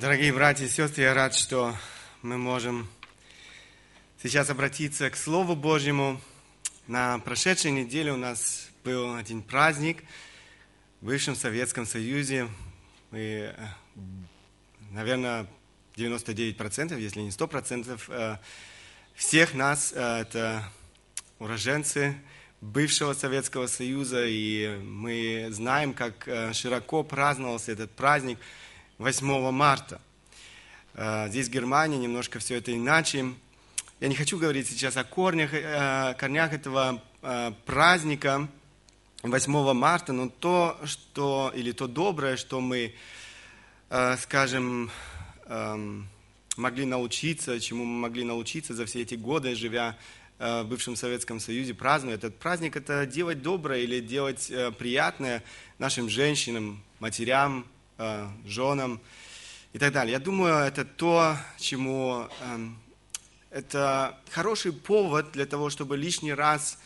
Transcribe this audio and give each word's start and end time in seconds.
Дорогие 0.00 0.32
братья 0.32 0.64
и 0.64 0.68
сестры, 0.68 1.04
я 1.04 1.14
рад, 1.14 1.36
что 1.36 1.72
мы 2.20 2.36
можем 2.36 2.88
сейчас 4.20 4.50
обратиться 4.50 5.08
к 5.08 5.16
Слову 5.16 5.54
Божьему. 5.54 6.20
На 6.88 7.20
прошедшей 7.20 7.70
неделе 7.70 8.12
у 8.12 8.16
нас 8.16 8.70
был 8.82 9.14
один 9.14 9.40
праздник 9.40 10.02
в 11.00 11.06
бывшем 11.06 11.36
Советском 11.36 11.86
Союзе. 11.86 12.48
Мы, 13.12 13.54
наверное, 14.90 15.46
99%, 15.94 16.98
если 16.98 17.20
не 17.20 17.30
100%, 17.30 18.00
э, 18.08 18.38
всех 19.14 19.54
нас, 19.54 19.92
э, 19.94 20.22
это 20.22 20.64
уроженцы 21.38 22.16
бывшего 22.60 23.12
Советского 23.12 23.68
Союза, 23.68 24.24
и 24.26 24.76
мы 24.82 25.46
знаем, 25.50 25.94
как 25.94 26.26
э, 26.26 26.52
широко 26.52 27.04
праздновался 27.04 27.70
этот 27.70 27.92
праздник– 27.92 28.40
8 28.98 29.50
марта. 29.50 30.00
Э, 30.94 31.28
здесь 31.28 31.48
в 31.48 31.50
Германии 31.50 31.98
немножко 31.98 32.38
все 32.38 32.58
это 32.58 32.72
иначе. 32.72 33.32
Я 33.98 34.06
не 34.06 34.14
хочу 34.14 34.38
говорить 34.38 34.68
сейчас 34.68 34.96
о 34.96 35.02
корнях, 35.02 35.52
э, 35.52 36.14
корнях 36.16 36.52
этого 36.52 37.02
э, 37.22 37.52
праздника 37.66 38.48
8 39.24 39.72
марта, 39.72 40.12
но 40.12 40.28
то, 40.28 40.78
что, 40.84 41.50
или 41.56 41.72
то 41.72 41.88
доброе, 41.88 42.36
что 42.36 42.60
мы, 42.60 42.94
скажем, 44.18 44.90
эм, 45.46 46.08
могли 46.58 46.84
научиться, 46.84 47.58
чему 47.58 47.84
мы 47.84 48.00
могли 48.00 48.22
научиться 48.22 48.74
за 48.74 48.84
все 48.84 49.00
эти 49.00 49.14
годы, 49.14 49.54
живя 49.54 49.96
в 50.38 50.64
бывшем 50.64 50.94
Советском 50.94 51.40
Союзе, 51.40 51.72
празднуя 51.72 52.16
этот 52.16 52.38
праздник, 52.38 52.76
это 52.76 53.06
делать 53.06 53.40
доброе 53.40 53.80
или 53.80 54.00
делать 54.00 54.52
приятное 54.78 55.42
нашим 55.78 56.10
женщинам, 56.10 56.82
матерям, 57.00 57.64
женам 58.44 59.00
и 59.74 59.78
так 59.78 59.92
далее. 59.92 60.12
Я 60.12 60.20
думаю, 60.20 60.54
это 60.64 60.84
то, 60.84 61.36
чему 61.58 62.28
эм, 62.40 62.78
это 63.50 64.18
хороший 64.30 64.72
повод 64.72 65.32
для 65.32 65.46
того, 65.46 65.68
чтобы 65.68 65.96
лишний 65.96 66.32
раз, 66.32 66.78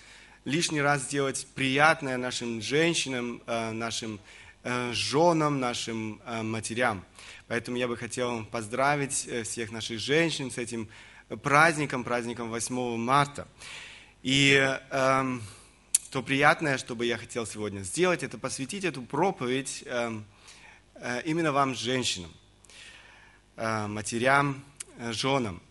лишний 0.47 0.81
раз 0.81 1.03
сделать 1.03 1.47
приятное 1.55 2.17
нашим 2.17 2.62
женщинам, 2.62 3.42
э, 3.47 3.73
нашим 3.73 4.19
э, 4.65 4.92
женам, 4.92 5.61
нашим 5.61 6.20
матерям. 6.42 7.05
Поэтому 7.47 7.77
я 7.77 7.89
бы 7.89 7.97
хотел 7.97 8.45
поздравить 8.47 9.28
всех 9.45 9.70
наших 9.70 9.98
женщин 9.98 10.50
с 10.50 10.59
этим 10.59 10.89
праздником, 11.43 12.05
праздником 12.05 12.50
8 12.50 12.97
марта. 12.97 13.48
И 14.22 14.53
эм, 14.91 15.43
то 16.11 16.22
приятное, 16.22 16.77
что 16.77 16.95
бы 16.95 17.06
я 17.06 17.17
хотел 17.17 17.47
сегодня 17.47 17.81
сделать, 17.81 18.22
это 18.22 18.37
посвятить 18.37 18.84
эту 18.84 19.00
проповедь 19.03 19.84
эм, 19.87 20.27
Э, 20.28 20.38
именно 21.25 21.53
вам, 21.53 21.75
женщинам, 21.75 22.33
э, 23.57 23.87
матерям, 23.87 24.65
э, 24.99 25.13
женам. 25.13 25.63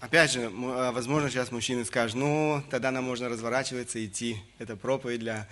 Опять 0.00 0.32
же, 0.32 0.50
возможно, 0.50 1.30
сейчас 1.30 1.50
мужчины 1.50 1.86
скажут, 1.86 2.16
ну, 2.16 2.62
тогда 2.70 2.90
нам 2.90 3.04
можно 3.04 3.30
разворачиваться 3.30 3.98
и 3.98 4.04
идти. 4.04 4.36
Это 4.58 4.76
проповедь 4.76 5.20
для 5.20 5.48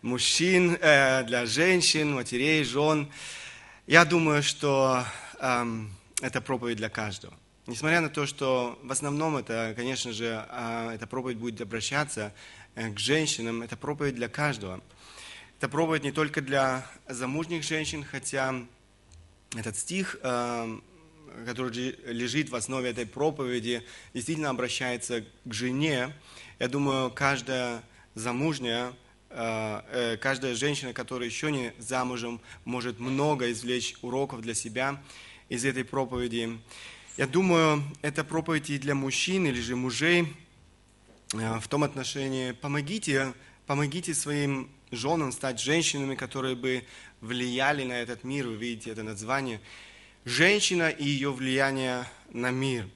мужчин, 0.00 0.76
для 0.76 1.44
женщин, 1.44 2.14
матерей, 2.14 2.62
жен. 2.62 3.10
Я 3.88 4.04
думаю, 4.04 4.44
что 4.44 5.04
эм, 5.40 5.92
это 6.22 6.40
проповедь 6.40 6.76
для 6.76 6.88
каждого. 6.88 7.34
Несмотря 7.66 8.00
на 8.00 8.10
то, 8.10 8.26
что 8.26 8.78
в 8.84 8.92
основном 8.92 9.36
это, 9.36 9.74
конечно 9.74 10.12
же, 10.12 10.46
эта 10.94 11.08
проповедь 11.08 11.38
будет 11.38 11.60
обращаться 11.60 12.32
к 12.76 12.96
женщинам, 12.96 13.60
это 13.60 13.76
проповедь 13.76 14.14
для 14.14 14.28
каждого– 14.28 14.80
это 15.58 15.70
проповедь 15.70 16.02
не 16.02 16.12
только 16.12 16.42
для 16.42 16.86
замужних 17.08 17.62
женщин, 17.62 18.04
хотя 18.04 18.54
этот 19.56 19.76
стих, 19.76 20.18
э, 20.22 20.78
который 21.46 21.96
лежит 22.06 22.50
в 22.50 22.56
основе 22.56 22.90
этой 22.90 23.06
проповеди, 23.06 23.82
действительно 24.12 24.50
обращается 24.50 25.24
к 25.46 25.54
жене. 25.54 26.12
Я 26.58 26.68
думаю, 26.68 27.10
каждая 27.10 27.82
замужняя, 28.14 28.92
э, 29.30 29.80
э, 29.90 30.16
каждая 30.18 30.54
женщина, 30.54 30.92
которая 30.92 31.26
еще 31.26 31.50
не 31.50 31.72
замужем, 31.78 32.42
может 32.66 33.00
много 33.00 33.50
извлечь 33.50 33.96
уроков 34.02 34.42
для 34.42 34.52
себя 34.52 35.02
из 35.48 35.64
этой 35.64 35.84
проповеди. 35.84 36.58
Я 37.16 37.26
думаю, 37.26 37.82
это 38.02 38.24
проповедь 38.24 38.68
и 38.68 38.78
для 38.78 38.94
мужчин 38.94 39.46
или 39.46 39.60
же 39.62 39.74
мужей 39.74 40.34
в 41.32 41.66
том 41.68 41.82
отношении. 41.82 42.52
Помогите, 42.52 43.32
помогите 43.66 44.14
своим 44.14 44.70
женам 44.90 45.32
стать 45.32 45.60
женщинами, 45.60 46.14
которые 46.14 46.54
бы 46.54 46.84
влияли 47.20 47.84
на 47.84 47.94
этот 47.94 48.24
мир. 48.24 48.46
Вы 48.46 48.56
видите 48.56 48.90
это 48.90 49.02
название. 49.02 49.60
Женщина 50.24 50.88
и 50.88 51.04
ее 51.04 51.32
влияние 51.32 52.06
на 52.32 52.50
мир. 52.50 52.88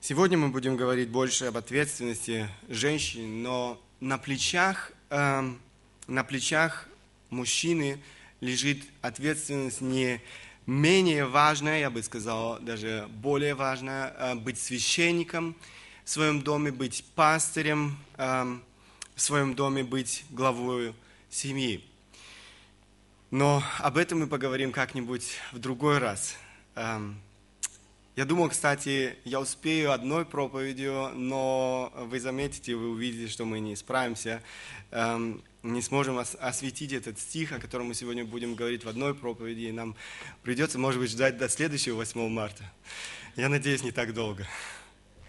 Сегодня 0.00 0.38
мы 0.38 0.48
будем 0.48 0.76
говорить 0.76 1.08
больше 1.08 1.46
об 1.46 1.56
ответственности 1.56 2.48
женщин, 2.68 3.42
но 3.42 3.82
на 4.00 4.16
плечах, 4.16 4.92
э, 5.10 5.42
на 6.06 6.24
плечах 6.24 6.88
мужчины 7.30 8.00
лежит 8.40 8.84
ответственность 9.02 9.80
не 9.80 10.20
менее 10.66 11.26
важная, 11.26 11.80
я 11.80 11.90
бы 11.90 12.02
сказал, 12.02 12.58
даже 12.60 13.08
более 13.10 13.54
важная, 13.54 14.14
э, 14.16 14.34
быть 14.36 14.60
священником 14.60 15.56
в 16.04 16.10
своем 16.10 16.42
доме, 16.42 16.70
быть 16.70 17.04
пастырем, 17.14 17.98
э, 18.18 18.58
в 19.18 19.20
своем 19.20 19.54
доме 19.54 19.82
быть 19.82 20.24
главой 20.30 20.94
семьи. 21.28 21.84
Но 23.32 23.64
об 23.80 23.96
этом 23.96 24.20
мы 24.20 24.28
поговорим 24.28 24.70
как-нибудь 24.70 25.38
в 25.50 25.58
другой 25.58 25.98
раз. 25.98 26.36
Эм, 26.76 27.20
я 28.14 28.24
думал, 28.24 28.48
кстати, 28.48 29.16
я 29.24 29.40
успею 29.40 29.90
одной 29.90 30.24
проповедью, 30.24 31.10
но 31.16 31.92
вы 31.96 32.20
заметите, 32.20 32.76
вы 32.76 32.90
увидите, 32.90 33.26
что 33.26 33.44
мы 33.44 33.58
не 33.58 33.74
справимся, 33.74 34.40
эм, 34.92 35.42
не 35.64 35.82
сможем 35.82 36.18
осветить 36.18 36.92
этот 36.92 37.18
стих, 37.18 37.50
о 37.50 37.58
котором 37.58 37.88
мы 37.88 37.94
сегодня 37.94 38.24
будем 38.24 38.54
говорить 38.54 38.84
в 38.84 38.88
одной 38.88 39.16
проповеди, 39.16 39.62
и 39.62 39.72
нам 39.72 39.96
придется, 40.44 40.78
может 40.78 41.00
быть, 41.00 41.10
ждать 41.10 41.38
до 41.38 41.48
следующего 41.48 41.96
8 41.96 42.28
марта. 42.28 42.62
Я 43.34 43.48
надеюсь, 43.48 43.82
не 43.82 43.90
так 43.90 44.14
долго. 44.14 44.46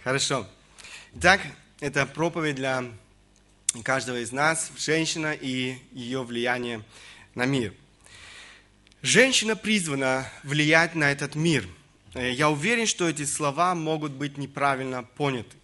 Хорошо. 0.04 0.48
Итак, 1.16 1.42
это 1.80 2.06
проповедь 2.06 2.58
для 2.58 2.86
каждого 3.84 4.22
из 4.22 4.32
нас, 4.32 4.72
женщина 4.78 5.34
и 5.34 5.78
ее 5.92 6.24
влияние 6.24 6.84
на 7.36 7.46
мир. 7.46 7.74
Женщина 9.02 9.56
призвана 9.56 10.28
влиять 10.44 10.96
на 10.96 11.12
этот 11.12 11.36
мир. 11.36 11.68
Э, 12.16 12.32
я 12.32 12.50
уверен, 12.50 12.88
что 12.88 13.08
эти 13.08 13.26
слова 13.26 13.76
могут 13.76 14.12
быть 14.14 14.38
неправильно 14.38 15.04
поняты. 15.04 15.56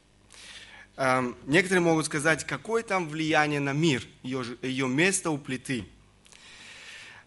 Эм, 0.97 1.35
некоторые 1.45 1.81
могут 1.81 2.05
сказать, 2.05 2.45
какое 2.45 2.83
там 2.83 3.09
влияние 3.09 3.59
на 3.59 3.73
мир, 3.73 4.03
ее, 4.23 4.45
ее 4.61 4.87
место 4.87 5.31
у 5.31 5.37
плиты. 5.37 5.85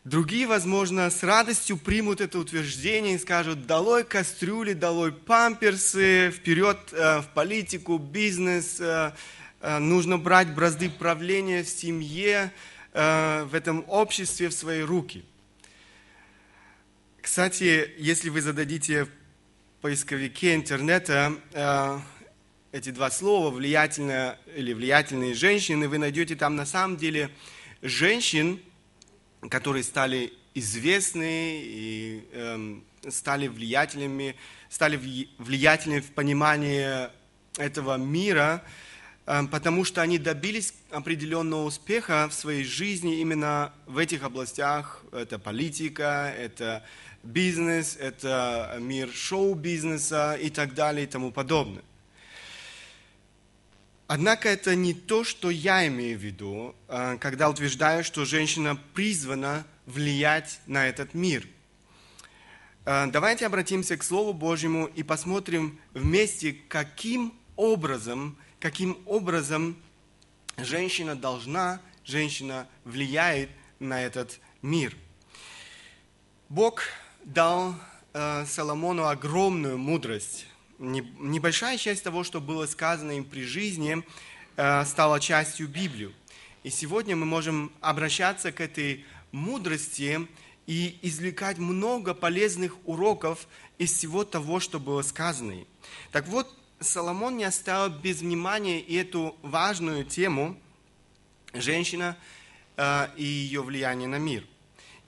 Другие, 0.05 0.47
возможно, 0.47 1.11
с 1.11 1.23
радостью 1.23 1.77
примут 1.77 2.23
это 2.23 2.39
утверждение 2.39 3.17
и 3.17 3.19
скажут, 3.19 3.67
долой 3.67 4.05
кастрюли, 4.05 4.73
долой 4.73 5.13
памперсы, 5.13 6.31
вперед 6.31 6.79
э, 6.93 7.21
в 7.21 7.27
политику, 7.35 7.99
бизнес, 7.99 8.81
э, 8.81 9.13
нужно 9.61 10.19
брать 10.19 10.55
бразды 10.55 10.89
правления 10.91 11.63
в 11.63 11.69
семье, 11.69 12.53
э, 12.93 13.45
в 13.45 13.55
этом 13.55 13.85
обществе 13.89 14.49
в 14.49 14.53
свои 14.53 14.83
руки. 14.83 15.25
Кстати, 17.21 17.91
если 17.99 18.31
вы 18.31 18.41
зададите 18.41 19.05
в 19.05 19.09
поисковике 19.81 20.55
интернета 20.55 21.35
э, 21.53 21.99
эти 22.73 22.91
два 22.91 23.11
слова, 23.11 23.51
влиятельная 23.51 24.39
или 24.55 24.73
влиятельные 24.73 25.35
женщины, 25.35 25.89
вы 25.89 25.99
найдете 25.99 26.37
там 26.37 26.57
на 26.57 26.67
самом 26.67 26.97
деле 26.97 27.31
женщин, 27.83 28.61
которые 29.51 29.85
стали 29.85 30.33
известны 30.55 31.61
и 31.63 32.29
эм, 32.33 32.85
стали 33.09 33.47
влиятельными, 33.47 34.35
стали 34.69 34.97
влиятельными 35.39 36.01
в 36.01 36.11
понимании 36.13 37.09
этого 37.59 37.97
мира, 37.97 38.63
потому 39.51 39.85
что 39.85 40.01
они 40.01 40.19
добились 40.19 40.73
определенного 40.91 41.65
успеха 41.65 42.29
в 42.31 42.33
своей 42.33 42.65
жизни 42.65 43.21
именно 43.21 43.75
в 43.85 43.99
этих 43.99 44.23
областях. 44.23 45.05
Это 45.13 45.39
политика, 45.39 46.35
это 46.35 46.83
бизнес, 47.23 47.99
это 48.01 48.79
мир 48.81 49.11
шоу-бизнеса 49.13 50.39
и 50.41 50.49
так 50.49 50.73
далее 50.73 51.05
и 51.05 51.07
тому 51.07 51.31
подобное. 51.31 51.83
Однако 54.07 54.49
это 54.49 54.75
не 54.75 54.95
то, 54.95 55.25
что 55.25 55.51
я 55.51 55.87
имею 55.89 56.19
в 56.19 56.23
виду, 56.23 56.75
э, 56.89 57.19
когда 57.21 57.51
утверждаю, 57.51 58.05
что 58.05 58.25
женщина 58.25 58.79
призвана 58.95 59.67
влиять 59.85 60.61
на 60.67 60.89
этот 60.89 61.13
мир. 61.13 61.47
Э, 62.87 63.07
давайте 63.13 63.45
обратимся 63.45 63.99
к 63.99 64.03
Слову 64.03 64.33
Божьему 64.33 64.87
и 64.87 65.03
посмотрим 65.03 65.79
вместе, 65.93 66.57
каким 66.69 67.35
образом– 67.57 68.39
каким 68.61 68.99
образом 69.07 69.77
женщина 70.57 71.15
должна, 71.15 71.81
женщина 72.05 72.67
влияет 72.85 73.51
на 73.79 74.03
этот 74.03 74.41
мир. 74.63 74.97
Бог 76.49 76.83
дал 77.25 77.75
э, 78.13 78.45
Соломону 78.47 79.07
огромную 79.07 79.79
мудрость. 79.79 80.47
Небольшая 80.79 81.77
часть 81.77 82.05
того, 82.05 82.25
что 82.25 82.41
было 82.41 82.67
сказано 82.67 83.13
им 83.13 83.25
при 83.25 83.43
жизни, 83.43 84.05
э, 84.57 84.85
стала 84.85 85.21
частью 85.21 85.69
Библии. 85.69 86.15
И 86.65 86.71
сегодня 86.71 87.15
мы 87.17 87.27
можем 87.27 87.73
обращаться 87.81 88.51
к 88.51 88.61
этой 88.61 89.05
мудрости 89.31 90.27
и 90.67 90.99
извлекать 91.03 91.59
много 91.59 92.15
полезных 92.15 92.77
уроков 92.87 93.47
из 93.79 93.93
всего 93.93 94.25
того, 94.25 94.59
что 94.59 94.81
было 94.81 95.03
сказано. 95.03 95.55
Так 96.11 96.27
вот, 96.27 96.53
Соломон 96.81 97.37
не 97.37 97.45
оставил 97.45 97.91
без 97.91 98.21
внимания 98.21 98.81
эту 98.81 99.37
важную 99.43 100.05
тему 100.05 100.57
женщина 101.53 102.17
э, 102.77 103.09
и 103.17 103.25
ее 103.25 103.63
влияние 103.63 104.07
на 104.07 104.19
мир. 104.19 104.45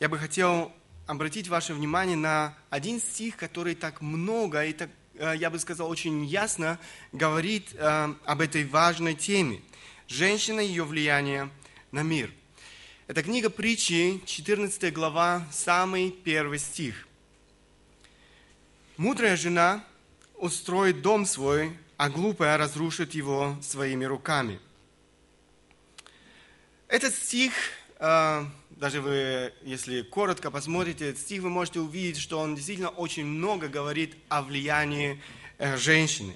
Я 0.00 0.08
бы 0.08 0.18
хотел 0.18 0.72
обратить 1.06 1.46
ваше 1.46 1.74
внимание 1.74 2.16
на 2.16 2.56
один 2.70 3.00
стих, 3.00 3.36
который 3.36 3.76
так 3.76 4.00
много 4.00 4.64
и 4.64 4.72
так, 4.72 4.90
э, 5.14 5.34
я 5.36 5.48
бы 5.48 5.60
сказал, 5.60 5.88
очень 5.88 6.24
ясно 6.24 6.78
говорит 7.12 7.68
э, 7.74 8.14
об 8.24 8.40
этой 8.40 8.64
важной 8.64 9.14
теме. 9.14 9.62
Женщина 10.08 10.58
и 10.58 10.66
ее 10.66 10.84
влияние 10.84 11.50
на 11.92 12.02
мир. 12.02 12.32
Это 13.06 13.22
книга 13.22 13.48
притчи, 13.48 14.20
14 14.26 14.92
глава, 14.92 15.46
самый 15.52 16.10
первый 16.10 16.58
стих. 16.58 17.06
Мудрая 18.96 19.36
жена 19.36 19.84
устроит 20.40 21.02
дом 21.02 21.26
свой, 21.26 21.76
а 21.96 22.08
глупая 22.08 22.56
разрушит 22.56 23.14
его 23.14 23.56
своими 23.62 24.04
руками. 24.04 24.58
Этот 26.88 27.14
стих 27.14 27.52
э, 27.98 28.44
даже 28.80 29.02
вы, 29.02 29.52
если 29.62 30.00
коротко 30.00 30.50
посмотрите 30.50 31.10
этот 31.10 31.20
стих, 31.20 31.42
вы 31.42 31.50
можете 31.50 31.80
увидеть, 31.80 32.18
что 32.18 32.38
он 32.38 32.54
действительно 32.54 32.88
очень 32.88 33.26
много 33.26 33.68
говорит 33.68 34.16
о 34.30 34.40
влиянии 34.40 35.20
э, 35.58 35.76
женщины. 35.76 36.34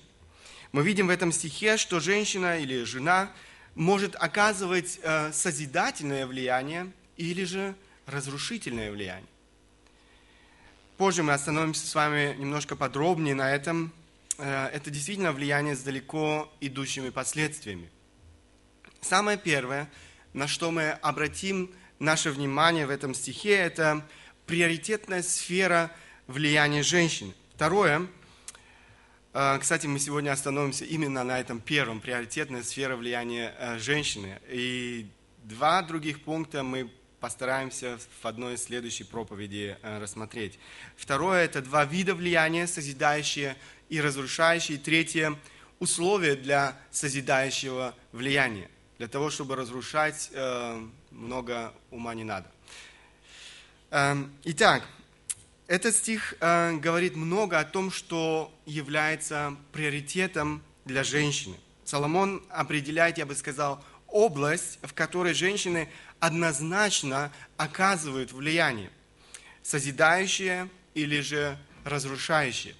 Мы 0.71 0.83
видим 0.83 1.07
в 1.07 1.11
этом 1.11 1.33
стихе, 1.33 1.79
что 1.79 2.01
женщина 2.01 2.59
или 2.59 2.85
жена 2.85 3.33
может 3.75 4.15
оказывать 4.17 5.01
э, 5.03 5.33
созидательное 5.33 6.27
влияние 6.27 6.93
или 7.17 7.45
же 7.45 7.75
разрушительное 8.05 8.93
влияние. 8.93 9.34
Позже 10.97 11.25
мы 11.25 11.33
остановимся 11.33 11.85
с 11.85 11.93
вами 11.93 12.37
немножко 12.39 12.77
подробнее 12.77 13.35
на 13.35 13.53
этом. 13.53 13.93
Э, 14.39 14.67
это 14.67 14.91
действительно 14.91 15.33
влияние 15.33 15.75
с 15.75 15.83
далеко 15.83 16.49
идущими 16.61 17.11
последствиями. 17.11 17.91
Самое 19.01 19.37
первое, 19.37 19.91
на 20.35 20.47
что 20.47 20.71
мы 20.71 20.91
обратим 20.91 21.75
наше 21.99 22.31
внимание 22.31 22.87
в 22.87 22.91
этом 22.91 23.13
стихе– 23.13 23.55
это 23.57 24.07
приоритетная 24.47 25.25
сфера 25.25 25.91
влияния 26.29 26.85
женщины. 26.85 27.35
Второе, 27.57 28.07
э, 29.33 29.59
кстати, 29.61 29.89
мы 29.89 29.99
сегодня 29.99 30.31
остановимся 30.31 30.85
именно 30.85 31.25
на 31.25 31.41
этом 31.41 31.59
первом, 31.59 32.01
приоритетная 32.01 32.63
сфера 32.63 32.95
влияния 32.95 33.53
э, 33.59 33.79
женщины. 33.81 34.41
И 34.49 35.09
два 35.43 35.83
других 35.83 36.23
пункта 36.23 36.63
мы 36.63 36.89
постараемся 37.25 37.99
в 38.21 38.27
одной 38.27 38.57
из 38.57 38.65
следующей 38.65 39.05
проповеди 39.05 39.79
э, 39.81 39.99
рассмотреть. 39.99 40.59
Второе– 40.95 41.43
это 41.47 41.63
два 41.63 41.87
вида 41.87 42.15
влияния, 42.15 42.67
созидающие 42.67 43.57
и 43.89 43.99
разрушающие. 43.99 44.77
Третье– 44.77 45.35
условия 45.79 46.37
для 46.37 46.77
созидающего 46.91 47.95
влияния. 48.13 48.69
Для 48.99 49.09
того, 49.09 49.31
чтобы 49.31 49.57
разрушать 49.57 50.31
много 51.11 51.73
ума 51.91 52.13
не 52.13 52.25
надо. 52.25 52.47
Эм, 53.91 54.31
итак, 54.45 54.83
этот 55.67 55.97
стих 55.97 56.35
э, 56.41 56.77
говорит 56.77 57.17
много 57.17 57.59
о 57.59 57.65
том, 57.65 57.91
что 57.91 58.53
является 58.67 59.57
приоритетом 59.73 60.63
для 60.85 61.03
женщины. 61.03 61.57
Соломон 61.87 62.43
определяет, 62.51 63.17
я 63.17 63.25
бы 63.25 63.35
сказал, 63.35 63.83
область, 64.15 64.79
в 64.83 64.95
которой 64.95 65.35
женщины 65.35 65.89
однозначно 66.21 67.33
оказывают 67.57 68.33
влияние, 68.33 68.91
созидающее 69.63 70.71
или 70.95 71.21
же 71.21 71.59
разрушающее. 71.85 72.77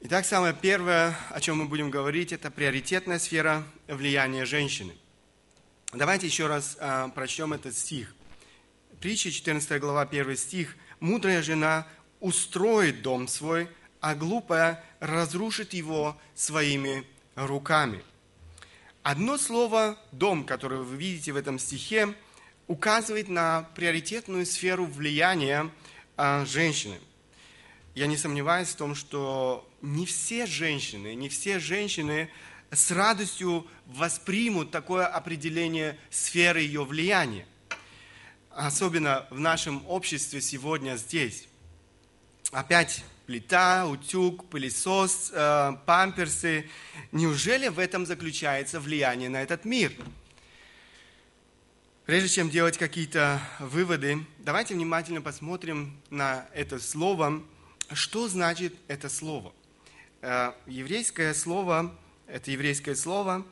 Итак, 0.00 0.26
самое 0.26 0.52
первое, 0.52 1.16
о 1.30 1.40
чем 1.40 1.58
мы 1.58 1.66
будем 1.66 1.90
говорить, 1.90 2.32
это 2.32 2.50
приоритетная 2.50 3.20
сфера 3.20 3.62
влияния 3.86 4.44
женщины. 4.46 4.94
Давайте 5.92 6.26
еще 6.26 6.48
раз 6.48 6.76
э, 6.80 7.10
прочтем 7.14 7.52
этот 7.52 7.76
стих. 7.76 8.12
Притча, 9.00 9.30
14 9.30 9.80
глава, 9.80 10.02
1 10.02 10.36
стих. 10.36 10.74
«Мудрая 10.98 11.40
жена 11.40 11.86
устроит 12.18 13.02
дом 13.02 13.28
свой, 13.28 13.68
а 14.00 14.16
глупая 14.16 14.84
разрушит 14.98 15.72
его 15.72 16.20
своими 16.34 17.06
руками». 17.36 18.02
Одно 19.02 19.36
слово 19.36 19.98
«дом», 20.12 20.44
которое 20.44 20.80
вы 20.80 20.96
видите 20.96 21.32
в 21.32 21.36
этом 21.36 21.58
стихе, 21.58 22.14
указывает 22.68 23.28
на 23.28 23.68
приоритетную 23.74 24.46
сферу 24.46 24.86
влияния 24.86 25.70
э, 26.16 26.46
женщины. 26.46 27.00
Я 27.96 28.06
не 28.06 28.16
сомневаюсь 28.16 28.68
в 28.68 28.76
том, 28.76 28.94
что 28.94 29.68
не 29.80 30.06
все 30.06 30.46
женщины, 30.46 31.16
не 31.16 31.28
все 31.28 31.58
женщины 31.58 32.30
с 32.70 32.92
радостью 32.92 33.66
воспримут 33.86 34.70
такое 34.70 35.06
определение 35.06 35.98
сферы 36.10 36.60
ее 36.60 36.84
влияния. 36.84 37.46
Особенно 38.50 39.26
в 39.30 39.40
нашем 39.40 39.84
обществе 39.88 40.40
сегодня 40.40 40.96
здесь. 40.96 41.48
Опять 42.52 43.04
плита, 43.32 43.86
утюг, 43.86 44.44
пылесос, 44.50 45.30
э, 45.32 45.72
памперсы. 45.86 46.68
Неужели 47.12 47.68
в 47.68 47.78
этом 47.78 48.04
заключается 48.04 48.78
влияние 48.78 49.30
на 49.30 49.42
этот 49.42 49.64
мир? 49.64 49.90
Прежде 52.04 52.28
чем 52.28 52.50
делать 52.50 52.76
какие-то 52.76 53.40
выводы, 53.58 54.18
давайте 54.40 54.74
внимательно 54.74 55.22
посмотрим 55.22 55.96
на 56.10 56.46
это 56.52 56.78
слово. 56.78 57.42
Что 57.94 58.28
значит 58.28 58.74
это 58.86 59.08
слово? 59.08 59.54
Э, 60.20 60.52
еврейское 60.66 61.32
слово 61.32 61.96
это 62.26 62.50
еврейское 62.50 62.94
слово, 62.94 63.46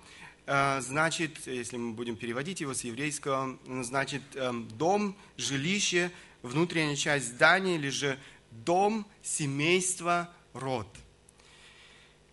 э, 0.47 0.81
значит, 0.83 1.47
если 1.47 1.79
мы 1.79 1.95
будем 1.95 2.17
переводить 2.17 2.61
его 2.61 2.75
с 2.75 2.85
еврейского, 2.85 3.59
значит 3.83 4.21
эм, 4.35 4.69
дом, 4.77 5.17
жилище, 5.39 6.11
внутренняя 6.43 6.97
часть 6.97 7.29
здания 7.29 7.77
или 7.77 7.89
же 7.89 8.19
дом, 8.51 9.07
семейство, 9.23 10.33
род. 10.53 10.89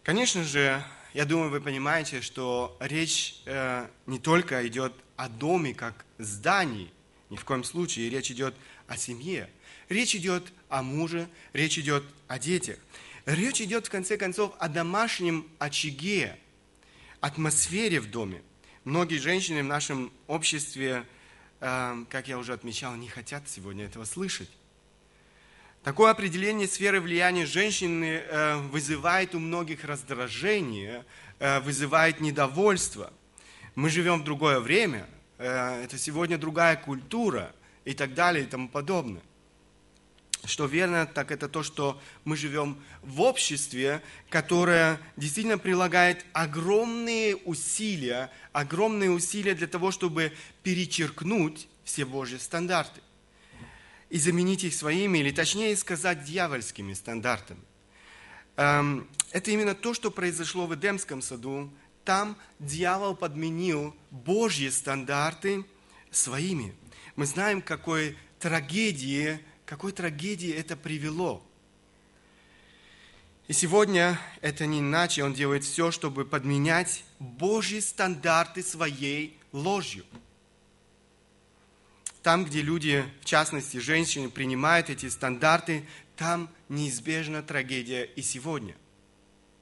Конечно 0.04 0.44
же, 0.44 0.84
я 1.14 1.26
думаю, 1.26 1.50
вы 1.50 1.62
понимаете, 1.62 2.22
что 2.22 2.78
речь 2.80 3.42
э, 3.46 3.88
не 4.06 4.20
только 4.20 4.66
идет 4.68 4.94
о 5.16 5.30
доме 5.30 5.74
как 5.74 6.06
здании, 6.18 6.92
ни 7.30 7.36
в 7.36 7.44
коем 7.44 7.64
случае 7.64 8.10
речь 8.10 8.32
идет 8.32 8.56
о 8.88 8.98
семье. 8.98 9.50
Речь 9.90 10.16
идет 10.16 10.52
о 10.70 10.84
муже, 10.84 11.28
речь 11.54 11.78
идет 11.78 12.04
о 12.28 12.40
детях. 12.40 12.78
Речь 13.26 13.62
идет, 13.62 13.88
в 13.88 13.90
конце 13.90 14.16
концов, 14.18 14.54
о 14.60 14.70
домашнем 14.70 15.48
очаге, 15.60 16.38
атмосфере 17.20 18.00
в 18.00 18.10
доме. 18.10 18.42
Многие 18.86 19.18
женщины 19.18 19.64
в 19.64 19.66
нашем 19.66 20.14
обществе, 20.28 21.06
э, 21.60 22.06
как 22.10 22.30
я 22.30 22.38
уже 22.38 22.54
отмечал, 22.54 22.96
не 22.96 23.10
хотят 23.10 23.50
сегодня 23.50 23.86
этого 23.86 24.06
слышать. 24.06 24.50
Такое 25.88 26.12
определение 26.12 26.68
сферы 26.68 27.00
влияния 27.00 27.46
женщины 27.46 28.16
э, 28.18 28.58
вызывает 28.58 29.34
у 29.36 29.40
многих 29.40 29.86
раздражение, 29.86 31.06
э, 31.40 31.62
вызывает 31.62 32.20
недовольство. 32.20 33.14
Мы 33.74 33.90
живем 33.90 34.20
в 34.20 34.26
другое 34.26 34.60
время, 34.60 35.08
это 35.38 35.98
сегодня 35.98 36.38
другая 36.38 36.76
культура 36.76 37.54
и 37.86 37.94
так 37.94 38.14
далее 38.16 38.44
и 38.44 38.48
тому 38.48 38.68
подобное 38.68 39.22
что 40.44 40.66
верно, 40.66 41.06
так 41.06 41.32
это 41.32 41.48
то, 41.48 41.64
что 41.64 42.02
мы 42.26 42.36
живем 42.36 42.78
в 43.02 43.22
обществе, 43.22 44.02
которое 44.30 45.00
действительно 45.16 45.58
прилагает 45.58 46.26
огромные 46.34 47.38
усилия, 47.38 48.30
огромные 48.52 49.12
усилия 49.12 49.56
для 49.56 49.68
того, 49.68 49.92
чтобы 49.92 50.34
перечеркнуть 50.64 51.68
все 51.86 52.06
Божьи 52.06 52.38
стандарты 52.38 53.02
и 54.10 54.20
заменить 54.20 54.64
их 54.64 54.74
своими, 54.74 55.20
или 55.20 55.32
точнее 55.32 55.76
сказать, 55.76 56.24
дьявольскими 56.24 56.94
стандартами. 56.94 57.62
Эм, 58.56 59.08
это 59.32 59.52
именно 59.52 59.76
то, 59.76 59.94
что 59.94 60.12
произошло 60.12 60.66
в 60.66 60.76
Эдемском 60.76 61.22
саду. 61.22 61.72
Там 62.06 62.38
дьявол 62.60 63.16
подменил 63.16 63.96
Божьи 64.12 64.70
стандарты 64.70 65.66
своими. 66.12 66.74
Мы 67.16 67.26
знаем, 67.26 67.62
какой 67.62 68.18
трагедии 68.40 69.40
какой 69.68 69.92
трагедии 69.92 70.52
это 70.52 70.78
привело. 70.78 71.46
И 73.50 73.54
сегодня 73.54 74.18
это 74.42 74.66
не 74.66 74.80
иначе, 74.80 75.26
он 75.26 75.34
делает 75.34 75.66
все, 75.66 75.92
чтобы 75.92 76.24
подменять 76.24 77.04
Божьи 77.20 77.82
стандарты 77.82 78.64
своей 78.64 79.38
ложью. 79.52 80.06
Там, 82.28 82.44
где 82.44 82.62
люди, 82.62 83.10
в 83.22 83.26
частности 83.26 83.78
женщины, 83.78 84.30
принимают 84.30 84.90
эти 84.90 85.08
стандарты, 85.08 85.88
там 86.18 86.50
неизбежна 86.68 87.42
трагедия 87.42 88.04
и 88.04 88.22
сегодня. 88.22 88.76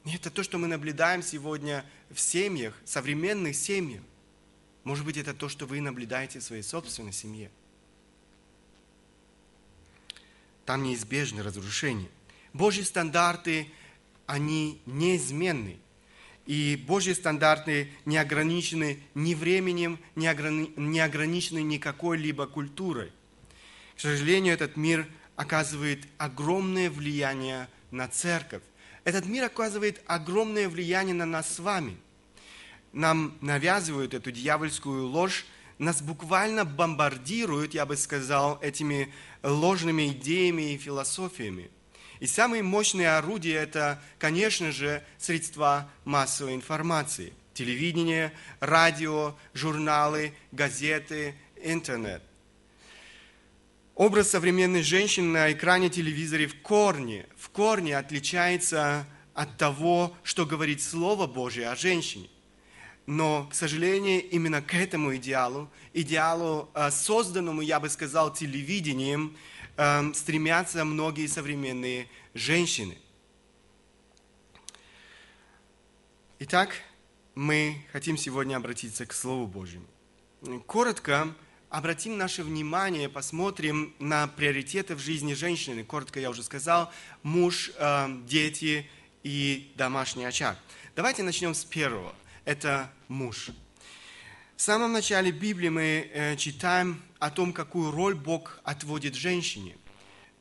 И 0.04 0.16
это 0.16 0.32
то, 0.32 0.42
что 0.42 0.58
мы 0.58 0.66
наблюдаем 0.66 1.22
сегодня 1.22 1.86
в 2.10 2.20
семьях, 2.20 2.74
современных 2.84 3.56
семьях. 3.56 4.02
Может 4.84 5.06
быть, 5.06 5.16
это 5.16 5.36
то, 5.36 5.48
что 5.48 5.68
вы 5.68 5.80
наблюдаете 5.80 6.40
в 6.40 6.44
своей 6.44 6.64
собственной 6.64 7.14
семье. 7.14 7.52
Там 10.66 10.82
неизбежны 10.82 11.44
разрушения. 11.44 12.10
Божьи 12.52 12.82
стандарты, 12.82 13.70
они 14.26 14.82
неизменны. 14.88 15.78
И 16.46 16.75
Божьи 16.88 17.14
стандарты 17.14 17.90
не 18.06 18.18
ограничены 18.18 19.00
ни 19.16 19.34
временем, 19.34 20.00
не, 20.16 20.28
ограни... 20.28 20.72
не 20.75 21.00
ограничены 21.00 21.64
никакой-либо 21.64 22.46
культурой. 22.46 23.12
К 23.96 24.00
сожалению, 24.00 24.54
этот 24.54 24.78
мир 24.78 25.08
оказывает 25.36 26.04
огромное 26.18 26.90
влияние 26.90 27.68
на 27.92 28.08
церковь. 28.08 28.62
Этот 29.04 29.25
мир 29.25 29.46
оказывает 29.46 30.02
огромное 30.06 30.70
влияние 30.70 31.16
на 31.16 31.25
нас 31.25 31.56
с 31.56 31.60
вами. 31.60 31.98
Нам 32.94 33.38
навязывают 33.42 34.14
эту 34.14 34.32
дьявольскую 34.32 35.06
ложь, 35.08 35.46
нас 35.78 36.02
буквально 36.02 36.64
бомбардируют, 36.64 37.74
я 37.74 37.86
бы 37.86 37.98
сказал, 37.98 38.58
этими 38.62 39.12
ложными 39.44 40.10
идеями 40.10 40.74
и 40.74 40.78
философиями. 40.78 41.70
И 42.20 42.28
самые 42.28 42.64
мощные 42.64 43.10
орудия– 43.10 43.56
это, 43.64 44.02
конечно 44.18 44.72
же, 44.72 45.04
средства 45.18 45.90
массовой 46.06 46.56
информации. 46.56 47.34
Телевидение, 47.54 48.32
радио, 48.60 49.36
журналы, 49.54 50.34
газеты, 50.52 51.36
интернет. 51.62 52.22
Образ 53.96 54.32
современной 54.32 54.84
женщины 54.84 55.28
на 55.28 55.52
экране 55.54 55.90
телевизора 55.90 56.48
в 56.48 56.56
корне, 56.62 57.28
в 57.38 57.50
корне 57.50 57.98
отличается 57.98 59.06
от 59.34 59.58
того, 59.58 60.16
что 60.24 60.46
говорит 60.46 60.82
Слово 60.82 61.28
Божие 61.28 61.70
о 61.70 61.76
женщине. 61.76 62.30
Но, 63.06 63.48
к 63.50 63.54
сожалению, 63.54 64.28
именно 64.30 64.62
к 64.62 64.74
этому 64.74 65.16
идеалу, 65.16 65.70
идеалу, 65.94 66.70
э, 66.74 66.90
созданному, 66.92 67.62
я 67.62 67.80
бы 67.80 67.88
сказал, 67.88 68.34
телевидением, 68.34 69.38
эм, 69.77 70.13
стремятся 70.13 70.86
многие 70.86 71.27
современные 71.27 72.08
женщины. 72.34 72.98
Итак, 76.39 76.75
мы 77.34 77.86
хотим 77.91 78.17
сегодня 78.17 78.55
обратиться 78.55 79.05
к 79.05 79.13
Слову 79.13 79.48
Божьему. 79.48 79.88
Коротко 80.67 81.34
обратим 81.70 82.17
наше 82.17 82.44
внимание, 82.44 83.10
посмотрим 83.10 83.94
на 84.00 84.27
приоритеты 84.27 84.96
в 84.96 85.00
жизни 85.00 85.34
женщины. 85.34 85.84
Коротко 85.84 86.20
я 86.20 86.29
уже 86.29 86.44
сказал, 86.44 86.91
муж, 87.24 87.72
эм, 87.77 88.25
дети 88.27 88.89
и 89.24 89.72
домашний 89.75 90.25
очаг. 90.25 90.58
Давайте 90.96 91.24
начнем 91.24 91.53
с 91.53 91.65
первого– 91.65 92.13
это 92.46 92.91
муж. 93.08 93.50
В 94.55 94.62
самом 94.62 94.94
начале 94.94 95.32
Библии 95.32 95.70
мы 95.70 96.10
э, 96.13 96.38
читаем 96.38 97.01
о 97.20 97.30
том, 97.30 97.54
какую 97.54 97.92
роль 97.92 98.16
Бог 98.16 98.60
отводит 98.64 99.16
женщине. 99.16 99.78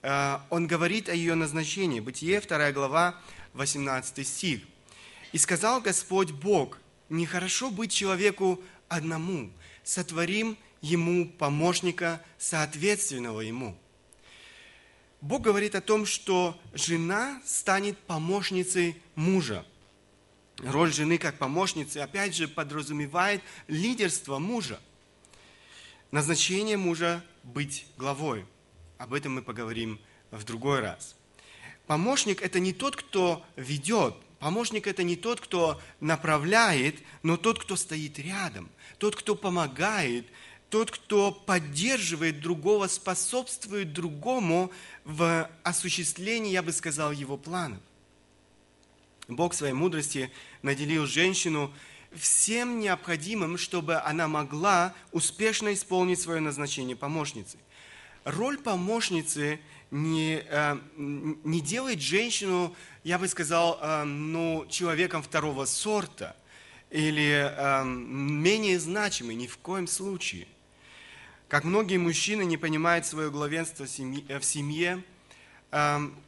Э, 0.03 0.39
он 0.51 0.67
говорит 0.67 1.09
о 1.09 1.15
ее 1.15 1.35
назначении. 1.35 2.01
Бытие, 2.01 2.41
2 2.41 2.73
глава, 2.73 3.21
18 3.55 4.27
стих. 4.27 4.63
«И 5.33 5.39
сказал 5.39 5.81
Господь 5.81 6.31
Бог, 6.31 6.79
нехорошо 7.09 7.71
быть 7.71 7.93
человеку 7.93 8.63
одному, 8.89 9.51
сотворим 9.83 10.57
ему 10.81 11.27
помощника, 11.27 12.23
соответственного 12.39 13.41
ему». 13.41 13.77
Бог 15.21 15.43
говорит 15.43 15.75
о 15.75 15.81
том, 15.81 16.05
что 16.05 16.61
жена 16.75 17.41
станет 17.45 17.99
помощницей 17.99 19.01
мужа– 19.15 19.65
роль 20.59 20.93
жены 20.93 21.19
как 21.19 21.39
помощницы, 21.39 21.99
опять 21.99 22.35
же, 22.35 22.49
подразумевает 22.49 23.43
лидерство 23.69 24.39
мужа. 24.39 24.81
Назначение 26.15 26.77
мужа 26.77 27.25
быть 27.43 27.87
главой. 27.97 28.45
Об 28.99 29.15
этом 29.15 29.35
мы 29.35 29.43
поговорим 29.43 29.99
в 30.31 30.45
другой 30.45 30.79
раз. 30.79 31.17
Помощник– 31.89 32.41
это 32.43 32.61
не 32.61 32.73
тот, 32.73 32.95
кто 32.95 33.45
ведет. 33.57 34.15
Помощник– 34.39 34.87
это 34.87 35.03
не 35.03 35.17
тот, 35.17 35.41
кто 35.41 35.81
направляет, 35.99 37.03
но 37.25 37.37
тот, 37.37 37.59
кто 37.59 37.75
стоит 37.75 38.21
рядом. 38.21 38.71
Тот, 38.99 39.17
кто 39.17 39.35
помогает, 39.35 40.29
тот, 40.71 40.93
кто 40.93 41.33
поддерживает 41.33 42.41
другого, 42.41 42.87
способствует 42.87 43.93
другому 43.93 44.71
в 45.05 45.51
осуществлении, 45.65 46.53
я 46.53 46.63
бы 46.63 46.71
сказал, 46.71 47.11
его 47.11 47.37
планов. 47.37 47.81
Бог 49.27 49.53
своей 49.53 49.75
мудрости 49.75 50.31
наделил 50.63 51.07
женщину 51.07 51.75
всем 52.17 52.79
необходимым, 52.79 53.59
чтобы 53.59 53.97
она 53.97 54.29
могла 54.29 54.95
успешно 55.13 55.73
исполнить 55.73 56.21
свое 56.21 56.41
назначение 56.41 56.97
помощницы. 56.97 57.59
Роль 58.25 58.59
помощницы 58.59 59.61
не, 59.91 60.43
э, 60.49 60.79
не 60.95 61.61
делает 61.61 62.01
женщину, 62.01 62.75
я 63.05 63.19
бы 63.19 63.29
сказал, 63.29 63.79
э, 63.81 64.05
ну, 64.05 64.67
человеком 64.69 65.23
второго 65.23 65.67
сорта 65.67 66.37
или 66.91 67.51
э, 67.51 67.85
менее 67.85 68.79
значимой, 68.81 69.35
ни 69.35 69.47
в 69.47 69.59
коем 69.59 69.87
случае. 69.87 70.49
Как 71.49 71.65
многие 71.65 71.99
мужчины 71.99 72.45
не 72.45 72.57
понимают 72.57 73.07
свое 73.07 73.31
главенство 73.31 73.85
в 73.85 74.45
семье, 74.45 75.05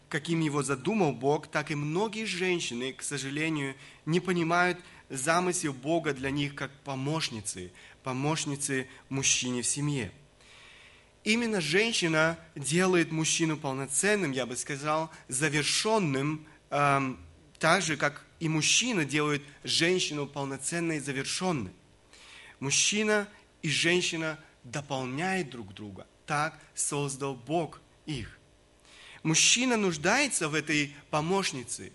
каким 0.08 0.40
его 0.40 0.62
задумал 0.62 1.12
Бог, 1.12 1.48
так 1.48 1.70
и 1.70 1.74
многие 1.74 2.26
женщины, 2.26 2.92
к 2.92 3.02
сожалению, 3.02 3.74
не 4.04 4.20
понимают 4.20 4.78
замысел 5.08 5.72
Бога 5.72 6.12
для 6.12 6.30
них 6.30 6.54
как 6.54 6.70
помощницы, 6.84 7.72
помощницы 8.02 8.86
мужчине 9.08 9.62
в 9.62 9.66
семье. 9.66 10.12
Именно 11.24 11.60
женщина 11.60 12.38
делает 12.54 13.10
мужчину 13.10 13.56
полноценным, 13.56 14.30
я 14.30 14.46
бы 14.46 14.56
сказал, 14.56 15.10
завершенным, 15.28 16.46
эм, 16.70 17.18
так 17.58 17.82
же, 17.82 17.96
как 17.96 18.24
и 18.38 18.48
мужчина 18.48 19.04
делает 19.04 19.42
женщину 19.64 20.26
полноценной 20.26 20.98
и 20.98 21.00
завершенной. 21.00 21.72
Мужчина 22.60 23.28
и 23.62 23.68
женщина 23.68 24.38
дополняют 24.62 25.50
друг 25.50 25.74
друга. 25.74 26.06
Так 26.26 26.60
создал 26.74 27.34
Бог 27.34 27.80
их. 28.04 28.38
Мужчина 29.22 29.76
нуждается 29.76 30.48
в 30.48 30.54
этой 30.54 30.94
помощнице. 31.10 31.92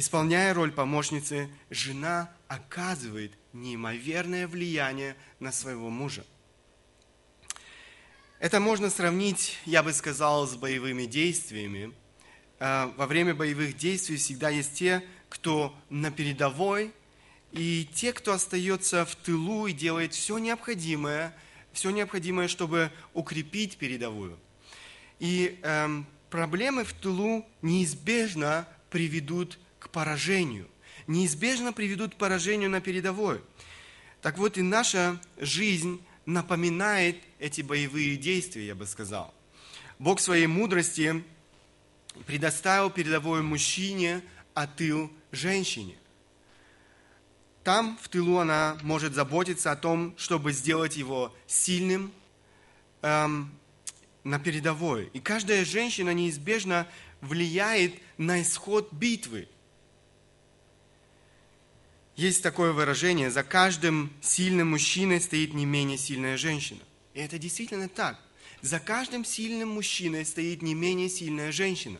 Исполняя 0.00 0.54
роль 0.54 0.72
помощницы, 0.72 1.50
жена 1.68 2.32
оказывает 2.48 3.32
неимоверное 3.52 4.48
влияние 4.48 5.14
на 5.40 5.52
своего 5.52 5.90
мужа. 5.90 6.24
Это 8.38 8.60
можно 8.60 8.88
сравнить, 8.88 9.58
я 9.66 9.82
бы 9.82 9.92
сказал, 9.92 10.46
с 10.46 10.56
боевыми 10.56 11.04
действиями. 11.04 11.92
А, 12.58 12.90
во 12.96 13.06
время 13.06 13.34
боевых 13.34 13.76
действий 13.76 14.16
всегда 14.16 14.48
есть 14.48 14.72
те, 14.72 15.04
кто 15.28 15.76
на 15.90 16.10
передовой, 16.10 16.92
и 17.52 17.86
те, 17.92 18.14
кто 18.14 18.32
остается 18.32 19.04
в 19.04 19.14
тылу 19.16 19.66
и 19.66 19.74
делает 19.74 20.14
все 20.14 20.38
необходимое, 20.38 21.36
все 21.74 21.90
необходимое, 21.90 22.48
чтобы 22.48 22.90
укрепить 23.12 23.76
передовую– 23.76 24.38
и 25.18 25.58
эм, 25.62 26.06
проблемы 26.30 26.84
в 26.84 26.94
тылу 26.94 27.44
неизбежно 27.60 28.66
приведут 28.88 29.58
к 29.80 29.90
поражению. 29.90 30.68
Неизбежно 31.08 31.72
приведут 31.72 32.14
к 32.14 32.18
поражению 32.18 32.70
на 32.70 32.80
передовой. 32.80 33.40
Так 34.22 34.38
вот 34.38 34.56
и 34.58 34.62
наша 34.62 35.20
жизнь 35.38 36.00
напоминает 36.26 37.16
эти 37.40 37.62
боевые 37.62 38.16
действия, 38.16 38.68
я 38.68 38.74
бы 38.76 38.86
сказал. 38.86 39.34
Бог 39.98 40.20
своей 40.20 40.46
мудрости 40.46 41.24
предоставил 42.26 42.90
передовой 42.90 43.42
мужчине, 43.42 44.22
а 44.54 44.66
тыл 44.66 45.10
женщине. 45.32 45.96
Там, 47.64 47.98
в 48.00 48.08
тылу, 48.08 48.38
она 48.38 48.78
может 48.82 49.14
заботиться 49.14 49.72
о 49.72 49.76
том, 49.76 50.14
чтобы 50.16 50.52
сделать 50.52 50.96
его 50.96 51.34
сильным, 51.46 52.12
эм, 53.02 53.52
на 54.24 54.38
передовой. 54.38 55.10
И 55.12 55.20
каждая 55.20 55.64
женщина 55.64 56.12
неизбежно 56.12 56.86
влияет 57.20 57.94
на 58.18 58.42
исход 58.42 58.92
битвы. 58.92 59.48
Есть 62.20 62.42
такое 62.42 62.72
выражение, 62.74 63.30
за 63.30 63.42
каждым 63.42 64.12
сильным 64.20 64.72
мужчиной 64.72 65.22
стоит 65.22 65.54
не 65.54 65.64
менее 65.64 65.96
сильная 65.96 66.36
женщина. 66.36 66.80
И 67.14 67.20
это 67.20 67.38
действительно 67.38 67.88
так. 67.88 68.20
За 68.60 68.78
каждым 68.78 69.24
сильным 69.24 69.70
мужчиной 69.70 70.26
стоит 70.26 70.60
не 70.60 70.74
менее 70.74 71.08
сильная 71.08 71.50
женщина. 71.50 71.98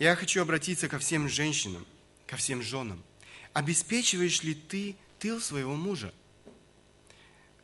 Я 0.00 0.16
хочу 0.16 0.42
обратиться 0.42 0.88
ко 0.88 0.98
всем 0.98 1.28
женщинам, 1.28 1.86
ко 2.26 2.36
всем 2.36 2.60
женам. 2.60 3.00
Обеспечиваешь 3.52 4.42
ли 4.42 4.54
ты 4.56 4.96
тыл 5.20 5.40
своего 5.40 5.76
мужа? 5.76 6.12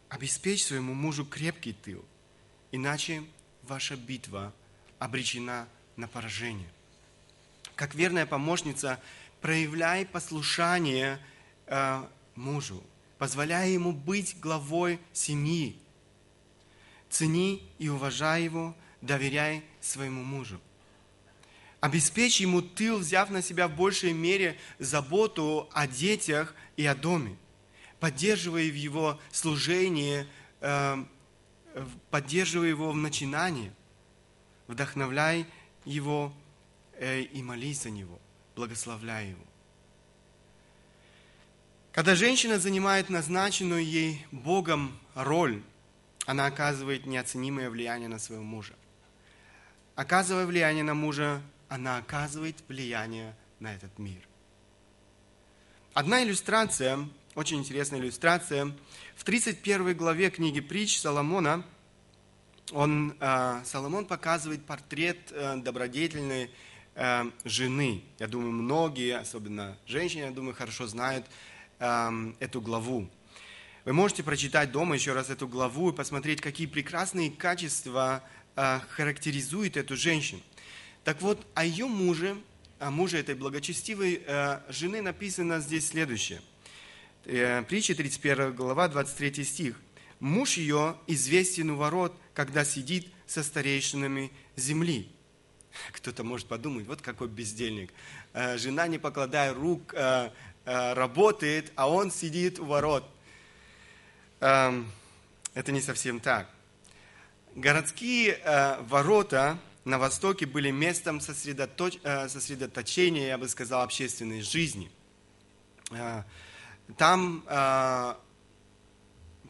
обеспечь 0.08 0.64
своему 0.64 0.94
мужу 0.94 1.26
крепкий 1.26 1.72
тыл, 1.72 2.04
иначе 2.70 3.24
ваша 3.62 3.96
битва 3.96 4.54
обречена 5.00 5.66
на 5.96 6.06
поражение. 6.06 6.70
Как 7.74 7.94
верная 7.94 8.24
помощница, 8.24 9.00
проявляй 9.40 10.06
послушание 10.06 11.20
э, 11.66 12.04
мужу, 12.34 12.82
позволяя 13.18 13.68
ему 13.68 13.92
быть 13.92 14.38
главой 14.40 15.00
семьи. 15.12 15.76
Цени 17.10 17.62
и 17.78 17.88
уважай 17.88 18.42
его, 18.44 18.76
доверяй 19.00 19.64
своему 19.80 20.22
мужу. 20.22 20.60
Обеспечь 21.80 22.40
ему 22.40 22.60
тыл, 22.60 22.98
взяв 22.98 23.30
на 23.30 23.40
себя 23.40 23.68
в 23.68 23.76
большей 23.76 24.12
мере 24.12 24.58
заботу 24.78 25.68
о 25.72 25.86
детях 25.86 26.54
и 26.76 26.84
о 26.84 26.94
доме. 26.94 27.36
Поддерживай 28.00 28.70
в 28.70 28.74
его 28.74 29.20
служении, 29.30 30.26
э, 30.60 31.04
поддерживай 32.10 32.70
его 32.70 32.90
в 32.90 32.96
начинании. 32.96 33.72
Вдохновляй 34.66 35.46
его 35.84 36.32
э, 36.94 37.20
и 37.22 37.42
молись 37.42 37.82
за 37.82 37.90
него, 37.90 38.20
благословляй 38.58 39.28
его. 39.28 39.44
Когда 41.92 42.16
женщина 42.16 42.58
занимает 42.58 43.08
назначенную 43.08 43.84
ей 43.84 44.26
Богом 44.32 44.98
роль, 45.14 45.62
она 46.26 46.46
оказывает 46.46 47.06
неоценимое 47.06 47.70
влияние 47.70 48.08
на 48.08 48.18
своего 48.18 48.42
мужа. 48.42 48.74
Оказывая 49.94 50.44
влияние 50.44 50.82
на 50.82 50.94
мужа, 50.94 51.40
она 51.68 51.98
оказывает 51.98 52.56
влияние 52.66 53.36
на 53.60 53.72
этот 53.72 53.96
мир. 53.96 54.26
Одна 55.94 56.24
иллюстрация, 56.24 57.08
очень 57.36 57.58
интересная 57.58 58.00
иллюстрация, 58.00 58.76
в 59.14 59.22
31 59.22 59.96
главе 59.96 60.30
книги 60.30 60.60
притч 60.60 60.98
Соломона, 60.98 61.64
он, 62.72 63.16
э, 63.20 63.62
Соломон 63.64 64.04
показывает 64.04 64.64
портрет 64.64 65.30
э, 65.30 65.56
добродетельной 65.58 66.50
э, 66.98 67.30
жены. 67.44 68.02
Я 68.18 68.26
думаю, 68.26 68.52
многие, 68.52 69.16
особенно 69.16 69.78
женщины, 69.86 70.24
я 70.24 70.30
думаю, 70.30 70.54
хорошо 70.54 70.86
знают 70.86 71.26
эту 72.40 72.60
главу. 72.60 73.08
Вы 73.84 73.92
можете 73.92 74.24
прочитать 74.24 74.72
дома 74.72 74.96
еще 74.96 75.12
раз 75.12 75.30
эту 75.30 75.46
главу 75.46 75.90
и 75.90 75.94
посмотреть, 75.94 76.40
какие 76.40 76.66
прекрасные 76.66 77.30
качества 77.30 78.24
характеризуют 78.56 79.76
эту 79.76 79.96
женщину. 79.96 80.40
Так 81.04 81.22
вот, 81.22 81.46
о 81.54 81.64
ее 81.64 81.86
муже, 81.86 82.36
о 82.78 82.90
муже 82.90 83.18
этой 83.18 83.34
благочестивой 83.34 84.22
э, 84.26 84.60
жены 84.68 85.02
написано 85.02 85.60
здесь 85.60 85.88
следующее. 85.88 86.42
Э, 87.24 87.62
притча 87.62 87.94
31 87.94 88.54
глава, 88.54 88.88
23 88.88 89.44
стих. 89.44 89.80
«Муж 90.20 90.56
ее 90.56 90.96
известен 91.06 91.70
у 91.70 91.76
ворот, 91.76 92.14
когда 92.34 92.64
сидит 92.64 93.08
со 93.26 93.42
старейшинами 93.42 94.32
земли». 94.56 95.08
Кто-то 95.92 96.24
может 96.24 96.46
подумать, 96.46 96.86
вот 96.86 97.02
какой 97.02 97.28
бездельник. 97.28 97.92
Э, 98.32 98.56
жена, 98.58 98.86
не 98.86 98.98
покладая 98.98 99.54
рук, 99.54 99.94
э, 99.94 100.30
э, 100.64 100.92
работает, 100.94 101.72
а 101.76 101.90
он 101.90 102.10
сидит 102.10 102.58
у 102.58 102.64
ворот. 102.64 103.04
Эм, 104.40 104.90
это 105.54 105.72
не 105.72 105.80
совсем 105.80 106.20
так. 106.20 106.48
Городские 107.56 108.38
ворота 108.82 109.58
на 109.84 109.98
Востоке 109.98 110.46
были 110.46 110.70
местом 110.70 111.20
сосредоточ... 111.20 111.98
Сосредоточения, 112.28 113.28
я 113.28 113.38
бы 113.38 113.48
сказал, 113.48 113.82
общественной 113.82 114.42
жизни. 114.42 114.92
Там 116.96 117.42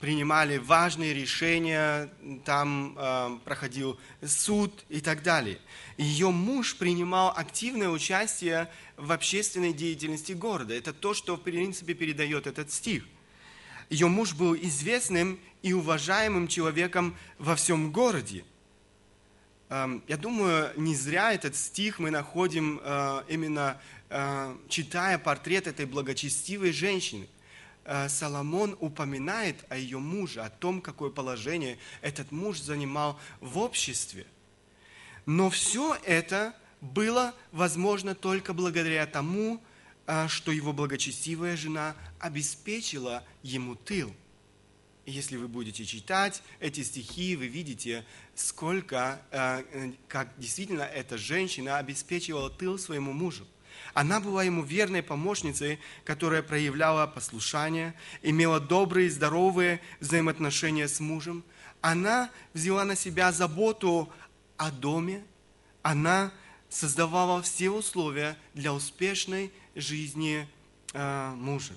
принимали 0.00 0.58
важные 0.58 1.14
решения, 1.14 2.10
там 2.44 3.40
проходил 3.44 3.98
суд 4.24 4.84
и 4.88 5.00
так 5.00 5.22
далее. 5.22 5.58
Ее 5.96 6.30
муж 6.30 6.76
принимал 6.76 7.32
активное 7.36 7.88
участие 7.88 8.68
в 8.96 9.12
общественной 9.12 9.72
деятельности 9.72 10.32
города. 10.32 10.74
Это 10.74 10.92
то, 10.92 11.14
что, 11.14 11.36
в 11.36 11.40
принципе, 11.40 11.94
передает 11.94 12.46
этот 12.46 12.70
стих. 12.72 13.04
Ее 13.90 14.08
муж 14.08 14.34
был 14.34 14.54
известным 14.54 15.40
и 15.62 15.72
уважаемым 15.72 16.46
человеком 16.46 17.16
во 17.38 17.56
всем 17.56 17.90
городе. 17.90 18.44
Эм, 19.70 20.02
я 20.08 20.16
думаю, 20.16 20.72
не 20.76 20.94
зря 20.94 21.32
этот 21.32 21.56
стих 21.56 21.98
мы 21.98 22.10
находим 22.10 22.80
э, 22.82 23.22
именно 23.28 23.80
э, 24.08 24.56
читая 24.68 25.18
портрет 25.18 25.66
этой 25.66 25.86
благочестивой 25.86 26.72
женщины. 26.72 27.28
Э, 27.88 28.08
Соломон 28.08 28.76
упоминает 28.78 29.64
о 29.68 29.76
ее 29.76 29.98
муже, 29.98 30.42
о 30.42 30.50
том, 30.50 30.80
какое 30.80 31.10
положение 31.10 31.78
этот 32.02 32.30
муж 32.30 32.60
занимал 32.60 33.18
в 33.40 33.58
обществе. 33.58 34.26
Но 35.26 35.50
все 35.50 35.96
это 36.04 36.54
было 36.80 37.34
возможно 37.50 38.14
только 38.14 38.52
благодаря 38.52 39.06
тому, 39.06 39.60
что 40.28 40.52
его 40.52 40.72
благочестивая 40.72 41.54
жена 41.54 41.94
обеспечила 42.18 43.24
ему 43.42 43.74
тыл– 43.74 44.14
если 45.08 45.36
вы 45.36 45.48
будете 45.48 45.84
читать 45.86 46.42
эти 46.60 46.82
стихи, 46.82 47.34
вы 47.34 47.46
видите, 47.46 48.04
сколько, 48.34 49.20
э, 49.30 49.64
э, 49.72 49.92
как 50.06 50.28
действительно 50.36 50.82
эта 50.82 51.16
женщина 51.16 51.78
обеспечивала 51.78 52.50
тыл 52.50 52.78
своему 52.78 53.12
мужу. 53.12 53.46
Она 53.94 54.20
была 54.20 54.44
ему 54.44 54.62
верной 54.62 55.02
помощницей, 55.02 55.78
которая 56.04 56.42
проявляла 56.42 57.06
послушание, 57.06 57.94
имела 58.22 58.60
добрые, 58.60 59.10
здоровые 59.10 59.80
взаимоотношения 60.00 60.88
с 60.88 61.00
мужем. 61.00 61.44
Она 61.80 62.30
взяла 62.54 62.84
на 62.84 62.96
себя 62.96 63.32
заботу 63.32 64.12
о 64.56 64.70
доме. 64.70 65.24
Она 65.82 66.32
создавала 66.68 67.42
все 67.42 67.70
условия 67.70 68.36
для 68.54 68.72
успешной 68.72 69.52
жизни 69.74 70.48
э, 70.92 71.30
мужа. 71.36 71.74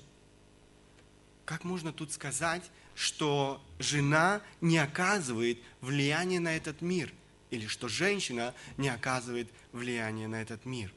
Как 1.44 1.64
можно 1.64 1.92
тут 1.92 2.12
сказать, 2.12 2.70
что 2.94 3.62
жена 3.78 4.42
не 4.60 4.78
оказывает 4.78 5.58
влияния 5.80 6.40
на 6.40 6.56
этот 6.56 6.82
мир, 6.82 7.12
или 7.50 7.66
что 7.66 7.88
женщина 7.88 8.54
не 8.76 8.88
оказывает 8.88 9.48
влияния 9.72 10.28
на 10.28 10.40
этот 10.40 10.64
мир. 10.64 10.92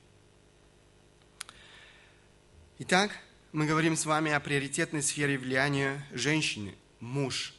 Итак, 2.78 3.12
мы 3.54 3.68
говорим 3.68 3.96
с 3.96 4.06
вами 4.06 4.34
о 4.34 4.42
приоритетной 4.42 5.02
сфере 5.02 5.38
влияния 5.38 6.06
женщины, 6.12 6.76
муж, 7.00 7.54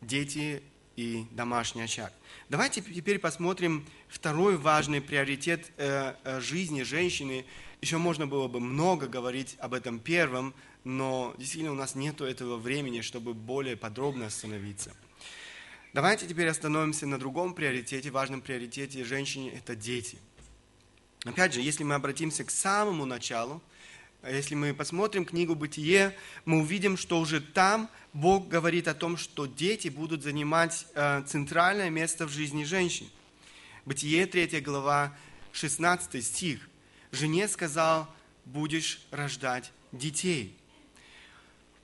дети 0.00 0.62
и 0.94 1.26
домашний 1.32 1.82
очаг. 1.82 2.12
Давайте 2.48 2.80
теперь 2.80 3.18
посмотрим 3.18 3.84
второй 4.06 4.56
важный 4.56 5.00
приоритет 5.00 5.72
э, 5.78 6.14
э, 6.22 6.40
жизни 6.40 6.82
женщины. 6.82 7.44
Еще 7.80 7.98
можно 7.98 8.28
было 8.28 8.46
бы 8.46 8.60
много 8.60 9.08
говорить 9.08 9.56
об 9.58 9.74
этом 9.74 9.98
первом, 9.98 10.54
но 10.84 11.34
действительно 11.38 11.72
у 11.72 11.76
нас 11.76 11.96
нет 11.96 12.20
этого 12.20 12.56
времени, 12.56 13.00
чтобы 13.00 13.34
более 13.34 13.76
подробно 13.76 14.26
остановиться. 14.26 14.94
Давайте 15.92 16.28
теперь 16.28 16.46
остановимся 16.46 17.08
на 17.08 17.18
другом 17.18 17.52
приоритете, 17.52 18.12
важном 18.12 18.40
приоритете 18.40 19.02
женщине– 19.02 19.50
это 19.56 19.74
дети. 19.74 20.18
Опять 21.24 21.52
же, 21.52 21.60
если 21.60 21.82
мы 21.82 21.96
обратимся 21.96 22.44
к 22.44 22.50
самому 22.52 23.06
началу, 23.06 23.60
если 24.30 24.54
мы 24.54 24.74
посмотрим 24.74 25.24
книгу 25.24 25.54
«Бытие», 25.54 26.16
мы 26.44 26.60
увидим, 26.60 26.96
что 26.96 27.20
уже 27.20 27.40
там 27.40 27.88
Бог 28.12 28.48
говорит 28.48 28.88
о 28.88 28.94
том, 28.94 29.16
что 29.16 29.46
дети 29.46 29.88
будут 29.88 30.22
занимать 30.22 30.86
э, 30.94 31.22
центральное 31.26 31.90
место 31.90 32.26
в 32.26 32.30
жизни 32.30 32.64
женщин. 32.64 33.08
Бытие, 33.84 34.26
3 34.26 34.60
глава, 34.60 35.16
16 35.52 36.24
стих. 36.24 36.68
«Жене 37.12 37.46
сказал, 37.46 38.08
будешь 38.44 39.06
рождать 39.10 39.72
детей». 39.92 40.56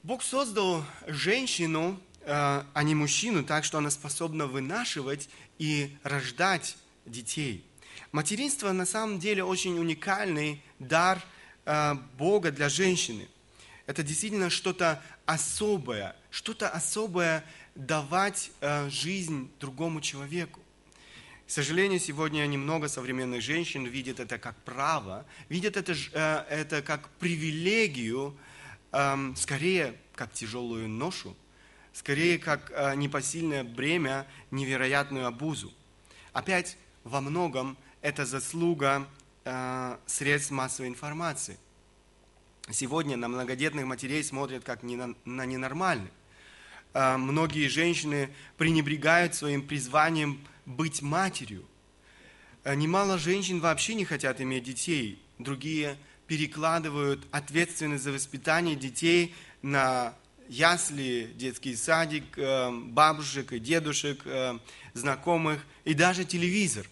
Бог 0.03 0.23
создал 0.23 0.85
женщину, 1.07 2.01
э, 2.23 2.65
а 2.73 2.83
не 2.83 2.95
мужчину, 2.95 3.45
так 3.45 3.65
что 3.65 3.79
она 3.79 3.91
способна 3.91 4.47
вынашивать 4.47 5.29
и 5.59 5.97
рождать 6.03 6.77
детей. 7.07 7.65
Материнство 8.11 8.73
на 8.73 8.85
самом 8.85 9.19
деле 9.19 9.45
очень 9.45 9.79
уникальный 9.79 10.61
дар 10.79 11.23
Бога 12.19 12.51
для 12.51 12.69
женщины. 12.69 13.29
Это 13.87 14.03
действительно 14.03 14.51
что-то 14.51 15.03
особое, 15.27 16.17
что-то 16.31 16.69
особое 16.69 17.45
давать 17.75 18.51
э, 18.61 18.89
жизнь 18.91 19.51
другому 19.61 20.01
человеку. 20.01 20.61
К 21.47 21.51
сожалению, 21.51 22.01
сегодня 22.01 22.47
немного 22.47 22.89
современных 22.89 23.43
женщин 23.43 23.85
видят 23.85 24.21
это 24.21 24.39
как 24.39 24.57
право, 24.65 25.27
видят 25.49 25.77
это, 25.77 25.93
это 26.49 26.83
как 26.83 27.09
привилегию, 27.19 28.37
Эм, 28.93 29.35
скорее 29.37 29.95
как 30.15 30.35
тяжелую 30.35 30.87
ношу, 30.87 31.35
скорее 31.95 32.39
как 32.39 32.71
э, 32.75 32.95
непосильное 32.95 33.65
бремя, 33.65 34.27
невероятную 34.51 35.27
обузу. 35.27 35.73
Опять 36.35 36.77
во 37.03 37.23
многом 37.23 37.79
это 38.03 38.27
заслуга 38.27 39.07
э, 39.07 39.22
средств 40.07 40.51
массовой 40.51 40.89
информации. 40.89 41.59
Сегодня 42.71 43.17
на 43.17 43.29
многодетных 43.29 43.85
матерей 43.87 44.23
смотрят 44.23 44.63
как 44.63 44.83
на, 44.83 45.47
ненормальных. 45.47 46.11
а, 46.95 47.19
многие 47.19 47.67
женщины 47.69 48.31
пренебрегают 48.57 49.35
своим 49.35 49.67
призванием 49.67 50.41
быть 50.65 51.03
матерью. 51.03 51.65
А, 52.63 52.75
немало 52.75 53.19
женщин 53.19 53.59
вообще 53.59 53.95
не 53.95 54.05
хотят 54.05 54.41
иметь 54.41 54.65
детей. 54.65 55.21
Другие 55.39 55.97
перекладывают 56.29 57.27
ответственность 57.33 58.05
за 58.05 58.13
воспитание 58.13 58.77
детей 58.77 59.35
на 59.63 60.15
ясли, 60.49 61.33
детский 61.35 61.75
садик, 61.75 62.25
э, 62.37 62.71
бабушек 62.71 63.53
и 63.53 63.59
дедушек, 63.59 64.21
э, 64.25 64.59
знакомых 64.95 65.65
и 65.85 65.95
даже 65.95 66.25
телевизор. 66.25 66.87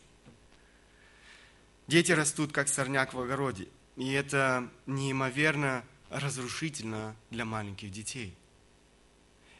Дети 1.90 2.12
растут, 2.12 2.52
как 2.52 2.68
сорняк 2.68 3.14
в 3.14 3.20
огороде. 3.20 3.66
И 3.96 4.12
это 4.12 4.68
неимоверно 4.86 5.82
разрушительно 6.08 7.16
для 7.30 7.44
маленьких 7.44 7.90
детей. 7.90 8.32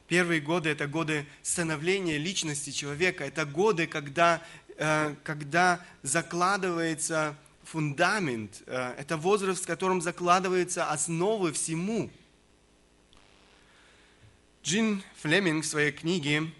Первые 0.07 0.41
годы– 0.41 0.69
это 0.71 0.87
годы 0.87 1.27
становления 1.43 2.19
личности 2.19 2.71
человека, 2.71 3.25
это 3.25 3.45
годы, 3.45 3.89
когда, 3.89 4.41
э, 4.77 5.17
когда 5.25 5.85
закладывается 6.05 7.37
фундамент, 7.65 8.63
это 8.69 9.17
возраст, 9.17 9.65
в 9.65 9.67
котором 9.67 10.01
закладываются 10.01 10.89
основы 10.89 11.53
всему– 11.53 12.13
Джин 14.63 15.03
Флеминг 15.23 15.65
в 15.65 15.67
своей 15.67 15.91
книге 15.91 16.53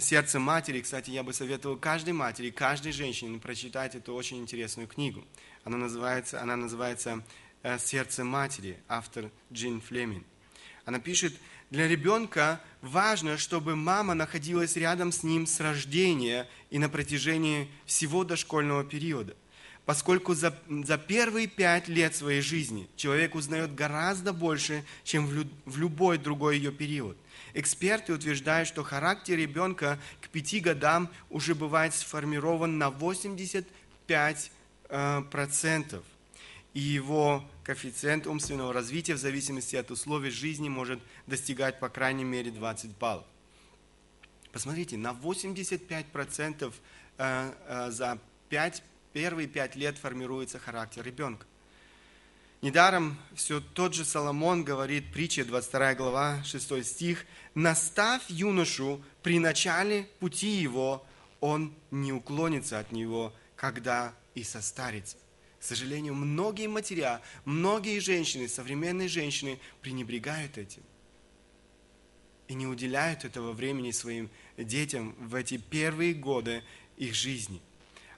«Сердце 0.00 0.40
матери», 0.40 0.80
кстати, 0.80 1.10
я 1.10 1.22
бы 1.22 1.32
советовал 1.32 1.76
каждой 1.76 2.12
матери, 2.12 2.50
каждой 2.50 2.90
женщине 2.90 3.38
прочитать 3.38 3.94
эту 3.94 4.14
очень 4.14 4.38
интересную 4.38 4.88
книгу. 4.88 5.24
Она 5.62 5.76
называется, 5.76 6.42
она 6.42 6.56
называется 6.56 7.22
э, 7.62 7.78
«Сердце 7.78 8.24
матери», 8.24 8.78
автор 8.88 9.30
Джин 9.52 9.80
Флеминг. 9.80 10.24
Она 10.86 10.98
пишет, 10.98 11.34
для 11.70 11.86
ребенка 11.86 12.60
важно, 12.80 13.38
чтобы 13.38 13.76
мама 13.76 14.14
находилась 14.14 14.76
рядом 14.76 15.12
с 15.12 15.22
ним 15.22 15.46
с 15.46 15.60
рождения 15.60 16.48
и 16.70 16.78
на 16.78 16.88
протяжении 16.88 17.68
всего 17.86 18.24
дошкольного 18.24 18.84
периода. 18.84 19.36
Поскольку 19.86 20.34
за, 20.34 20.52
за 20.68 20.98
первые 20.98 21.46
пять 21.46 21.86
лет 21.86 22.14
своей 22.14 22.40
жизни 22.40 22.88
человек 22.96 23.36
узнает 23.36 23.72
гораздо 23.72 24.32
больше, 24.32 24.84
чем 25.04 25.28
в, 25.28 25.32
лю, 25.32 25.44
в 25.64 25.78
любой 25.78 26.18
другой 26.18 26.58
ее 26.58 26.72
период. 26.72 27.16
Эксперты 27.54 28.12
утверждают, 28.12 28.68
что 28.68 28.82
характер 28.82 29.38
ребенка 29.38 30.00
к 30.20 30.28
пяти 30.28 30.58
годам 30.58 31.08
уже 31.30 31.54
бывает 31.54 31.94
сформирован 31.94 32.78
на 32.78 32.90
85 32.90 34.50
э, 34.88 35.22
процентов. 35.30 36.04
И 36.74 36.80
его 36.80 37.48
коэффициент 37.62 38.26
умственного 38.26 38.72
развития 38.72 39.14
в 39.14 39.18
зависимости 39.18 39.76
от 39.76 39.92
условий 39.92 40.30
жизни 40.30 40.68
может 40.68 41.00
достигать 41.28 41.78
по 41.78 41.88
крайней 41.88 42.24
мере 42.24 42.50
20 42.50 42.90
баллов. 42.98 43.24
Посмотрите, 44.50 44.96
на 44.96 45.12
85% 45.12 46.72
э, 47.18 47.52
э, 47.68 47.90
за 47.92 48.18
5, 48.48 48.82
первые 49.16 49.48
5 49.48 49.76
лет 49.76 49.96
формируется 49.96 50.58
характер 50.58 51.02
ребенка. 51.02 51.46
Недаром 52.60 53.16
все 53.34 53.60
тот 53.60 53.94
же 53.94 54.04
Соломон 54.04 54.62
говорит, 54.62 55.10
притча 55.10 55.42
22 55.42 55.94
глава, 55.94 56.44
6 56.44 56.84
стих, 56.84 57.24
«Наставь 57.54 58.24
юношу 58.28 59.02
при 59.22 59.38
начале 59.38 60.02
пути 60.20 60.48
его, 60.48 61.02
он 61.40 61.72
не 61.90 62.12
уклонится 62.12 62.78
от 62.78 62.92
него, 62.92 63.32
когда 63.56 64.12
и 64.34 64.42
состарится». 64.42 65.16
К 65.60 65.62
сожалению, 65.62 66.12
многие 66.12 66.66
матеря, 66.66 67.22
многие 67.46 68.00
женщины, 68.00 68.48
современные 68.48 69.08
женщины 69.08 69.58
пренебрегают 69.80 70.58
этим 70.58 70.82
и 72.48 72.54
не 72.54 72.66
уделяют 72.66 73.24
этого 73.24 73.52
времени 73.52 73.92
своим 73.92 74.28
детям 74.58 75.14
в 75.18 75.34
эти 75.36 75.56
первые 75.56 76.12
годы 76.12 76.62
их 76.98 77.14
жизни– 77.14 77.62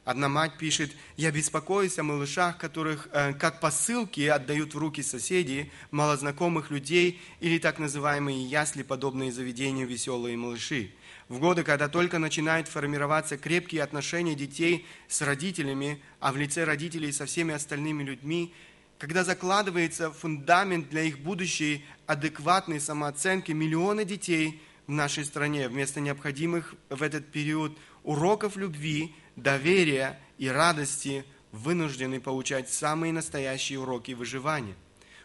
Одна 0.09 0.31
мать 0.31 0.57
пишет, 0.57 0.91
я 1.19 1.31
беспокоюсь 1.31 1.99
о 1.99 2.03
малышах, 2.03 2.57
которых 2.57 3.09
э, 3.13 3.35
как 3.35 3.61
посылки 3.61 4.23
отдают 4.23 4.73
в 4.73 4.79
руки 4.79 5.03
соседей, 5.03 5.71
малознакомых 5.91 6.71
людей 6.71 7.21
или 7.41 7.59
так 7.59 7.79
называемые 7.79 8.43
ясли, 8.43 8.83
подобные 8.83 9.31
заведению 9.31 9.87
веселые 9.87 10.35
малыши. 10.39 10.93
В 11.29 11.41
годы, 11.41 11.63
когда 11.63 11.89
только 11.89 12.19
начинают 12.19 12.69
формироваться 12.69 13.37
крепкие 13.37 13.83
отношения 13.83 14.35
детей 14.35 14.87
с 15.09 15.21
родителями, 15.21 16.01
а 16.21 16.33
в 16.33 16.39
лице 16.39 16.65
родителей 16.65 17.13
со 17.13 17.27
всеми 17.27 17.53
остальными 17.53 18.03
людьми, 18.03 18.55
когда 18.97 19.25
закладывается 19.25 20.11
фундамент 20.11 20.89
для 20.89 21.03
их 21.03 21.19
будущей 21.19 21.85
адекватной 22.07 22.81
самооценки, 22.81 23.53
миллионы 23.53 24.07
детей 24.07 24.63
в 24.87 24.91
нашей 24.91 25.27
стране 25.27 25.69
вместо 25.69 26.01
необходимых 26.01 26.77
в 26.89 27.03
этот 27.03 27.31
период 27.31 27.77
уроков 28.05 28.57
любви– 28.57 29.15
доверия 29.43 30.19
и 30.39 30.49
радости 30.49 31.25
вынуждены 31.53 32.21
получать 32.21 32.71
самые 32.71 33.13
настоящие 33.13 33.81
уроки 33.81 34.13
выживания. 34.13 34.75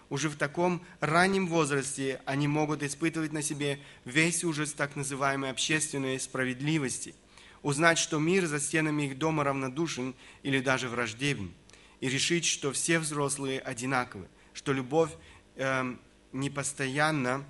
Уже 0.10 0.30
в 0.30 0.36
таком 0.36 0.86
раннем 0.99 1.47
возрасте 1.47 2.21
они 2.26 2.47
могут 2.47 2.84
испытывать 2.84 3.34
на 3.34 3.41
себе 3.41 3.80
весь 4.06 4.43
ужас 4.43 4.73
так 4.73 4.95
называемой 4.95 5.49
общественной 5.49 6.19
справедливости, 6.19 7.15
узнать, 7.62 7.97
что 7.97 8.19
мир 8.19 8.45
за 8.45 8.60
стенами 8.60 9.04
их 9.04 9.17
дома 9.17 9.43
равнодушен 9.43 10.13
или 10.43 10.60
даже 10.60 10.88
враждебен, 10.88 11.52
и 11.99 12.10
решить, 12.10 12.45
что 12.45 12.71
все 12.71 12.99
взрослые 12.99 13.60
одинаковы, 13.60 14.28
что 14.54 14.73
любовь 14.73 15.12
э, 15.56 15.95
не 16.32 16.49
постоянно, 16.49 17.43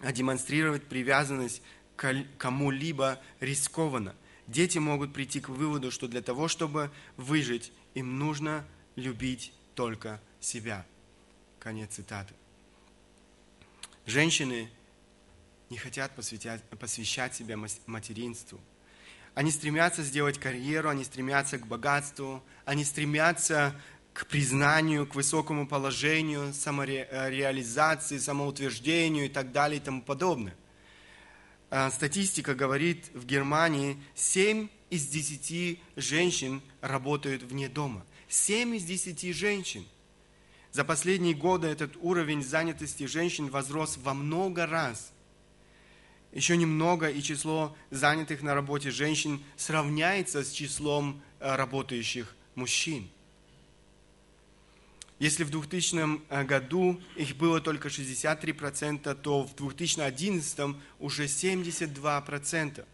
а 0.00 0.12
демонстрировать 0.12 0.84
привязанность 0.84 1.62
к 1.96 2.14
кому-либо 2.38 3.20
рискованно, 3.40 4.14
дети 4.52 4.78
могут 4.78 5.12
прийти 5.12 5.40
к 5.40 5.48
выводу, 5.48 5.90
что 5.90 6.06
для 6.06 6.22
того, 6.22 6.46
чтобы 6.46 6.90
выжить, 7.16 7.72
им 7.94 8.18
нужно 8.18 8.64
любить 8.94 9.52
только 9.74 10.20
себя. 10.40 10.86
Конец 11.58 11.94
цитаты. 11.94 12.34
Женщины 14.06 14.68
не 15.70 15.78
хотят 15.78 16.14
посвятять, 16.14 16.62
посвящать 16.78 17.34
себя 17.34 17.56
материнству. 17.86 18.60
Они 19.34 19.50
стремятся 19.50 20.02
сделать 20.02 20.38
карьеру, 20.38 20.90
они 20.90 21.04
стремятся 21.04 21.58
к 21.58 21.66
богатству, 21.66 22.44
они 22.66 22.84
стремятся 22.84 23.74
к 24.12 24.26
признанию, 24.26 25.06
к 25.06 25.14
высокому 25.14 25.66
положению, 25.66 26.52
самореализации, 26.52 28.18
самоутверждению 28.18 29.26
и 29.26 29.28
так 29.30 29.52
далее 29.52 29.80
и 29.80 29.82
тому 29.82 30.02
подобное. 30.02 30.54
А, 31.74 31.90
статистика 31.90 32.54
говорит, 32.54 33.06
в 33.14 33.24
Германии 33.24 33.96
7 34.14 34.68
из 34.90 35.06
10 35.06 35.80
женщин 35.96 36.60
работают 36.82 37.42
вне 37.42 37.70
дома. 37.70 38.04
7 38.28 38.76
из 38.76 38.84
10 38.84 39.34
женщин. 39.34 39.86
За 40.70 40.84
последние 40.84 41.32
годы 41.32 41.68
этот 41.68 41.96
уровень 41.96 42.42
занятости 42.42 43.06
женщин 43.06 43.48
возрос 43.48 43.96
во 43.96 44.12
много 44.12 44.66
раз. 44.66 45.14
Еще 46.32 46.58
немного, 46.58 47.08
и 47.08 47.22
число 47.22 47.74
занятых 47.90 48.42
на 48.42 48.52
работе 48.52 48.90
женщин 48.90 49.42
сравняется 49.56 50.44
с 50.44 50.50
числом 50.50 51.22
э, 51.40 51.56
работающих 51.56 52.36
мужчин. 52.54 53.08
Если 55.22 55.44
в 55.44 55.50
2000 55.50 56.20
э, 56.30 56.42
году 56.42 57.00
их 57.14 57.36
было 57.36 57.60
только 57.60 57.86
63%, 57.86 59.14
то 59.14 59.44
в 59.44 59.54
2011 59.54 60.76
уже 60.98 61.26
72%. 61.26 62.84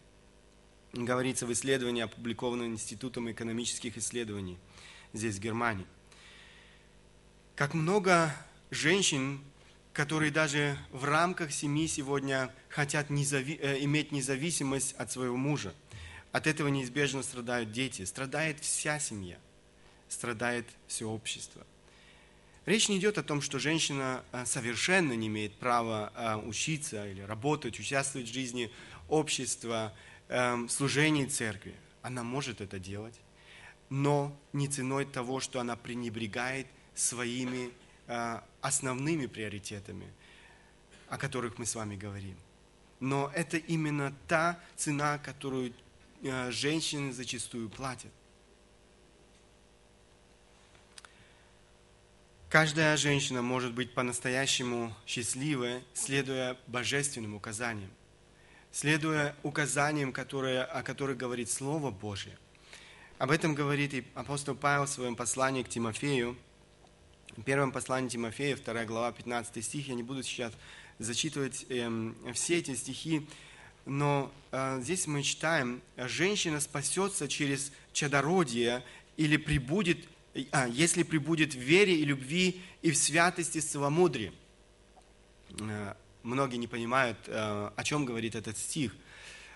Говорится 0.93 1.47
в 1.47 1.51
исследовании, 1.51 2.03
опубликованном 2.03 2.67
Институтом 2.67 3.31
экономических 3.31 3.97
исследований 3.97 4.59
здесь, 5.11 5.37
в 5.37 5.39
Германии. 5.39 5.87
Как 7.55 7.73
много 7.73 8.31
женщин, 8.69 9.41
которые 9.91 10.31
даже 10.31 10.77
в 10.91 11.05
рамках 11.05 11.51
семьи 11.51 11.87
сегодня 11.87 12.53
хотят 12.69 13.09
незави- 13.09 13.59
э, 13.59 13.83
иметь 13.85 14.11
независимость 14.11 14.93
от 14.99 15.11
своего 15.11 15.35
мужа. 15.35 15.73
От 16.31 16.45
этого 16.45 16.67
неизбежно 16.67 17.23
страдают 17.23 17.71
дети, 17.71 18.05
страдает 18.05 18.59
вся 18.59 18.99
семья, 18.99 19.39
страдает 20.09 20.67
все 20.85 21.09
общество. 21.09 21.65
Речь 22.65 22.89
не 22.89 22.97
идет 22.97 23.17
о 23.17 23.23
том, 23.23 23.41
что 23.41 23.57
женщина 23.57 24.23
э, 24.31 24.45
совершенно 24.45 25.13
не 25.13 25.27
имеет 25.27 25.53
права 25.55 26.11
э, 26.15 26.35
учиться 26.35 27.07
или 27.07 27.21
работать, 27.21 27.79
участвовать 27.79 28.29
в 28.29 28.33
жизни 28.33 28.71
общества, 29.07 29.93
эм, 30.27 30.69
служении 30.69 31.25
церкви. 31.25 31.73
Она 32.01 32.23
может 32.23 32.61
это 32.61 32.77
делать, 32.77 33.15
но 33.89 34.37
не 34.53 34.67
ценой 34.67 35.05
того, 35.05 35.39
что 35.39 35.59
она 35.59 35.75
пренебрегает 35.75 36.67
своими 36.93 37.71
э, 38.07 38.41
основными 38.61 39.25
приоритетами, 39.25 40.07
о 41.07 41.17
которых 41.17 41.57
мы 41.57 41.65
с 41.65 41.75
вами 41.75 41.95
говорим. 41.95 42.35
Но 42.99 43.31
это 43.33 43.57
именно 43.57 44.13
та 44.27 44.59
цена, 44.75 45.17
которую 45.19 45.73
женщины 46.49 47.13
зачастую 47.13 47.69
платят. 47.69 48.11
Каждая 52.49 52.97
женщина 52.97 53.43
может 53.43 53.75
быть 53.75 53.93
по-настоящему 53.93 54.91
счастливой, 55.05 55.83
следуя 55.93 56.57
божественным 56.65 57.35
указаниям. 57.35 57.91
следуя 58.71 59.35
указаниям, 59.43 60.11
которые, 60.11 60.63
о 60.63 60.81
которых 60.81 61.15
говорит 61.15 61.51
Слово 61.51 61.91
Божье. 61.91 62.35
Об 63.19 63.29
этом 63.29 63.53
говорит 63.53 63.93
и 63.93 64.03
апостол 64.15 64.55
Павел 64.55 64.85
в 64.85 64.89
своем 64.89 65.15
послании 65.15 65.61
к 65.61 65.69
Тимофею. 65.69 66.35
В 67.37 67.43
первом 67.43 67.71
послании 67.71 68.09
Тимофея, 68.09 68.57
2 68.57 68.85
глава, 68.85 69.11
15 69.11 69.63
стих. 69.63 69.87
Я 69.87 69.93
не 69.93 70.01
буду 70.01 70.23
сейчас 70.23 70.51
зачитывать 70.97 71.67
э, 71.69 72.13
все 72.33 72.57
эти 72.57 72.73
стихи, 72.73 73.27
но 73.85 74.31
э, 74.51 74.79
здесь 74.81 75.05
мы 75.05 75.21
читаем, 75.21 75.83
женщина 75.97 76.59
спасется 76.59 77.27
через 77.27 77.71
чадородие 77.93 78.83
или 79.17 79.37
прибудет, 79.37 79.99
а, 80.51 80.67
если 80.67 81.03
прибудет 81.03 81.53
в 81.53 81.59
вере 81.59 81.95
и 81.95 82.05
любви 82.05 82.61
и 82.81 82.91
в 82.91 82.97
святости 82.97 83.59
целомудрии. 83.59 84.31
Э, 85.59 85.93
многие 86.23 86.57
не 86.57 86.67
понимают, 86.67 87.17
э, 87.27 87.71
о 87.75 87.83
чем 87.83 88.05
говорит 88.05 88.35
этот 88.35 88.57
стих. 88.57 88.95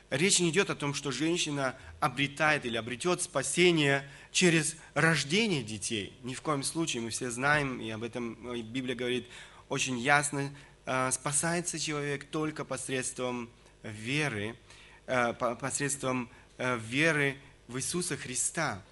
Речь 0.09 0.39
не 0.39 0.49
идет 0.49 0.69
о 0.69 0.75
том, 0.75 0.93
что 0.93 1.11
женщина 1.11 1.75
обретает 1.99 2.65
или 2.65 2.77
обретет 2.77 3.21
спасение 3.21 4.07
через 4.31 4.75
рождение 4.93 5.63
детей. 5.63 6.13
Ни 6.23 6.33
в 6.33 6.41
коем 6.41 6.63
случае, 6.63 7.01
мы 7.01 7.09
все 7.09 7.31
знаем, 7.31 7.79
и 7.81 7.89
об 7.89 8.03
этом 8.03 8.37
э, 8.51 8.61
Библия 8.61 8.95
говорит 8.95 9.27
очень 9.69 9.97
ясно, 9.97 10.51
спасается 11.11 11.79
человек 11.79 12.25
только 12.25 12.65
посредством 12.65 13.49
веры, 13.81 14.57
посредством 15.05 16.29
веры 16.57 17.37
в 17.69 17.77
Иисуса 17.77 18.17
Христа. 18.17 18.83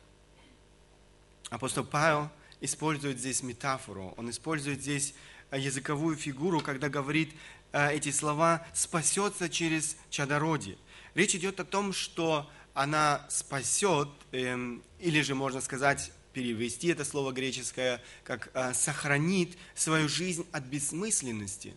Апостол 1.52 1.84
Павел 1.84 2.30
использует 2.62 3.20
здесь 3.20 3.44
метафору, 3.44 4.14
он 4.16 4.30
использует 4.30 4.80
здесь 4.82 5.14
языковую 5.52 6.16
фигуру, 6.16 6.62
когда 6.62 6.88
говорит 6.88 7.34
э, 7.74 7.94
эти 7.94 8.10
слова 8.10 8.66
«спасется 8.74 9.50
через 9.50 9.98
чадородие». 10.10 10.78
Речь 11.14 11.36
идет 11.36 11.60
о 11.60 11.66
том, 11.66 11.92
что 11.92 12.50
она 12.74 13.26
спасет, 13.30 14.08
эм, 14.32 14.82
или 15.02 15.20
же 15.20 15.36
можно 15.36 15.60
сказать, 15.60 16.14
перевести 16.32 16.88
это 16.88 17.04
слово 17.04 17.34
греческое, 17.34 18.02
как 18.24 18.50
э, 18.54 18.74
сохранит 18.74 19.58
свою 19.76 20.08
жизнь 20.08 20.48
от 20.54 20.64
бессмысленности. 20.64 21.76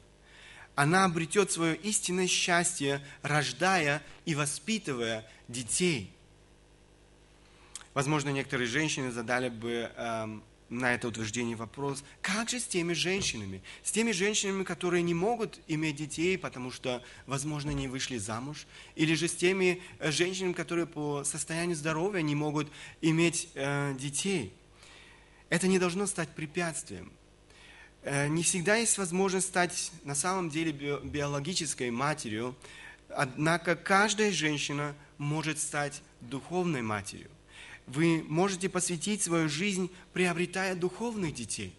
Она 0.77 1.05
обретет 1.05 1.51
свое 1.51 1.75
истинное 1.75 2.29
счастье, 2.29 3.05
рождая 3.23 4.05
и 4.25 4.37
воспитывая 4.37 5.29
детей. 5.49 6.14
Возможно, 7.95 8.31
некоторые 8.31 8.67
женщины 8.67 9.13
задали 9.13 9.49
бы 9.49 9.91
эм, 9.97 10.43
на 10.69 10.95
это 10.95 11.09
утверждение 11.09 11.57
вопрос, 11.57 12.03
как 12.21 12.51
же 12.51 12.59
с 12.59 12.67
теми 12.67 12.93
женщинами? 12.93 13.63
С 13.83 13.93
теми 13.93 14.11
женщинами, 14.11 14.65
которые 14.65 15.03
не 15.03 15.15
могут 15.15 15.61
иметь 15.69 15.97
детей, 15.97 16.37
потому 16.37 16.73
что, 16.73 17.03
возможно, 17.27 17.71
не 17.71 17.87
вышли 17.87 18.19
замуж? 18.19 18.67
Или 18.97 19.15
же 19.15 19.29
с 19.29 19.35
теми 19.35 19.81
э, 20.01 20.11
женщинами, 20.11 20.53
которые 20.53 20.87
по 20.87 21.23
состоянию 21.25 21.77
здоровья 21.77 22.21
не 22.23 22.35
могут 22.35 22.69
иметь 23.01 23.49
э, 23.55 23.95
детей? 23.99 24.53
Это 25.49 25.69
не 25.69 25.79
должно 25.79 26.07
стать 26.07 26.31
препятствием. 26.31 27.13
Э, 28.03 28.27
не 28.27 28.43
всегда 28.43 28.75
есть 28.77 28.99
возможность 28.99 29.47
стать 29.47 29.93
на 30.03 30.17
самом 30.17 30.51
деле 30.51 30.73
би 30.73 30.97
биологической 31.05 31.91
матерью, 31.91 32.57
однако 33.09 33.77
каждая 33.77 34.33
женщина 34.33 34.97
может 35.17 35.61
стать 35.61 36.03
духовной 36.21 36.83
матерью. 36.83 37.31
Вы 37.87 38.25
можете 38.29 38.69
посвятить 38.69 39.23
свою 39.23 39.49
жизнь, 39.49 39.91
приобретая 40.13 40.75
духовных 40.75 41.35
детей. 41.35 41.75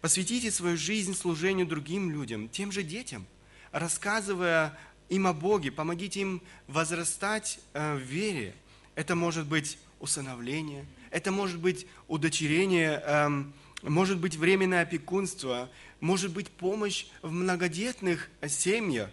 Посвятите 0.00 0.50
свою 0.50 0.76
жизнь 0.76 1.14
служению 1.14 1.66
другим 1.66 2.10
людям, 2.10 2.48
тем 2.48 2.72
же 2.72 2.82
детям, 2.82 3.26
рассказывая 3.70 4.76
им 5.08 5.26
о 5.26 5.32
Боге, 5.32 5.70
помогите 5.70 6.20
им 6.20 6.42
возрастать 6.66 7.60
э, 7.74 7.96
в 7.96 8.00
вере. 8.00 8.54
Это 8.94 9.14
может 9.14 9.46
быть 9.46 9.78
усыновление, 10.00 10.86
это 11.10 11.30
может 11.30 11.60
быть 11.60 11.86
удочерение, 12.08 13.00
эм, 13.06 13.52
может 13.82 14.18
быть 14.18 14.36
временное 14.36 14.82
опекунство, 14.82 15.70
может 16.00 16.32
быть 16.32 16.50
помощь 16.50 17.06
в 17.20 17.30
многодетных 17.30 18.28
семьях. 18.48 19.10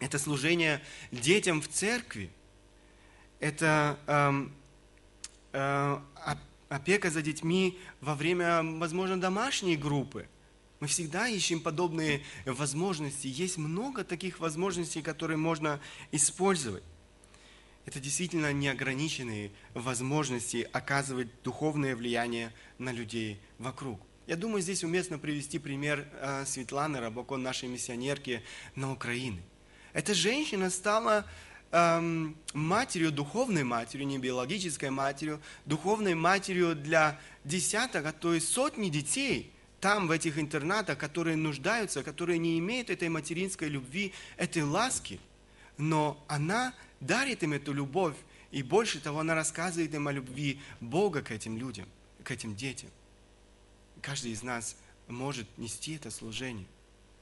Это 0.00 0.18
служение 0.18 0.80
детям 1.10 1.60
в 1.60 1.68
церкви. 1.68 2.30
Это 3.40 3.98
эм, 4.06 4.52
опека 5.52 7.10
за 7.10 7.22
детьми 7.22 7.78
во 8.00 8.14
время, 8.14 8.62
возможно, 8.62 9.20
домашней 9.20 9.76
группы. 9.76 10.28
Мы 10.80 10.88
всегда 10.88 11.28
ищем 11.28 11.60
подобные 11.60 12.22
возможности. 12.44 13.28
Есть 13.28 13.56
много 13.56 14.02
таких 14.02 14.40
возможностей, 14.40 15.02
которые 15.02 15.36
можно 15.36 15.80
использовать. 16.10 16.82
Это 17.84 18.00
действительно 18.00 18.52
неограниченные 18.52 19.50
возможности 19.74 20.68
оказывать 20.72 21.28
духовное 21.42 21.96
влияние 21.96 22.52
на 22.78 22.92
людей 22.92 23.40
вокруг. 23.58 24.00
Я 24.26 24.36
думаю, 24.36 24.62
здесь 24.62 24.84
уместно 24.84 25.18
привести 25.18 25.58
пример 25.58 26.08
э, 26.12 26.44
Светланы 26.46 27.00
Рабакон, 27.00 27.42
нашей 27.42 27.68
миссионерки 27.68 28.42
на 28.76 28.92
Украине. 28.92 29.42
Эта 29.92 30.14
женщина 30.14 30.70
стала 30.70 31.26
эм, 31.72 32.36
матерью, 32.52 33.10
духовной 33.10 33.64
матерью, 33.64 34.06
не 34.06 34.18
биологической 34.18 34.90
матерью, 34.90 35.40
духовной 35.66 36.14
матерью 36.14 36.76
для 36.76 37.18
десяток, 37.44 38.06
а 38.06 38.12
то 38.12 38.34
и 38.34 38.40
сотни 38.40 38.88
детей 38.88 39.52
там, 39.80 40.06
в 40.06 40.12
этих 40.12 40.38
интернатах, 40.38 40.96
которые 40.96 41.36
нуждаются, 41.36 42.04
которые 42.04 42.38
не 42.38 42.58
имеют 42.60 42.88
этой 42.88 43.08
материнской 43.08 43.68
любви, 43.68 44.12
этой 44.36 44.62
ласки. 44.62 45.18
Но 45.76 46.22
она 46.28 46.72
дарит 47.00 47.42
им 47.42 47.52
эту 47.52 47.72
любовь, 47.72 48.14
и 48.52 48.62
больше 48.62 49.00
того, 49.00 49.20
она 49.20 49.34
рассказывает 49.34 49.92
им 49.94 50.06
о 50.06 50.12
любви 50.12 50.60
Бога 50.80 51.22
к 51.22 51.32
этим 51.32 51.56
людям, 51.56 51.88
к 52.22 52.30
этим 52.30 52.54
детям. 52.54 52.90
Каждый 54.02 54.32
из 54.32 54.42
нас 54.42 54.76
может 55.08 55.46
нести 55.58 55.96
это 55.96 56.10
служение. 56.10 56.66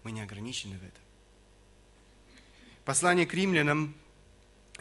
Мы 0.02 0.12
не 0.12 0.20
ограничены 0.20 0.76
в 0.76 0.82
этом. 0.82 1.02
Послание 2.84 3.26
к 3.26 3.32
римлянам 3.32 3.94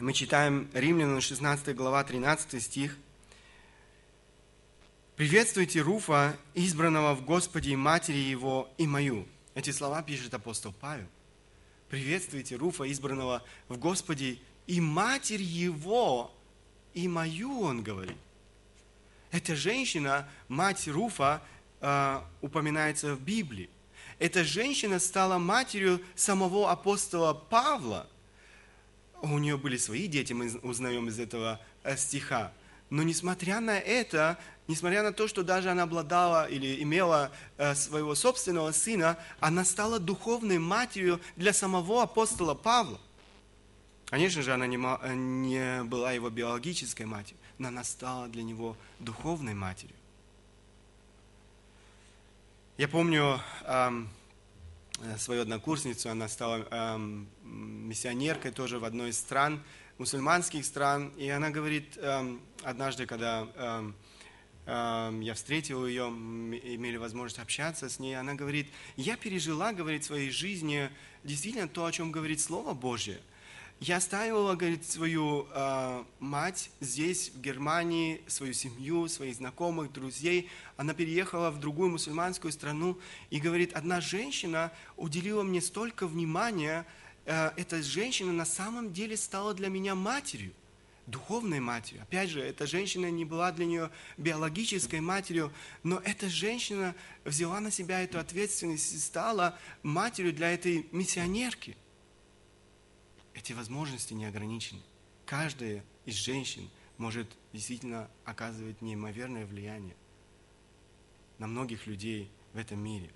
мы 0.00 0.14
читаем 0.14 0.70
Римлянам 0.72 1.20
16 1.20 1.74
глава 1.76 2.02
13 2.04 2.62
стих. 2.62 2.96
«Приветствуйте 5.16 5.82
Руфа, 5.82 6.36
избранного 6.54 7.14
в 7.14 7.24
Господе 7.24 7.72
и 7.72 7.76
матери 7.76 8.16
его, 8.16 8.70
и 8.78 8.86
мою». 8.86 9.26
Эти 9.54 9.70
слова 9.70 10.02
пишет 10.02 10.32
апостол 10.32 10.72
Павел. 10.80 11.06
«Приветствуйте 11.90 12.56
Руфа, 12.56 12.90
избранного 12.90 13.42
в 13.68 13.76
Господе, 13.76 14.38
и 14.66 14.80
матерь 14.80 15.42
его, 15.42 16.32
и 16.94 17.06
мою», 17.06 17.60
он 17.60 17.82
говорит. 17.82 18.16
Эта 19.30 19.54
женщина, 19.54 20.26
мать 20.48 20.88
Руфа, 20.88 21.42
э, 21.80 22.20
упоминается 22.40 23.14
в 23.14 23.20
Библии. 23.20 23.68
Эта 24.18 24.44
женщина 24.44 24.98
стала 24.98 25.36
матерью 25.36 26.00
самого 26.14 26.70
апостола 26.70 27.34
Павла– 27.34 28.08
у 29.22 29.38
нее 29.38 29.56
были 29.56 29.76
свои 29.76 30.06
дети, 30.06 30.32
мы 30.32 30.50
узнаем 30.62 31.08
из 31.08 31.18
этого 31.18 31.60
э, 31.82 31.96
стиха. 31.96 32.52
Но 32.90 33.02
несмотря 33.02 33.60
на 33.60 33.78
это, 33.78 34.38
несмотря 34.66 35.02
на 35.02 35.12
то, 35.12 35.28
что 35.28 35.42
даже 35.42 35.70
она 35.70 35.84
обладала 35.84 36.46
или 36.46 36.82
имела 36.82 37.30
э, 37.56 37.74
своего 37.74 38.14
собственного 38.14 38.72
сына, 38.72 39.16
она 39.38 39.64
стала 39.64 39.98
духовной 39.98 40.58
матерью 40.58 41.20
для 41.36 41.52
самого 41.52 42.02
апостола 42.02 42.54
Павла. 42.54 43.00
Конечно 44.06 44.42
же, 44.42 44.52
она 44.52 44.66
не, 44.66 45.56
э, 45.56 45.84
была 45.84 46.12
его 46.12 46.30
биологической 46.30 47.06
матерью, 47.06 47.38
но 47.58 47.68
она 47.68 47.84
стала 47.84 48.26
для 48.26 48.42
него 48.42 48.76
духовной 48.98 49.54
матерью. 49.54 49.94
Я 52.76 52.88
помню, 52.88 53.38
свою 55.18 55.42
однокурсницу, 55.42 56.10
она 56.10 56.28
стала 56.28 56.66
эм, 56.70 57.28
миссионеркой 57.42 58.50
тоже 58.50 58.78
в 58.78 58.84
одной 58.84 59.10
из 59.10 59.18
стран, 59.18 59.62
мусульманских 59.98 60.64
стран, 60.64 61.12
и 61.16 61.28
она 61.28 61.50
говорит, 61.50 61.98
эм, 61.98 62.40
однажды, 62.62 63.06
когда 63.06 63.48
эм, 63.54 63.94
эм, 64.66 65.20
я 65.20 65.34
встретил 65.34 65.86
ее, 65.86 66.04
имели 66.04 66.96
возможность 66.96 67.38
общаться 67.38 67.88
с 67.88 67.98
ней, 67.98 68.14
она 68.14 68.34
говорит, 68.34 68.68
я 68.96 69.16
пережила, 69.16 69.72
говорит, 69.72 70.04
в 70.04 70.06
своей 70.06 70.30
жизни 70.30 70.90
действительно 71.24 71.68
то, 71.68 71.84
о 71.84 71.92
чем 71.92 72.12
говорит 72.12 72.40
Слово 72.40 72.74
Божье– 72.74 73.20
я 73.80 73.96
оставила, 73.96 74.54
говорит, 74.56 74.84
свою 74.84 75.46
э, 75.54 76.04
мать 76.18 76.70
здесь, 76.80 77.30
в 77.30 77.40
Германии, 77.40 78.20
свою 78.26 78.52
семью, 78.52 79.08
своих 79.08 79.36
знакомых, 79.36 79.90
друзей. 79.90 80.50
Она 80.76 80.92
переехала 80.92 81.50
в 81.50 81.58
другую 81.58 81.90
мусульманскую 81.90 82.52
страну. 82.52 82.98
И, 83.30 83.40
говорит, 83.40 83.72
одна 83.72 84.02
женщина 84.02 84.70
уделила 84.98 85.42
мне 85.42 85.62
столько 85.62 86.06
внимания. 86.06 86.84
Э, 87.24 87.52
эта 87.56 87.82
женщина 87.82 88.34
на 88.34 88.44
самом 88.44 88.92
деле 88.92 89.16
стала 89.16 89.54
для 89.54 89.68
меня 89.68 89.94
матерью 89.94 90.52
духовной 91.06 91.58
матерью. 91.58 92.02
Опять 92.02 92.28
же, 92.28 92.40
эта 92.40 92.66
женщина 92.66 93.10
не 93.10 93.24
была 93.24 93.50
для 93.50 93.64
нее 93.64 93.90
биологической 94.16 95.00
матерью, 95.00 95.52
но 95.82 96.00
эта 96.04 96.28
женщина 96.28 96.94
взяла 97.24 97.58
на 97.60 97.72
себя 97.72 98.02
эту 98.02 98.20
ответственность 98.20 98.92
и 98.92 98.98
стала 98.98 99.58
матерью 99.82 100.34
для 100.34 100.52
этой 100.52 100.86
миссионерки– 100.92 101.78
эти 103.40 103.54
возможности 103.54 104.12
не 104.12 104.26
ограничены. 104.26 104.82
Каждая 105.24 105.82
из 106.04 106.14
женщин 106.14 106.68
может 106.98 107.26
действительно 107.52 108.10
оказывать 108.24 108.82
неимоверное 108.82 109.46
влияние 109.46 109.96
на 111.38 111.46
многих 111.46 111.86
людей 111.86 112.30
в 112.52 112.58
этом 112.58 112.78
мире. 112.78 113.10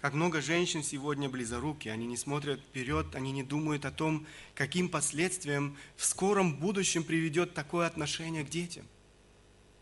Как 0.00 0.14
много 0.14 0.40
женщин 0.40 0.82
сегодня 0.82 1.28
близоруки, 1.28 1.88
они 1.88 2.06
не 2.06 2.16
смотрят 2.16 2.60
вперед, 2.60 3.14
они 3.14 3.30
не 3.30 3.42
думают 3.42 3.84
о 3.84 3.92
том, 3.92 4.26
каким 4.54 4.88
последствиям 4.88 5.76
в 5.96 6.04
скором 6.04 6.56
будущем 6.56 7.04
приведет 7.04 7.54
такое 7.54 7.86
отношение 7.86 8.44
к 8.44 8.48
детям. 8.48 8.86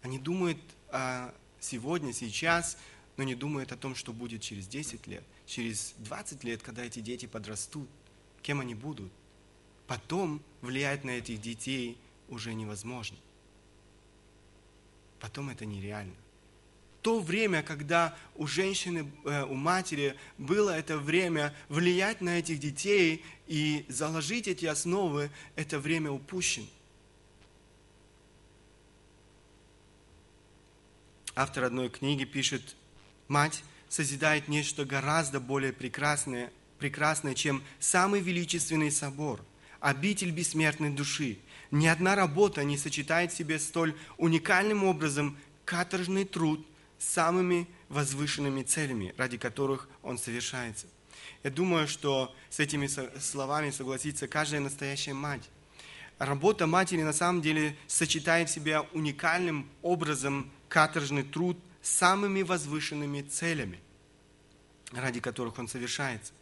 Они 0.02 0.18
думают 0.18 0.58
о 0.90 1.34
сегодня, 1.60 2.12
сейчас, 2.12 2.78
но 3.16 3.24
не 3.24 3.34
думают 3.34 3.72
о 3.72 3.76
том, 3.76 3.94
что 3.94 4.12
будет 4.12 4.42
через 4.42 4.66
10 4.68 5.06
лет, 5.06 5.24
через 5.46 5.94
20 5.98 6.44
лет, 6.44 6.62
когда 6.62 6.84
эти 6.84 7.00
дети 7.00 7.26
подрастут, 7.26 7.88
кем 8.46 8.60
они 8.60 8.74
будут. 8.74 9.12
Потом 9.86 10.40
влиять 10.62 11.04
на 11.04 11.10
этих 11.10 11.40
детей 11.40 11.98
уже 12.28 12.54
невозможно. 12.54 13.16
Потом 15.20 15.50
это 15.50 15.66
нереально 15.66 16.14
то 17.06 17.20
время, 17.20 17.62
когда 17.62 18.16
у 18.34 18.48
женщины, 18.48 19.08
э, 19.24 19.44
у 19.44 19.54
матери 19.54 20.16
было 20.38 20.70
это 20.70 20.98
время 20.98 21.54
влиять 21.68 22.20
на 22.20 22.40
этих 22.40 22.58
детей 22.58 23.24
и 23.46 23.86
заложить 23.88 24.48
эти 24.48 24.66
основы, 24.66 25.30
это 25.54 25.78
время 25.78 26.10
упущено. 26.10 26.66
Автор 31.36 31.62
одной 31.62 31.90
книги 31.90 32.24
пишет, 32.24 32.74
мать 33.28 33.62
созидает 33.88 34.48
нечто 34.48 34.84
гораздо 34.84 35.38
более 35.38 35.72
прекрасное, 35.72 36.50
прекрасное, 36.78 37.34
чем 37.34 37.62
самый 37.78 38.20
величественный 38.20 38.90
собор, 38.90 39.40
обитель 39.80 40.30
бессмертной 40.30 40.90
души. 40.90 41.38
Ни 41.70 41.86
одна 41.86 42.14
работа 42.14 42.64
не 42.64 42.78
сочетает 42.78 43.32
в 43.32 43.36
себе 43.36 43.58
столь 43.58 43.94
уникальным 44.18 44.84
образом 44.84 45.36
каторжный 45.64 46.24
труд– 46.24 46.66
самыми 46.98 47.68
возвышенными 47.88 48.62
целями, 48.62 49.14
ради 49.16 49.38
которых 49.38 49.88
он 50.02 50.18
совершается. 50.18 50.86
Я 51.42 51.50
думаю, 51.50 51.88
что 51.88 52.34
с 52.50 52.60
этими 52.60 52.86
словами 53.18 53.70
согласится 53.70 54.28
каждая 54.28 54.60
настоящая 54.60 55.14
мать. 55.14 55.42
Работа 56.18 56.66
матери 56.66 57.02
на 57.02 57.12
самом 57.12 57.42
деле 57.42 57.76
сочетает 57.86 58.48
в 58.48 58.52
себе 58.52 58.80
уникальным 58.92 59.68
образом 59.82 60.50
каторжный 60.68 61.22
труд 61.22 61.58
с 61.82 61.90
самыми 61.90 62.42
возвышенными 62.42 63.22
целями, 63.22 63.78
ради 64.92 65.20
которых 65.20 65.58
он 65.58 65.68
совершается. 65.68 66.32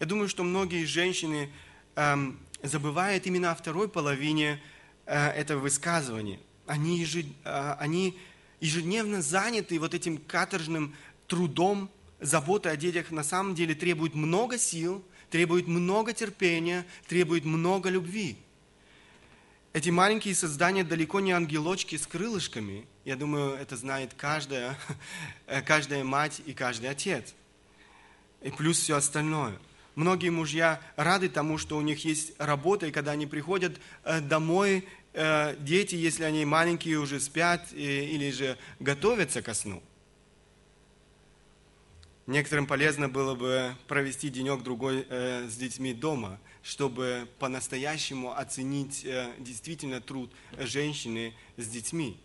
Я 0.00 0.06
думаю, 0.06 0.28
что 0.28 0.44
многие 0.44 0.84
женщины 0.84 1.50
эм, 1.96 2.38
забывают 2.62 3.26
именно 3.26 3.50
о 3.50 3.54
второй 3.56 3.88
половине 3.88 4.62
э, 5.06 5.30
этого 5.30 5.60
высказывания. 5.60 6.38
Они, 6.66 6.98
ежед, 6.98 7.26
э, 7.44 7.74
они 7.80 8.16
ежедневно 8.60 9.22
заняты 9.22 9.78
вот 9.80 9.94
этим 9.94 10.18
каторжным 10.18 10.94
трудом, 11.26 11.90
забота 12.20 12.70
о 12.70 12.76
детях 12.76 13.10
на 13.10 13.24
самом 13.24 13.56
деле 13.56 13.74
требует 13.74 14.14
много 14.14 14.56
сил, 14.56 15.04
требует 15.30 15.66
много 15.66 16.12
терпения, 16.12 16.86
требует 17.08 17.44
много 17.44 17.88
любви. 17.88 18.36
Эти 19.72 19.90
маленькие 19.90 20.34
создания 20.36 20.84
далеко 20.84 21.18
не 21.18 21.32
ангелочки 21.32 21.96
с 21.96 22.06
крылышками. 22.06 22.86
Я 23.04 23.16
думаю, 23.16 23.54
это 23.54 23.76
знает 23.76 24.14
каждая, 24.16 24.78
каждая 25.66 26.04
мать 26.04 26.40
и 26.46 26.54
каждый 26.54 26.88
отец. 26.88 27.34
И 28.42 28.50
плюс 28.50 28.78
все 28.78 28.96
остальное. 28.96 29.58
Многие 29.98 30.30
мужья 30.30 30.80
рады 30.96 31.28
тому, 31.28 31.58
что 31.58 31.76
у 31.76 31.82
них 31.82 32.04
есть 32.04 32.32
работа, 32.38 32.86
и 32.86 32.92
когда 32.92 33.12
они 33.12 33.26
приходят 33.26 33.80
э, 34.04 34.20
домой, 34.20 34.84
Э, 35.20 35.56
дети, 35.58 35.96
если 35.96 36.22
они 36.22 36.44
маленькие, 36.44 36.98
уже 36.98 37.18
спят 37.18 37.72
или 37.72 38.30
же 38.30 38.56
готовятся 38.78 39.42
ко 39.42 39.52
сну. 39.52 39.82
Некоторым 42.28 42.66
полезно 42.66 43.08
было 43.08 43.34
бы 43.34 43.74
провести 43.88 44.28
денек-другой 44.28 45.06
э, 45.08 45.48
с 45.48 45.56
детьми 45.56 45.92
дома, 45.92 46.38
чтобы 46.62 47.28
по-настоящему 47.40 48.36
оценить 48.36 49.04
э, 49.04 49.32
действительно 49.38 50.00
труд 50.00 50.30
женщины 50.56 51.34
с 51.56 51.66
детьми. 51.66 52.20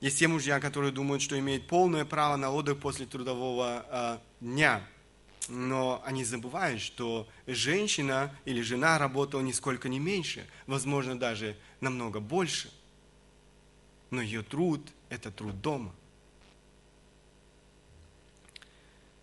Есть 0.00 0.18
те 0.18 0.28
мужья, 0.28 0.60
которые 0.60 0.92
думают, 0.92 1.22
что 1.22 1.38
имеют 1.38 1.68
полное 1.68 2.04
право 2.04 2.36
на 2.36 2.50
отдых 2.50 2.78
после 2.80 3.06
трудового 3.06 4.20
дня– 4.40 4.86
но 5.48 6.02
они 6.04 6.24
забывают, 6.24 6.80
что 6.80 7.28
женщина 7.46 8.34
или 8.44 8.60
жена 8.62 8.98
работала 8.98 9.40
нисколько 9.40 9.88
не 9.88 9.98
меньше, 9.98 10.46
возможно, 10.66 11.18
даже 11.18 11.56
намного 11.80 12.20
больше. 12.20 12.72
Но 14.10 14.22
ее 14.22 14.42
труд– 14.42 14.80
это 15.08 15.30
труд 15.30 15.60
дома. 15.60 15.94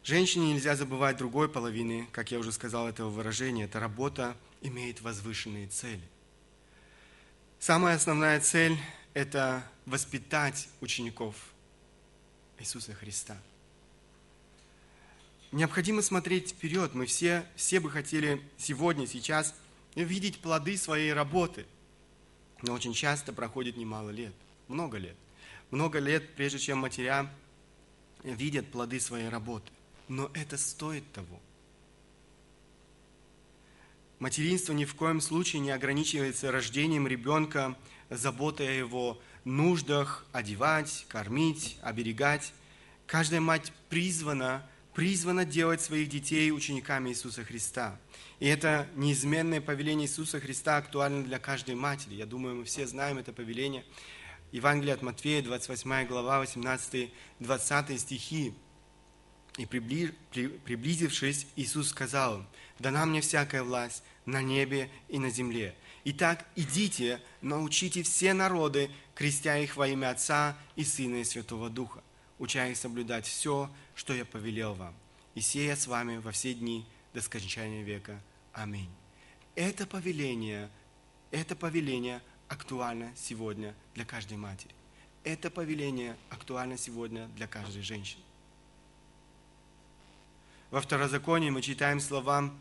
Женщине 0.04 0.54
нельзя 0.54 0.76
забывать 0.76 1.18
другой 1.18 1.48
половины, 1.48 2.08
как 2.12 2.32
я 2.32 2.40
уже 2.40 2.52
сказал, 2.52 2.90
этого 2.90 3.10
выражения. 3.10 3.66
Эта 3.66 3.80
работа 3.80 4.36
имеет 4.62 5.02
возвышенные 5.02 5.68
цели. 5.68 6.04
Самая 7.60 7.96
основная 7.96 8.42
цель– 8.42 8.78
это 9.14 9.64
воспитать 9.86 10.68
учеников 10.82 11.36
Иисуса 12.58 12.94
Христа– 12.94 13.38
Необходимо 15.54 16.02
смотреть 16.02 16.50
вперед. 16.50 16.96
Мы 16.96 17.06
все, 17.06 17.46
все 17.56 17.80
бы 17.80 17.92
хотели 17.92 18.42
сегодня, 18.58 19.06
сейчас 19.06 19.54
видеть 19.94 20.40
плоды 20.40 20.76
своей 20.78 21.14
работы. 21.14 21.68
Но 22.64 22.74
очень 22.74 22.96
часто 22.96 23.34
проходит 23.34 23.78
немало 23.78 24.10
лет, 24.10 24.34
много 24.68 24.98
лет. 24.98 25.16
Много 25.70 26.00
лет, 26.00 26.28
прежде 26.34 26.58
чем 26.58 26.80
матеря 26.80 27.32
видят 28.24 28.72
плоды 28.72 29.00
своей 29.00 29.30
работы. 29.30 29.72
Но 30.08 30.32
это 30.34 30.58
стоит 30.58 31.04
того. 31.12 31.40
Материнство 34.18 34.74
ни 34.74 34.86
в 34.86 34.96
коем 34.96 35.22
случае 35.22 35.60
не 35.60 35.70
ограничивается 35.70 36.52
рождением 36.52 37.08
ребенка, 37.08 37.78
заботой 38.10 38.70
о 38.70 38.72
его 38.72 39.22
нуждах, 39.44 40.26
одевать, 40.32 41.06
кормить, 41.10 41.78
оберегать. 41.84 42.54
Каждая 43.06 43.40
мать 43.40 43.72
призвана 43.90 44.68
призвана 44.94 45.46
делать 45.46 45.82
своих 45.82 46.10
детей 46.10 46.52
учениками 46.52 47.10
Иисуса 47.10 47.44
Христа. 47.44 48.00
И 48.40 48.48
это 48.48 48.88
неизменное 48.96 49.62
повеление 49.62 50.08
Иисуса 50.08 50.40
Христа 50.40 50.78
актуально 50.78 51.24
для 51.24 51.40
каждой 51.40 51.76
матери. 51.76 52.16
Я 52.16 52.26
думаю, 52.26 52.56
мы 52.56 52.64
все 52.66 52.86
знаем 52.88 53.18
это 53.18 53.34
повеление. 53.34 53.86
Евангелие 54.52 54.94
от 54.94 55.02
Матфея, 55.02 55.42
28 55.42 56.06
глава, 56.06 56.44
18-20 56.44 57.98
стихи. 57.98 58.54
«И 59.58 59.66
приблизившись, 59.66 61.48
Иисус 61.56 61.90
сказал 61.90 62.38
им, 62.40 62.48
«Дана 62.80 63.06
мне 63.06 63.22
всякая 63.22 63.64
власть 63.64 64.04
на 64.26 64.42
небе 64.42 64.90
и 65.10 65.20
на 65.20 65.30
земле. 65.30 65.76
Итак, 66.06 66.46
идите, 66.56 67.22
научите 67.42 68.04
все 68.04 68.34
народы, 68.34 68.90
крестя 69.16 69.58
их 69.58 69.78
во 69.78 69.88
имя 69.88 70.12
Отца 70.12 70.58
и 70.76 70.84
Сына 70.84 71.18
и 71.18 71.24
Святого 71.24 71.70
Духа, 71.70 72.04
уча 72.44 72.68
их 72.68 72.78
соблюдать 72.78 73.26
все, 73.26 73.70
что 73.96 74.14
я 74.14 74.26
повелел 74.26 74.74
вам, 74.74 74.94
и 75.34 75.40
сея 75.40 75.78
с 75.78 75.88
вами 75.88 76.18
во 76.18 76.32
все 76.32 76.54
дни 76.54 76.86
до 77.14 77.22
скончания 77.22 77.84
века. 77.84 78.20
Аминь. 78.52 78.90
Это 79.56 79.88
повеление, 79.88 80.70
это 81.32 81.56
повеление 81.56 82.22
актуально 82.50 83.14
сегодня 83.16 83.74
для 83.96 84.04
каждой 84.04 84.38
матери. 84.38 84.76
Это 85.24 85.50
повеление 85.50 86.18
актуально 86.30 86.78
сегодня 86.78 87.28
для 87.30 87.48
каждой 87.48 87.82
женщины. 87.82 88.22
Во 90.70 90.82
Второзаконии 90.82 91.50
мы 91.50 91.62
читаем 91.62 92.02
слова, 92.02 92.52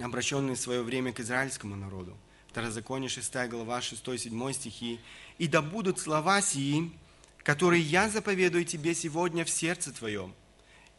обращенные 0.00 0.56
в 0.56 0.60
свое 0.60 0.82
время 0.82 1.12
к 1.12 1.20
израильскому 1.20 1.76
народу. 1.76 2.16
Второзаконие 2.48 3.10
6 3.10 3.34
глава 3.50 3.80
6-7 3.80 4.52
стихи. 4.54 4.98
«И 5.36 5.46
да 5.46 5.60
будут 5.60 5.98
слова 5.98 6.40
сии, 6.40 6.90
которые 7.48 7.82
я 7.82 8.10
заповедую 8.10 8.66
тебе 8.66 8.94
сегодня 8.94 9.42
в 9.42 9.48
сердце 9.48 9.90
твоем, 9.90 10.34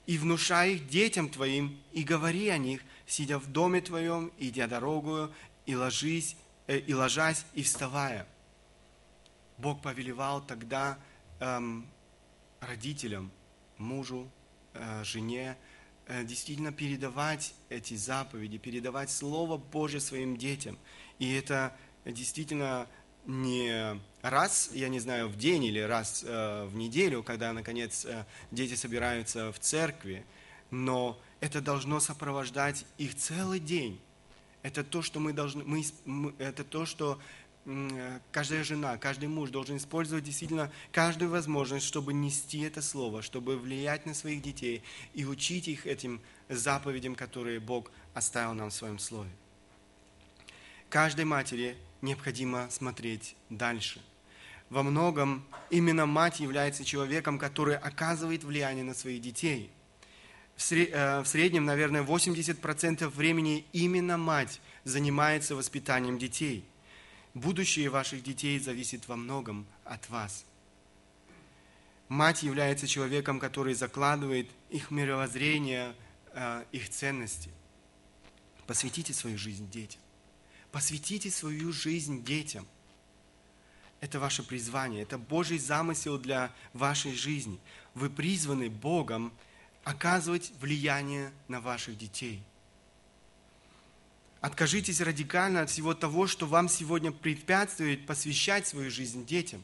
и 0.07 0.17
внушай 0.17 0.73
их 0.73 0.87
детям 0.87 1.29
твоим, 1.29 1.79
и 1.91 2.03
говори 2.03 2.49
о 2.49 2.57
них, 2.57 2.81
сидя 3.05 3.37
в 3.37 3.45
доме 3.51 3.81
твоем, 3.81 4.31
идя 4.39 4.65
дорогую, 4.65 5.31
и 5.67 5.75
ложись, 5.75 6.35
э, 6.65 6.79
и 6.79 6.91
ложась, 6.95 7.45
и 7.53 7.61
вставая. 7.61 8.27
Бог 9.59 9.83
повелевал 9.83 10.41
тогда 10.41 10.97
эм, 11.39 11.85
родителям, 12.61 13.29
мужу, 13.77 14.27
э, 14.73 15.03
жене, 15.03 15.55
э, 16.07 16.23
действительно 16.23 16.71
передавать 16.71 17.53
эти 17.69 17.93
заповеди, 17.93 18.57
передавать 18.57 19.11
Слово 19.11 19.57
Божье 19.57 19.99
своим 19.99 20.35
детям. 20.35 20.79
И 21.19 21.31
это 21.31 21.77
действительно 22.05 22.87
не 23.29 23.99
раз, 24.23 24.71
я 24.73 24.89
не 24.89 24.99
знаю, 24.99 25.29
в 25.29 25.37
день 25.37 25.63
или 25.63 25.79
раз 25.79 26.23
э, 26.25 26.65
в 26.65 26.75
неделю, 26.75 27.21
когда, 27.21 27.53
наконец, 27.53 28.03
э, 28.05 28.25
дети 28.49 28.73
собираются 28.73 29.51
в 29.51 29.59
церкви, 29.59 30.25
но 30.71 31.19
это 31.39 31.61
должно 31.61 31.99
сопровождать 31.99 32.85
их 32.97 33.15
целый 33.15 33.59
день. 33.59 33.99
Это 34.63 34.83
то, 34.83 35.03
что 35.03 35.19
мы 35.19 35.31
должны, 35.31 35.63
мы, 35.63 35.83
мы, 36.05 36.33
это 36.39 36.63
то, 36.63 36.85
что 36.85 37.19
каждая 38.31 38.63
жена, 38.63 38.97
каждый 38.97 39.29
муж 39.29 39.51
должен 39.51 39.77
использовать 39.77 40.23
действительно 40.23 40.71
каждую 40.91 41.29
возможность, 41.29 41.85
чтобы 41.85 42.13
нести 42.13 42.61
это 42.61 42.81
слово, 42.81 43.21
чтобы 43.21 43.57
влиять 43.57 44.07
на 44.07 44.15
своих 44.15 44.41
детей 44.41 44.81
и 45.13 45.23
учить 45.23 45.67
их 45.67 45.85
этим 45.85 46.19
заповедям, 46.49 47.13
которые 47.13 47.59
Бог 47.59 47.91
оставил 48.15 48.55
нам 48.55 48.71
в 48.71 48.73
своем 48.73 48.97
слове. 48.97 49.29
Каждой 50.89 51.25
матери 51.25 51.77
необходимо 52.01 52.67
смотреть 52.69 53.35
дальше. 53.49 54.01
Во 54.69 54.83
многом 54.83 55.43
именно 55.69 56.05
мать 56.05 56.39
является 56.39 56.85
человеком, 56.85 57.39
который 57.39 57.75
оказывает 57.75 58.43
влияние 58.43 58.83
на 58.83 58.93
своих 58.93 59.21
детей. 59.21 59.71
В 60.55 60.71
э, 60.71 61.23
среднем, 61.25 61.65
наверное, 61.65 62.03
80% 62.03 63.07
времени 63.07 63.65
именно 63.73 64.17
мать 64.17 64.61
занимается 64.83 65.55
воспитанием 65.55 66.17
детей– 66.17 66.65
Будущее 67.33 67.89
ваших 67.89 68.23
детей 68.23 68.59
зависит 68.59 69.07
во 69.07 69.15
многом 69.15 69.67
от 69.85 70.09
вас. 70.09 70.45
Мать 72.07 72.41
является 72.41 72.87
человеком, 72.87 73.39
который 73.39 73.75
закладывает 73.75 74.49
их 74.71 74.89
мировоззрение, 74.89 75.95
э, 76.33 76.65
их 76.71 76.89
ценности. 76.89 77.51
Посвятите 78.65 79.13
свою 79.13 79.37
жизнь 79.37 79.69
детям. 79.69 80.01
Посвятите 80.71 81.31
свою 81.31 81.71
жизнь 81.71 82.23
детям. 82.23 82.67
Это 84.01 84.19
ваше 84.19 84.43
призвание, 84.43 85.01
это 85.01 85.17
Божий 85.17 85.57
замысел 85.57 86.17
для 86.17 86.53
вашей 86.73 87.13
жизни. 87.13 87.59
Вы 87.95 88.09
призваны 88.09 88.69
Богом 88.69 89.33
оказывать 89.83 90.51
влияние 90.61 91.33
на 91.47 91.59
ваших 91.59 91.97
детей. 91.97 92.41
Откажитесь 94.41 95.01
радикально 95.01 95.61
от 95.61 95.69
всего 95.69 95.93
того, 95.93 96.27
что 96.27 96.45
вам 96.45 96.69
сегодня 96.69 97.11
препятствует 97.11 98.05
посвящать 98.05 98.67
свою 98.67 98.89
жизнь 98.89 99.25
детям. 99.25 99.63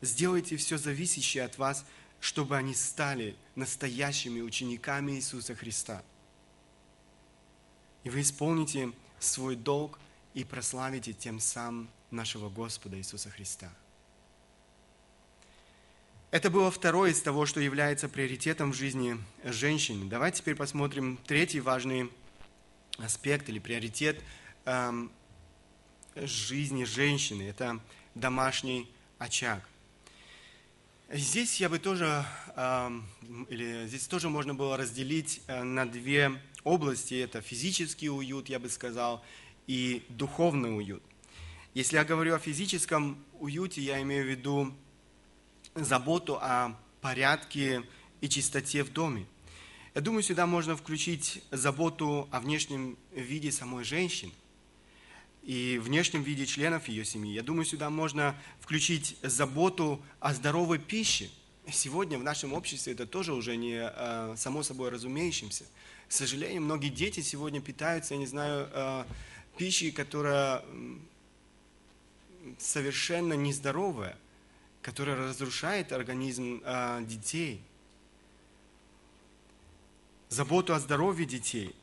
Сделайте 0.00 0.56
все 0.56 0.78
зависящее 0.78 1.44
от 1.44 1.58
вас, 1.58 1.84
чтобы 2.20 2.56
они 2.56 2.74
стали 2.74 3.36
настоящими 3.56 4.40
учениками 4.40 5.12
Иисуса 5.12 5.54
Христа. 5.56 6.02
И 8.04 8.10
вы 8.10 8.20
исполните 8.20 8.92
свой 9.24 9.56
долг 9.56 9.98
и 10.34 10.44
прославите 10.44 11.12
тем 11.12 11.40
самым 11.40 11.88
нашего 12.10 12.48
Господа 12.48 12.96
Иисуса 12.98 13.30
Христа. 13.30 13.70
Это 16.30 16.50
было 16.50 16.70
второе 16.70 17.12
из 17.12 17.20
того, 17.20 17.46
что 17.46 17.60
является 17.60 18.08
приоритетом 18.08 18.72
в 18.72 18.74
жизни 18.74 19.16
женщины. 19.44 20.06
Давайте 20.06 20.38
теперь 20.38 20.56
посмотрим 20.56 21.16
третий 21.26 21.60
важный 21.60 22.10
аспект 22.98 23.48
или 23.48 23.60
приоритет 23.60 24.20
эм, 24.64 25.12
жизни 26.16 26.82
женщины. 26.82 27.42
Это 27.42 27.78
домашний 28.16 28.90
очаг. 29.18 29.60
Здесь 31.08 31.60
я 31.60 31.68
бы 31.68 31.78
тоже, 31.78 32.24
эм, 32.56 33.06
или 33.48 33.86
здесь 33.86 34.08
тоже 34.08 34.28
можно 34.28 34.54
было 34.54 34.76
разделить 34.76 35.40
э, 35.46 35.62
на 35.62 35.86
две 35.86 36.32
области. 36.64 37.14
Это 37.14 37.40
физический 37.40 38.10
уют, 38.10 38.48
я 38.48 38.58
бы 38.58 38.68
сказал, 38.68 39.24
и 39.66 40.02
духовный 40.08 40.76
уют. 40.76 41.02
Если 41.74 41.96
я 41.96 42.04
говорю 42.04 42.34
о 42.34 42.38
физическом 42.38 43.22
уюте, 43.40 43.80
я 43.82 44.00
имею 44.02 44.24
в 44.24 44.28
виду 44.28 44.74
заботу 45.74 46.38
о 46.40 46.76
порядке 47.00 47.82
и 48.20 48.28
чистоте 48.28 48.82
в 48.82 48.92
доме. 48.92 49.26
Я 49.94 50.00
думаю, 50.00 50.22
сюда 50.22 50.46
можно 50.46 50.76
включить 50.76 51.42
заботу 51.50 52.28
о 52.32 52.40
внешнем 52.40 52.96
виде 53.12 53.52
самой 53.52 53.84
женщины 53.84 54.32
и 55.42 55.78
внешнем 55.82 56.22
виде 56.22 56.46
членов 56.46 56.88
ее 56.88 57.04
семьи. 57.04 57.32
Я 57.32 57.42
думаю, 57.42 57.64
сюда 57.64 57.90
можно 57.90 58.34
включить 58.60 59.16
заботу 59.22 60.02
о 60.20 60.32
здоровой 60.32 60.78
пище. 60.78 61.30
Сегодня 61.70 62.18
в 62.18 62.22
нашем 62.22 62.52
обществе 62.52 62.92
это 62.92 63.06
тоже 63.06 63.32
уже 63.32 63.56
не 63.56 63.78
а, 63.80 64.34
само 64.36 64.62
собой 64.62 64.90
разумеющимся. 64.90 65.64
К 66.08 66.12
сожалению, 66.12 66.62
многие 66.62 66.90
дети 66.90 67.20
сегодня 67.20 67.60
питаются, 67.60 68.14
я 68.14 68.20
не 68.20 68.26
знаю, 68.26 68.68
а, 68.72 69.06
пищей, 69.56 69.90
которая 69.90 70.62
совершенно 72.58 73.32
нездоровая, 73.32 74.16
которая 74.82 75.16
разрушает 75.16 75.92
организм 75.92 76.60
а, 76.64 77.00
детей– 77.02 77.60
заботу 80.34 80.74
о 80.74 80.80
здоровье 80.80 81.26
детей. 81.26 81.74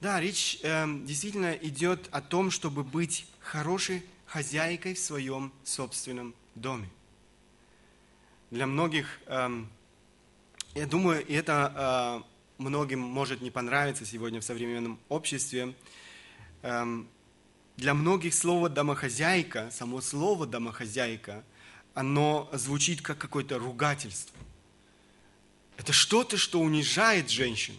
Да, 0.00 0.20
речь 0.20 0.58
э, 0.62 0.86
действительно 1.04 1.52
идет 1.52 2.08
о 2.10 2.20
том, 2.20 2.50
чтобы 2.50 2.82
быть 2.82 3.26
хорошей 3.38 4.02
хозяйкой 4.26 4.94
в 4.94 4.98
своем 4.98 5.52
собственном 5.64 6.34
доме. 6.54 6.88
Для 8.50 8.66
многих, 8.66 9.20
э, 9.26 9.64
я 10.74 10.86
думаю, 10.86 11.24
и 11.24 11.34
это 11.34 12.24
э, 12.26 12.62
многим 12.62 12.98
может 12.98 13.40
не 13.40 13.50
понравиться 13.50 14.04
сегодня 14.04 14.40
в 14.40 14.44
современном 14.44 14.98
обществе, 15.08 15.74
э, 16.62 17.04
для 17.76 17.94
многих 17.94 18.34
слово 18.34 18.68
«домохозяйка», 18.68 19.70
само 19.70 20.00
слово 20.00 20.46
«домохозяйка», 20.46 21.44
оно 21.94 22.50
звучит 22.52 23.02
как 23.02 23.18
какое-то 23.18 23.58
ругательство. 23.58 24.36
Это 25.76 25.92
что-то, 25.92 26.36
что 26.36 26.60
унижает 26.60 27.30
женщин. 27.30 27.74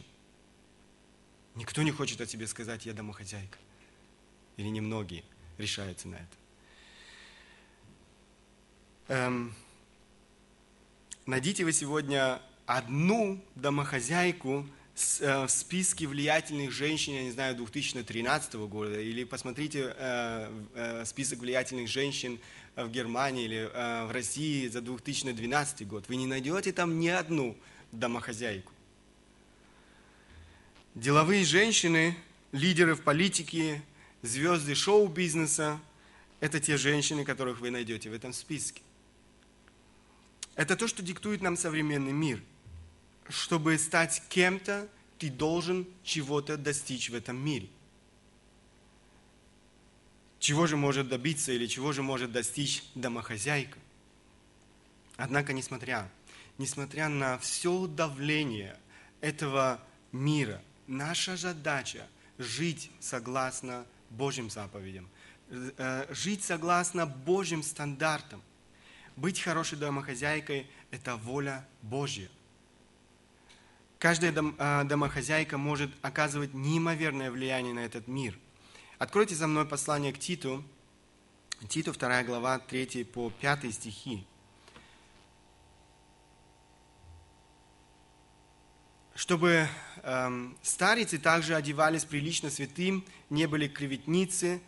Никто 1.55 1.82
не 1.82 1.91
хочет 1.91 2.22
о 2.22 2.26
тебе 2.26 2.47
сказать, 2.47 2.86
я 2.86 2.93
домохозяйка. 2.93 3.57
Или 4.57 4.69
немногие 4.69 5.24
решаются 5.57 6.07
на 6.07 6.15
это. 6.15 6.38
Эм, 9.09 9.53
найдите 11.26 11.63
вы 11.63 11.72
сегодня 11.72 12.41
одну 12.65 13.43
домохозяйку 13.55 14.65
э, 15.19 15.45
в 15.45 15.49
списке 15.49 16.07
влиятельных 16.07 16.72
женщин, 16.72 17.13
я 17.13 17.24
не 17.24 17.32
знаю, 17.32 17.55
2013 17.55 18.55
года, 18.55 18.99
или 18.99 19.24
посмотрите 19.24 19.93
э, 19.97 20.51
э, 20.74 21.05
список 21.05 21.39
влиятельных 21.39 21.88
женщин 21.88 22.39
в 22.76 22.89
Германии 22.89 23.45
или 23.45 23.69
в 24.07 24.11
России 24.11 24.67
за 24.69 24.82
2012 24.82 25.88
год. 25.88 26.05
Вы 26.07 26.15
не 26.15 26.26
найдете 26.26 26.72
там 26.72 26.99
ни 26.99 27.09
одну 27.09 27.57
домохозяйку. 27.91 28.72
Деловые 30.95 31.43
женщины, 31.43 32.15
лидеры 32.53 32.95
в 32.95 33.01
политике, 33.01 33.82
звезды 34.22 34.74
шоу-бизнеса– 34.74 35.80
это 36.39 36.59
те 36.59 36.78
женщины, 36.78 37.26
которых 37.26 37.59
вы 37.59 37.72
найдете 37.72 38.09
в 38.09 38.13
этом 38.13 38.34
списке. 38.34 38.82
Это 40.62 40.76
то, 40.76 40.88
что 40.88 41.01
диктует 41.01 41.41
нам 41.41 41.57
современный 41.57 42.12
мир. 42.12 42.39
Чтобы 43.28 43.80
стать 43.80 44.22
кем-то, 44.30 44.88
ты 45.18 45.32
должен 45.32 45.88
чего-то 46.03 46.55
достичь 46.55 47.09
в 47.09 47.16
этом 47.16 47.36
мире. 47.43 47.68
Чего 50.38 50.68
же 50.68 50.78
может 50.78 51.09
добиться 51.09 51.51
или 51.51 51.66
чего 51.66 51.93
же 51.93 52.03
может 52.03 52.32
достичь 52.32 52.84
домохозяйка? 52.93 53.80
Однако, 55.18 55.51
несмотря 55.53 56.07
несмотря 56.59 57.09
на 57.09 57.39
все 57.39 57.88
давление 57.88 58.78
этого 59.20 59.84
мира, 60.12 60.62
наша 60.86 61.38
задача 61.38 62.05
жить 62.38 62.91
согласно 62.99 63.84
Божьим 64.12 64.51
заповедям, 64.51 65.09
э, 65.49 66.05
жить 66.12 66.43
согласно 66.43 67.07
Божьим 67.07 67.64
стандартам. 67.64 68.43
Быть 69.16 69.39
хорошей 69.39 69.78
домохозяйкой– 69.78 70.68
это 70.91 71.16
воля 71.16 71.68
Божья. 71.82 72.30
Каждая 73.99 74.34
э, 74.34 74.84
домохозяйка 74.86 75.57
может 75.57 75.91
оказывать 76.01 76.53
неимоверное 76.53 77.30
влияние 77.30 77.74
на 77.74 77.86
этот 77.86 78.07
мир. 78.07 78.38
Откройте 78.97 79.36
за 79.36 79.47
мной 79.47 79.66
послание 79.66 80.14
к 80.14 80.20
Титу, 80.20 80.64
Титу 81.70 81.93
2 81.93 82.24
глава 82.24 82.59
3 82.59 83.03
по 83.05 83.30
5 83.30 83.74
стихи. 83.74 84.26
чтобы 89.22 89.68
эм, 90.01 90.57
старицы 90.64 91.20
также 91.20 91.53
одевались 91.53 92.05
прилично 92.05 92.49
святым, 92.49 93.05
не 93.30 93.45
были 93.45 93.68
клеветницы, 93.68 94.59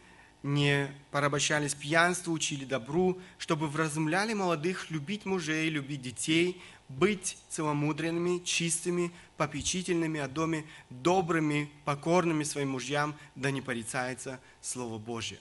не 0.44 0.91
порабощались 1.12 1.74
пьянству, 1.74 2.34
учили 2.34 2.66
добру, 2.66 3.18
чтобы 3.38 3.68
вразумляли 3.68 4.34
молодых 4.34 4.91
любить 4.91 5.26
мужей, 5.26 5.70
любить 5.70 6.02
детей, 6.02 6.62
быть 6.89 7.38
целомудренными, 7.50 8.44
чистыми, 8.44 9.12
попечительными 9.38 10.20
о 10.20 10.28
доме, 10.28 10.66
добрыми, 10.89 11.70
покорными 11.86 12.44
своим 12.44 12.72
мужьям, 12.72 13.16
да 13.36 13.52
не 13.52 13.62
порицается 13.62 14.39
Слово 14.62 14.98
Божье. 14.98 15.39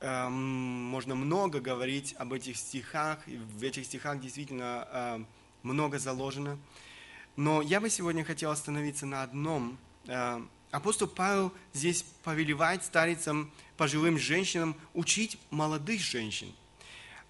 Эм, 0.00 0.34
можно 0.34 1.14
много 1.14 1.60
говорить 1.60 2.14
об 2.18 2.32
этих 2.32 2.56
стихах, 2.56 3.26
и 3.26 3.36
в 3.36 3.62
этих 3.62 3.86
стихах 3.86 4.20
действительно 4.20 4.88
э, 4.90 5.24
много 5.62 5.98
заложено. 5.98 6.58
Но 7.36 7.62
я 7.62 7.80
бы 7.80 7.88
сегодня 7.88 8.24
хотел 8.24 8.50
остановиться 8.50 9.06
на 9.06 9.22
одном, 9.22 9.78
э, 10.06 10.42
апостол 10.74 11.06
Павел 11.06 11.52
здесь 11.72 12.04
повелевает 12.24 12.82
старицам, 12.82 13.52
пожилым 13.76 14.18
женщинам 14.18 14.74
учить 14.92 15.38
молодых 15.50 16.00
женщин. 16.00 16.52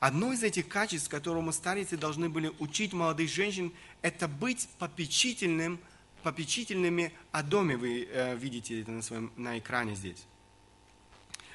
Одно 0.01 0.33
из 0.33 0.43
этих 0.43 0.67
качеств, 0.67 1.11
которому 1.11 1.53
старицы 1.53 1.99
должны 1.99 2.31
были 2.31 2.53
учить 2.59 2.95
молодых 2.95 3.29
женщин, 3.29 3.73
это 4.01 4.29
быть 4.29 4.67
попечительным, 4.79 5.79
попечительными 6.23 7.13
о 7.33 7.43
доме. 7.43 7.77
Вы 7.77 8.09
э, 8.11 8.35
видите 8.37 8.81
это 8.81 8.91
на, 8.93 9.03
своем, 9.03 9.31
на 9.37 9.59
экране 9.59 9.95
здесь. 9.95 10.25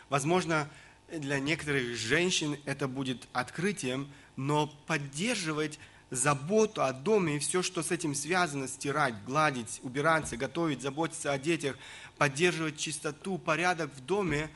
Возможно, 0.09 0.69
для 1.11 1.39
некоторых 1.39 1.95
женщин 1.95 2.59
это 2.65 2.87
будет 2.87 3.27
открытием, 3.33 4.11
но 4.35 4.67
поддерживать 4.85 5.79
заботу 6.12 6.84
о 6.84 6.91
доме 6.93 7.36
и 7.36 7.39
все, 7.39 7.62
что 7.62 7.84
с 7.84 7.91
этим 7.91 8.16
связано, 8.16 8.68
стирать, 8.68 9.24
гладить, 9.26 9.80
убираться, 9.84 10.38
готовить, 10.38 10.82
заботиться 10.82 11.32
о 11.32 11.38
детях, 11.38 11.78
поддерживать 12.18 12.78
чистоту, 12.78 13.38
порядок 13.38 13.91
в 13.95 14.05
доме, 14.05 14.49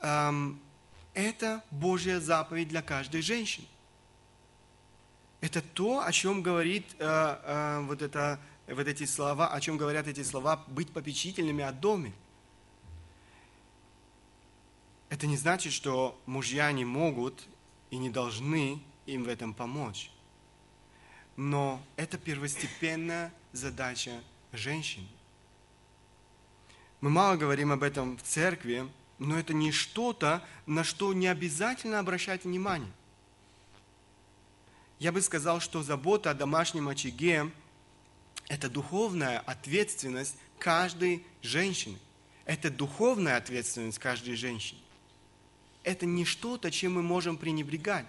эм, 0.00 0.60
это 1.14 1.64
Божья 1.70 2.20
заповедь 2.20 2.68
для 2.68 2.82
каждой 2.82 3.22
женщины. 3.22 3.66
Это 5.40 5.62
то, 5.62 6.04
о 6.04 6.12
чем 6.12 6.42
говорит 6.42 6.84
э, 6.98 7.04
э, 7.04 7.80
вот, 7.86 8.02
это, 8.02 8.40
вот 8.66 8.86
эти 8.86 9.04
слова, 9.06 9.48
о 9.48 9.60
чем 9.60 9.76
говорят 9.76 10.06
эти 10.08 10.22
слова, 10.22 10.62
быть 10.66 10.90
попечительными 10.90 11.64
о 11.64 11.72
доме. 11.72 12.12
Это 15.08 15.26
не 15.26 15.36
значит, 15.36 15.72
что 15.72 16.20
мужья 16.26 16.70
не 16.72 16.84
могут 16.84 17.46
и 17.90 17.96
не 17.96 18.10
должны 18.10 18.82
им 19.06 19.24
в 19.24 19.28
этом 19.28 19.54
помочь. 19.54 20.10
Но 21.36 21.82
это 21.96 22.16
первостепенная 22.16 23.32
задача 23.52 24.22
женщин. 24.52 25.06
Мы 27.00 27.10
мало 27.10 27.36
говорим 27.36 27.72
об 27.72 27.82
этом 27.82 28.16
в 28.16 28.22
церкви, 28.22 28.88
но 29.18 29.38
это 29.38 29.52
не 29.52 29.70
что-то, 29.70 30.42
на 30.64 30.82
что 30.82 31.12
не 31.12 31.26
обязательно 31.26 31.98
обращать 31.98 32.44
внимание. 32.44 32.90
Я 34.98 35.12
бы 35.12 35.20
сказал, 35.20 35.60
что 35.60 35.82
забота 35.82 36.30
о 36.30 36.34
домашнем 36.34 36.88
очаге– 36.88 37.50
это 38.48 38.70
духовная 38.70 39.40
ответственность 39.40 40.36
каждой 40.58 41.24
женщины. 41.42 41.98
Это 42.46 42.70
духовная 42.70 43.36
ответственность 43.36 43.98
каждой 43.98 44.36
женщины. 44.36 44.80
Это 45.82 46.06
не 46.06 46.24
что-то, 46.24 46.70
чем 46.70 46.94
мы 46.94 47.02
можем 47.02 47.36
пренебрегать. 47.36 48.06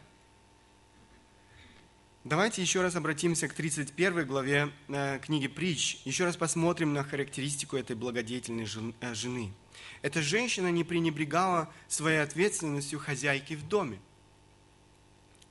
Давайте 2.30 2.61
еще 2.61 2.82
раз 2.82 2.97
обратимся 2.97 3.47
к 3.47 3.53
31 3.53 4.28
главе 4.28 4.73
э, 4.89 5.17
книги 5.19 5.47
«Притч». 5.47 6.01
Еще 6.03 6.25
раз 6.25 6.36
посмотрим 6.36 6.91
на 6.91 7.05
характеристику 7.05 7.78
этой 7.78 7.95
благодетельной 7.95 8.67
э, 8.99 9.13
жены. 9.13 9.53
Эта 10.01 10.21
женщина 10.21 10.69
не 10.69 10.84
пренебрегала 10.84 11.73
своей 11.88 12.17
ответственностью 12.17 12.99
хозяйки 12.99 13.53
в 13.53 13.65
доме. 13.65 14.01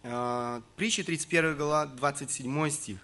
Э, 0.03 0.61
Притча 0.77 1.03
31 1.03 1.57
глава, 1.57 1.87
27 1.87 2.68
стих. 2.68 2.99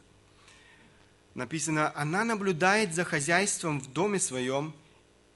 Написано, 1.33 1.91
«Она 1.97 2.25
наблюдает 2.25 2.95
за 2.95 3.05
хозяйством 3.05 3.81
в 3.81 3.91
доме 3.91 4.21
своем 4.21 4.75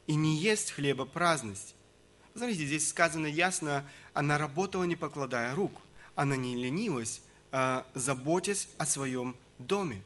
и 0.06 0.14
не 0.14 0.36
ест 0.36 0.72
хлеба 0.72 1.06
праздности». 1.06 1.74
Смотрите, 2.34 2.66
здесь 2.66 2.86
сказано 2.86 3.28
ясно, 3.28 3.88
она 4.12 4.36
работала, 4.36 4.84
не 4.84 4.94
покладая 4.94 5.54
рук. 5.54 5.80
Она 6.14 6.36
не 6.36 6.54
ленилась, 6.54 7.22
заботясь 7.94 8.68
о 8.78 8.86
своем 8.86 9.36
доме. 9.58 10.02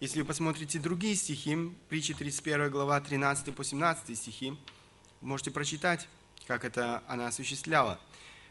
Если 0.00 0.20
вы 0.20 0.26
посмотрите 0.26 0.78
другие 0.78 1.14
стихи, 1.14 1.56
притчи 1.88 2.14
31 2.14 2.70
глава 2.70 3.00
13 3.00 3.54
по 3.54 3.64
17 3.64 4.16
стихи, 4.18 4.56
можете 5.20 5.50
прочитать, 5.50 6.08
как 6.46 6.64
это 6.64 7.02
она 7.08 7.28
осуществляла. 7.28 7.98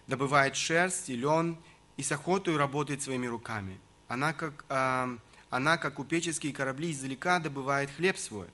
Добывает 0.07 0.55
шерсть 0.55 1.09
и 1.09 1.15
лен, 1.15 1.57
и 1.97 2.03
с 2.03 2.11
охотой 2.11 2.57
работает 2.57 3.01
своими 3.01 3.27
руками. 3.27 3.79
Она, 4.07 4.33
как, 4.33 4.65
э, 4.69 5.17
она, 5.49 5.77
как 5.77 5.95
купеческие 5.95 6.53
корабли 6.53 6.91
издалека, 6.91 7.39
добывает 7.39 7.91
хлеб 7.91 8.17
свой. 8.17 8.47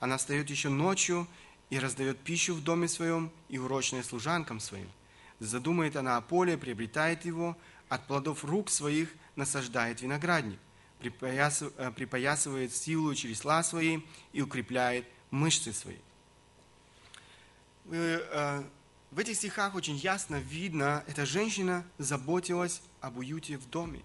Она 0.00 0.18
встает 0.18 0.50
еще 0.50 0.68
ночью 0.68 1.26
и 1.70 1.78
раздает 1.78 2.18
пищу 2.18 2.54
в 2.54 2.62
доме 2.62 2.88
своем 2.88 3.30
и 3.48 3.58
урочная 3.58 4.02
служанкам 4.02 4.60
своим. 4.60 4.90
Задумает 5.38 5.96
она 5.96 6.16
о 6.16 6.20
поле, 6.20 6.58
приобретает 6.58 7.24
его, 7.24 7.56
от 7.92 8.06
плодов 8.06 8.42
рук 8.42 8.70
своих 8.70 9.10
насаждает 9.36 10.00
виноградник, 10.00 10.58
э, 11.02 11.90
припоясывает 11.94 12.74
силу 12.74 13.14
чресла 13.14 13.62
свои 13.62 14.00
и 14.32 14.40
укрепляет 14.40 15.06
мышцы 15.30 15.74
свои. 15.74 15.98
Э, 17.90 18.64
в 19.10 19.18
этих 19.18 19.36
стихах 19.36 19.74
очень 19.74 19.96
ясно 19.96 20.36
видно, 20.36 21.04
эта 21.06 21.26
женщина 21.26 21.84
заботилась 21.98 22.80
об 23.02 23.18
уюте 23.18 23.58
в 23.58 23.68
доме. 23.68 24.00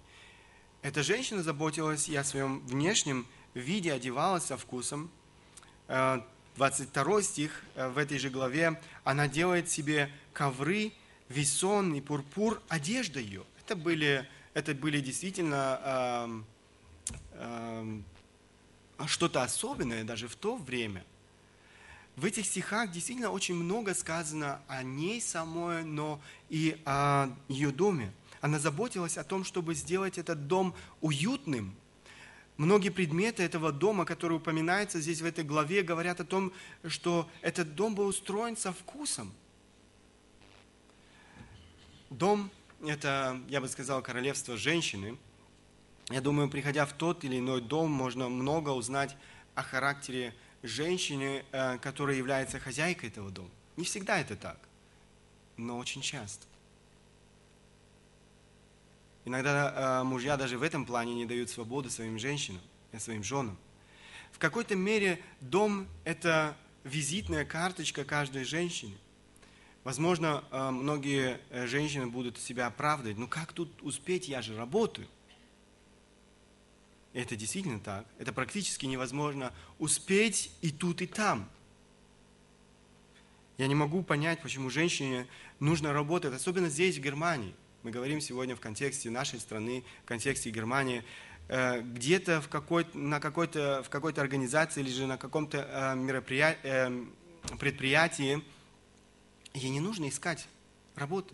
Эта 0.82 1.02
женщина 1.02 1.42
заботилась 1.42 2.10
и 2.10 2.16
о 2.18 2.26
своем 2.26 2.60
внешнем 2.68 3.26
виде, 3.54 3.94
одевалась 3.94 4.44
со 4.44 4.58
вкусом. 4.58 5.10
22 5.88 7.20
э, 7.20 7.22
стих 7.24 7.64
в 7.76 7.98
этой 7.98 8.20
же 8.20 8.30
главе, 8.30 8.82
она 9.06 9.30
делает 9.30 9.70
себе 9.70 10.12
ковры, 10.34 10.92
весон 11.30 11.96
и 11.96 12.02
пурпур, 12.02 12.62
одежда 12.68 13.22
ее– 13.22 13.46
это 13.68 13.76
были, 13.76 14.26
это 14.54 14.74
были 14.74 15.02
действительно 15.02 15.82
э, 15.84 16.42
э, 17.34 18.02
что-то 19.08 19.44
особенное 19.44 20.06
даже 20.06 20.30
в 20.30 20.38
то 20.38 20.56
время. 20.56 21.04
В 22.16 22.24
этих 22.24 22.46
стихах 22.46 22.92
действительно 22.92 23.30
очень 23.30 23.56
много 23.56 23.94
сказано 23.94 24.62
о 24.70 24.84
ней 24.84 25.20
самой, 25.20 25.84
но 25.84 26.22
и 26.48 26.82
о 26.86 27.28
ее 27.50 27.72
доме. 27.72 28.14
Она 28.40 28.58
заботилась 28.58 29.18
о 29.18 29.26
том, 29.26 29.44
чтобы 29.44 29.76
сделать 29.76 30.18
этот 30.18 30.48
дом 30.48 30.74
уютным. 31.02 31.76
Многие 32.56 32.90
предметы 32.90 33.44
этого 33.44 33.74
дома, 33.74 34.06
которые 34.06 34.38
упоминаются 34.38 35.02
здесь 35.02 35.20
в 35.20 35.26
этой 35.26 35.44
главе, 35.44 35.84
говорят 35.84 36.22
о 36.22 36.26
том, 36.26 36.54
что 36.88 37.30
этот 37.42 37.76
дом 37.76 37.96
был 37.96 38.08
устроен 38.08 38.56
со 38.56 38.72
вкусом. 38.72 39.34
Дом 42.10 42.50
это, 42.86 43.40
я 43.50 43.62
бы 43.62 43.68
сказал, 43.68 44.02
королевство 44.02 44.58
женщины. 44.58 45.18
Я 46.10 46.22
думаю, 46.22 46.50
приходя 46.50 46.86
в 46.86 46.94
тот 46.94 47.24
или 47.24 47.40
иной 47.40 47.62
дом, 47.62 47.92
можно 47.92 48.30
много 48.30 48.70
узнать 48.70 49.16
о 49.56 49.64
характере 49.64 50.34
женщины, 50.64 51.44
э, 51.52 51.78
которая 51.80 52.16
является 52.16 52.60
хозяйкой 52.60 53.10
этого 53.10 53.30
дома. 53.30 53.50
Не 53.76 53.84
всегда 53.84 54.20
это 54.20 54.36
так, 54.36 54.58
но 55.58 55.78
очень 55.78 56.02
часто. 56.02 56.46
Иногда 59.26 60.02
э, 60.02 60.04
мужья 60.04 60.38
даже 60.38 60.58
в 60.58 60.64
этом 60.64 60.86
плане 60.86 61.14
не 61.14 61.26
дают 61.26 61.50
свободы 61.50 61.90
своим 61.90 62.18
женщинам, 62.18 62.62
э, 62.92 63.00
своим 63.00 63.24
женам. 63.24 63.58
В 64.32 64.40
какой-то 64.40 64.76
мере 64.76 65.22
дом– 65.42 65.88
это 66.06 66.56
визитная 66.84 67.44
карточка 67.44 68.06
каждой 68.06 68.44
женщины. 68.46 68.96
Возможно, 69.88 70.44
э, 70.52 70.70
многие 70.72 71.40
э, 71.50 71.66
женщины 71.66 72.08
будут 72.08 72.38
себя 72.38 72.68
оправдывать. 72.68 73.18
Ну 73.18 73.26
как 73.26 73.54
тут 73.54 73.72
успеть, 73.82 74.28
я 74.28 74.42
же 74.42 74.54
работаю. 74.58 75.08
это 77.14 77.38
действительно 77.38 77.80
так. 77.80 78.06
Это 78.18 78.34
практически 78.34 78.86
невозможно 78.86 79.54
успеть 79.80 80.52
и 80.62 80.72
тут, 80.72 81.02
и 81.02 81.08
там. 81.08 81.50
Я 83.58 83.68
не 83.68 83.76
могу 83.76 84.04
понять, 84.04 84.42
почему 84.42 84.70
женщине 84.70 85.26
нужно 85.62 85.94
работать, 85.94 86.34
особенно 86.34 86.68
здесь, 86.68 86.98
в 86.98 87.02
Германии. 87.02 87.56
Мы 87.84 87.92
говорим 87.92 88.20
сегодня 88.20 88.58
в 88.58 88.60
контексте 88.60 89.10
нашей 89.10 89.40
страны, 89.40 89.86
в 90.04 90.06
контексте 90.06 90.50
Германии. 90.50 91.06
Э, 91.48 91.80
где-то 91.80 92.42
в 92.42 92.50
какой-то, 92.50 92.98
на 92.98 93.22
какой-то, 93.22 93.84
в 93.84 93.90
какой-то 93.90 94.20
организации 94.20 94.82
или 94.82 94.90
же 94.90 95.08
на 95.08 95.18
каком-то 95.18 95.94
мероприятии, 95.96 97.08
предприятии 97.58 98.44
Ей 99.58 99.70
не 99.70 99.80
нужно 99.80 100.08
искать 100.08 100.48
работы. 100.96 101.34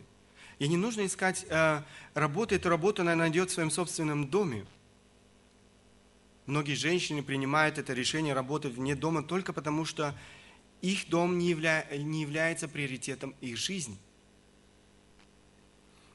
Ей 0.59 0.69
не 0.69 0.77
нужно 0.77 1.05
искать 1.05 1.45
э, 1.49 1.81
работы. 2.13 2.55
Эту 2.55 2.69
работу 2.69 3.01
она 3.01 3.15
найдет 3.15 3.49
в 3.49 3.53
своем 3.53 3.69
собственном 3.69 4.29
доме. 4.29 4.65
Многие 6.45 6.75
женщины 6.75 7.21
принимают 7.21 7.77
это 7.77 7.93
решение 7.93 8.33
работать 8.33 8.73
вне 8.73 8.95
дома 8.95 9.23
только 9.23 9.53
потому, 9.53 9.85
что 9.85 10.15
их 10.81 11.09
дом 11.09 11.37
не, 11.37 11.49
явля... 11.49 11.85
не 11.91 12.21
является 12.21 12.67
приоритетом 12.67 13.35
их 13.41 13.57
жизни. 13.57 13.97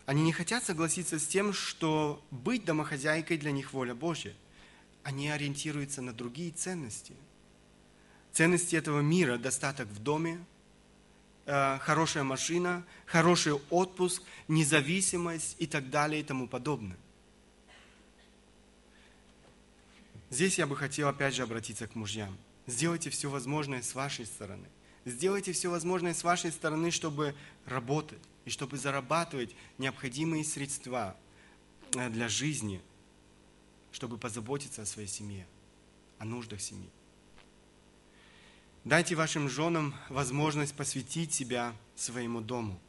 Они 0.07 0.23
не 0.23 0.33
хотят 0.33 0.65
согласиться 0.65 1.19
с 1.19 1.27
тем, 1.27 1.53
что 1.53 2.23
быть 2.31 2.65
домохозяйкой 2.65 3.37
для 3.37 3.51
них 3.51 3.75
воля 3.75 3.95
Божья. 3.95 4.35
Они 5.03 5.29
ориентируются 5.29 6.01
на 6.01 6.15
другие 6.15 6.51
ценности. 6.51 7.15
Ценности 8.33 8.77
этого 8.77 9.01
мира, 9.01 9.37
достаток 9.37 9.89
в 9.89 10.03
доме, 10.03 10.45
хорошая 11.49 12.25
машина, 12.25 12.85
хороший 13.07 13.55
отпуск, 13.71 14.23
независимость 14.49 15.57
и 15.59 15.67
так 15.67 15.89
далее 15.89 16.21
и 16.21 16.25
тому 16.25 16.47
подобное. 16.47 16.99
Здесь 20.31 20.59
я 20.59 20.67
бы 20.67 20.77
хотел 20.77 21.09
опять 21.09 21.35
же 21.35 21.43
обратиться 21.43 21.87
к 21.87 21.95
мужьям. 21.95 22.37
Сделайте 22.67 23.09
все 23.09 23.31
возможное 23.31 23.81
с 23.81 23.95
вашей 23.95 24.27
стороны. 24.27 24.69
Сделайте 25.07 25.53
все 25.53 25.71
возможное 25.71 26.13
с 26.13 26.23
вашей 26.23 26.53
стороны, 26.53 26.91
чтобы 26.91 27.35
работать 27.65 28.21
и 28.45 28.51
чтобы 28.51 28.77
зарабатывать 28.77 29.57
необходимые 29.79 30.45
средства 30.45 31.17
э, 31.97 32.11
для 32.11 32.29
жизни, 32.29 32.83
чтобы 33.91 34.19
позаботиться 34.19 34.83
о 34.83 34.87
своей 34.87 35.09
семье, 35.09 35.47
о 36.19 36.27
нуждах 36.27 36.61
семьи. 36.61 36.91
Дайте 38.89 39.15
вашим 39.17 39.51
женам 39.51 39.95
возможность 40.09 40.75
посвятить 40.75 41.35
себя 41.35 41.75
своему 41.95 42.41
дому. 42.41 42.81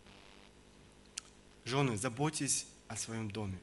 Жены, 1.66 1.97
заботьтесь 1.97 2.68
о 2.88 2.95
своем 2.95 3.30
доме. 3.30 3.60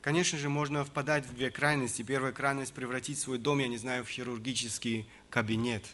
Конечно 0.00 0.40
же, 0.40 0.48
можно 0.48 0.84
впадать 0.84 1.24
в 1.24 1.32
две 1.32 1.52
крайности. 1.52 2.02
Первая 2.02 2.32
крайность– 2.32 2.72
превратить 2.74 3.20
свой 3.20 3.38
дом, 3.38 3.60
я 3.60 3.68
не 3.68 3.78
знаю, 3.78 4.04
в 4.04 4.08
хирургический 4.08 5.08
кабинет, 5.30 5.84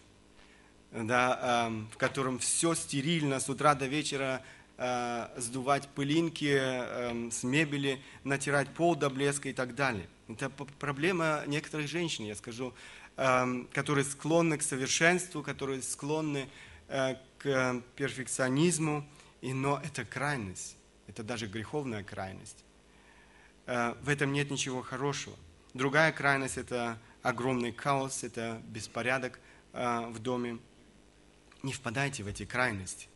да, 0.90 1.68
э, 1.68 1.92
в 1.92 1.98
котором 1.98 2.38
все 2.38 2.74
стерильно 2.74 3.40
с 3.40 3.50
утра 3.50 3.74
до 3.74 3.88
вечера, 3.88 4.42
э, 4.78 5.28
сдувать 5.36 5.86
пылинки 5.88 6.56
э, 6.58 7.30
с 7.30 7.42
мебели, 7.42 8.00
натирать 8.24 8.70
пол 8.70 8.96
до 8.96 9.10
блеска 9.10 9.50
и 9.50 9.52
так 9.52 9.74
далее. 9.74 10.08
Это 10.28 10.48
проблема 10.48 11.44
некоторых 11.46 11.88
женщин, 11.88 12.24
я 12.24 12.36
скажу, 12.36 12.72
которые 13.20 14.04
склонны 14.04 14.56
к 14.56 14.62
совершенству, 14.62 15.42
которые 15.42 15.82
склонны 15.82 16.48
э, 16.88 17.16
к 17.38 17.82
перфекционизму, 17.94 19.06
и, 19.42 19.52
но 19.52 19.78
это 19.84 20.06
крайность, 20.06 20.76
это 21.06 21.22
даже 21.22 21.46
греховная 21.46 22.02
крайность. 22.02 22.64
Э, 23.66 23.94
в 24.00 24.08
этом 24.08 24.32
нет 24.32 24.50
ничего 24.50 24.80
хорошего. 24.80 25.36
Другая 25.74 26.12
крайность– 26.12 26.56
это 26.56 26.98
огромный 27.22 27.72
хаос, 27.72 28.24
это 28.24 28.62
беспорядок 28.68 29.38
э, 29.74 30.06
в 30.08 30.18
доме. 30.20 30.58
Не 31.62 31.74
впадайте 31.74 32.22
в 32.22 32.26
эти 32.26 32.46
крайности. 32.46 33.08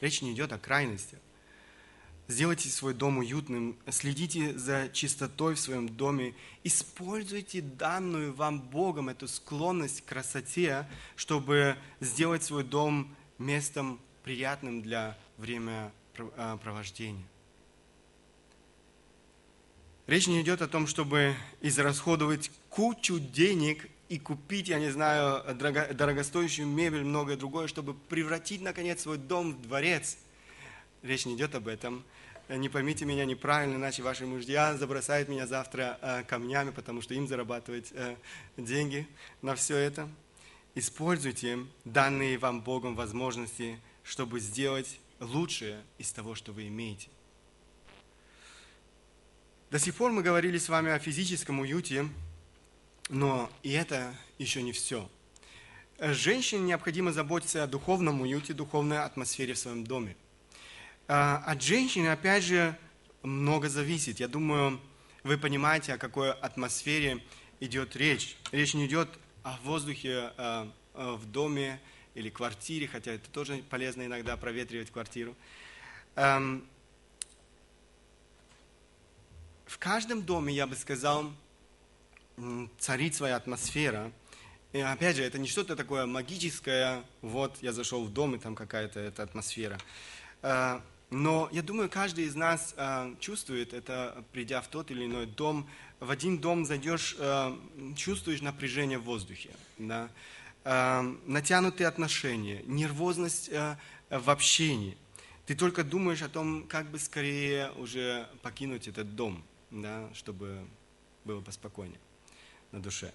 Речь 0.00 0.22
не 0.22 0.32
идет 0.32 0.52
о 0.52 0.58
крайностях. 0.58 1.18
Сделайте 2.28 2.68
свой 2.68 2.94
дом 2.94 3.18
уютным, 3.18 3.76
следите 3.90 4.56
за 4.56 4.88
чистотой 4.92 5.54
в 5.54 5.60
своем 5.60 5.88
доме, 5.88 6.34
используйте 6.64 7.60
данную 7.60 8.32
вам 8.32 8.60
Богом 8.60 9.08
эту 9.08 9.28
склонность 9.28 10.02
к 10.02 10.06
красоте, 10.06 10.86
чтобы 11.16 11.76
сделать 12.00 12.42
свой 12.42 12.64
дом 12.64 13.14
местом 13.38 14.00
приятным 14.22 14.82
для 14.82 15.18
времяпровождения. 15.36 17.26
Речь 20.06 20.26
не 20.26 20.40
идет 20.42 20.62
о 20.62 20.68
том, 20.68 20.86
чтобы 20.86 21.34
израсходовать 21.60 22.50
кучу 22.70 23.18
денег 23.18 23.88
и 24.08 24.18
купить, 24.18 24.68
я 24.68 24.78
не 24.78 24.90
знаю, 24.90 25.42
дорого, 25.54 25.88
дорогостоящую 25.92 26.68
мебель, 26.68 27.04
многое 27.04 27.36
другое, 27.36 27.66
чтобы 27.66 27.94
превратить, 27.94 28.62
наконец, 28.62 29.02
свой 29.02 29.16
дом 29.16 29.52
в 29.52 29.62
дворец. 29.62 30.18
Речь 31.02 31.26
не 31.26 31.34
идет 31.34 31.54
об 31.54 31.68
этом. 31.68 32.04
Не 32.48 32.68
поймите 32.68 33.04
меня 33.04 33.24
неправильно, 33.24 33.76
иначе 33.76 34.02
ваши 34.02 34.26
мужья 34.26 34.76
забросают 34.76 35.28
меня 35.28 35.46
завтра 35.46 35.98
э, 36.02 36.22
камнями, 36.24 36.70
потому 36.70 37.00
что 37.00 37.14
им 37.14 37.26
зарабатывать 37.26 37.90
э, 37.92 38.16
деньги 38.56 39.06
на 39.40 39.54
все 39.54 39.76
это. 39.76 40.08
Используйте 40.74 41.60
данные 41.84 42.38
вам 42.38 42.60
Богом 42.60 42.94
возможности, 42.94 43.78
чтобы 44.02 44.40
сделать 44.40 44.98
лучшее 45.20 45.82
из 45.98 46.12
того, 46.12 46.34
что 46.34 46.52
вы 46.52 46.68
имеете. 46.68 47.08
До 49.70 49.78
сих 49.78 49.94
пор 49.94 50.12
мы 50.12 50.22
говорили 50.22 50.58
с 50.58 50.68
вами 50.68 50.90
о 50.90 50.98
физическом 50.98 51.60
уюте, 51.60 52.06
но 53.08 53.50
и 53.62 53.72
это 53.72 54.14
еще 54.38 54.62
не 54.62 54.72
все. 54.72 55.08
Женщине 55.98 56.62
необходимо 56.62 57.12
заботиться 57.12 57.62
о 57.62 57.66
духовном 57.66 58.20
уюте, 58.20 58.52
духовной 58.52 58.98
атмосфере 58.98 59.54
в 59.54 59.58
своем 59.58 59.84
доме. 59.84 60.16
А, 61.14 61.42
от 61.44 61.60
женщины, 61.60 62.08
опять 62.08 62.42
же, 62.42 62.74
много 63.22 63.68
зависит. 63.68 64.18
Я 64.18 64.28
думаю, 64.28 64.80
вы 65.24 65.36
понимаете, 65.36 65.92
о 65.92 65.98
какой 65.98 66.32
атмосфере 66.32 67.22
идет 67.60 67.96
речь. 67.96 68.38
Речь 68.50 68.72
не 68.72 68.86
идет 68.86 69.10
о 69.42 69.58
воздухе 69.58 70.32
а, 70.38 70.72
а, 70.94 71.16
в 71.16 71.30
доме 71.30 71.78
или 72.14 72.30
квартире, 72.30 72.88
хотя 72.88 73.12
это 73.12 73.28
тоже 73.28 73.62
полезно 73.68 74.06
иногда 74.06 74.38
проветривать 74.38 74.90
квартиру. 74.90 75.36
В 76.14 76.62
каждом 79.78 80.22
доме, 80.22 80.54
я 80.54 80.66
бы 80.66 80.76
сказал, 80.76 81.30
царит 82.78 83.14
своя 83.14 83.36
атмосфера. 83.36 84.10
И 84.72 84.80
опять 84.80 85.16
же, 85.16 85.24
это 85.24 85.38
не 85.38 85.46
что-то 85.46 85.76
такое 85.76 86.06
магическое, 86.06 87.04
вот 87.20 87.58
я 87.60 87.74
зашел 87.74 88.02
в 88.02 88.10
дом, 88.10 88.34
и 88.34 88.38
там 88.38 88.54
какая-то 88.54 88.98
эта 88.98 89.22
атмосфера. 89.22 89.78
Но 91.12 91.48
я 91.52 91.62
думаю, 91.62 91.90
каждый 91.90 92.24
из 92.24 92.34
нас 92.34 92.74
а, 92.76 93.14
чувствует 93.20 93.74
это, 93.74 94.24
придя 94.32 94.60
в 94.60 94.68
тот 94.68 94.90
или 94.90 95.04
иной 95.04 95.26
дом. 95.26 95.68
В 96.00 96.10
один 96.10 96.38
дом 96.38 96.64
зайдешь, 96.64 97.16
а, 97.18 97.56
чувствуешь 97.96 98.40
напряжение 98.40 98.98
в 98.98 99.04
воздухе, 99.04 99.50
да? 99.78 100.08
натянутые 101.26 101.88
отношения, 101.88 102.62
нервозность 102.66 103.50
в 104.10 104.30
общении. 104.30 104.96
Ты 105.44 105.56
только 105.56 105.82
думаешь 105.82 106.22
о 106.22 106.28
том, 106.28 106.68
как 106.68 106.86
бы 106.86 107.00
скорее 107.00 107.72
уже 107.72 108.28
покинуть 108.42 108.86
этот 108.86 109.16
дом 109.16 109.42
да, 109.72 110.08
чтобы 110.14 110.66
было 111.24 111.40
поспокойнее 111.40 111.98
на 112.72 112.80
душе. 112.80 113.12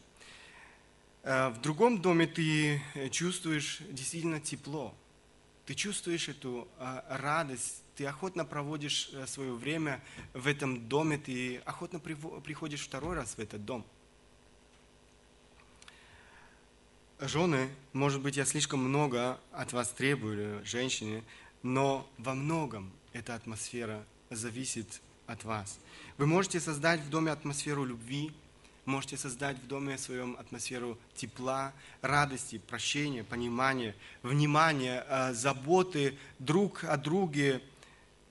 Э, 1.24 1.50
в 1.50 1.62
другом 1.62 2.02
доме 2.02 2.26
ты 2.28 2.82
чувствуешь 3.12 3.80
действительно 3.90 4.40
тепло, 4.40 4.96
ты 5.66 5.76
чувствуешь 5.76 6.30
эту 6.30 6.68
э, 6.80 7.02
радость, 7.10 7.84
ты 7.98 8.06
охотно 8.06 8.46
проводишь 8.46 9.10
э, 9.12 9.26
свое 9.26 9.54
время 9.54 10.00
в 10.34 10.46
этом 10.46 10.88
доме, 10.88 11.18
ты 11.18 11.58
охотно 11.66 12.00
приходишь 12.00 12.82
второй 12.82 13.16
раз 13.16 13.34
в 13.34 13.40
этот 13.40 13.66
дом. 13.66 13.84
Жены, 17.20 17.70
может 17.94 18.22
быть, 18.22 18.38
я 18.38 18.46
слишком 18.46 18.80
много 18.82 19.40
от 19.52 19.74
вас 19.74 19.90
требую, 19.90 20.64
женщины, 20.64 21.24
но 21.64 22.08
во 22.20 22.36
многом 22.36 22.92
эта 23.14 23.34
атмосфера 23.34 24.06
зависит 24.30 25.02
от 25.26 25.44
вас. 25.44 25.80
Вы 26.20 26.28
можете 26.28 26.60
создать 26.60 27.02
в 27.02 27.10
доме 27.10 27.32
атмосферу 27.32 27.84
любви, 27.84 28.32
можете 28.86 29.18
создать 29.18 29.58
в 29.58 29.66
доме 29.66 29.98
своем 29.98 30.38
атмосферу 30.40 31.00
тепла, 31.16 31.74
радости, 32.04 32.60
прощения, 32.60 33.24
понимания, 33.24 33.96
внимания, 34.22 35.04
э, 35.10 35.34
заботы 35.34 36.16
друг 36.38 36.84
о 36.84 36.96
друге. 36.98 37.64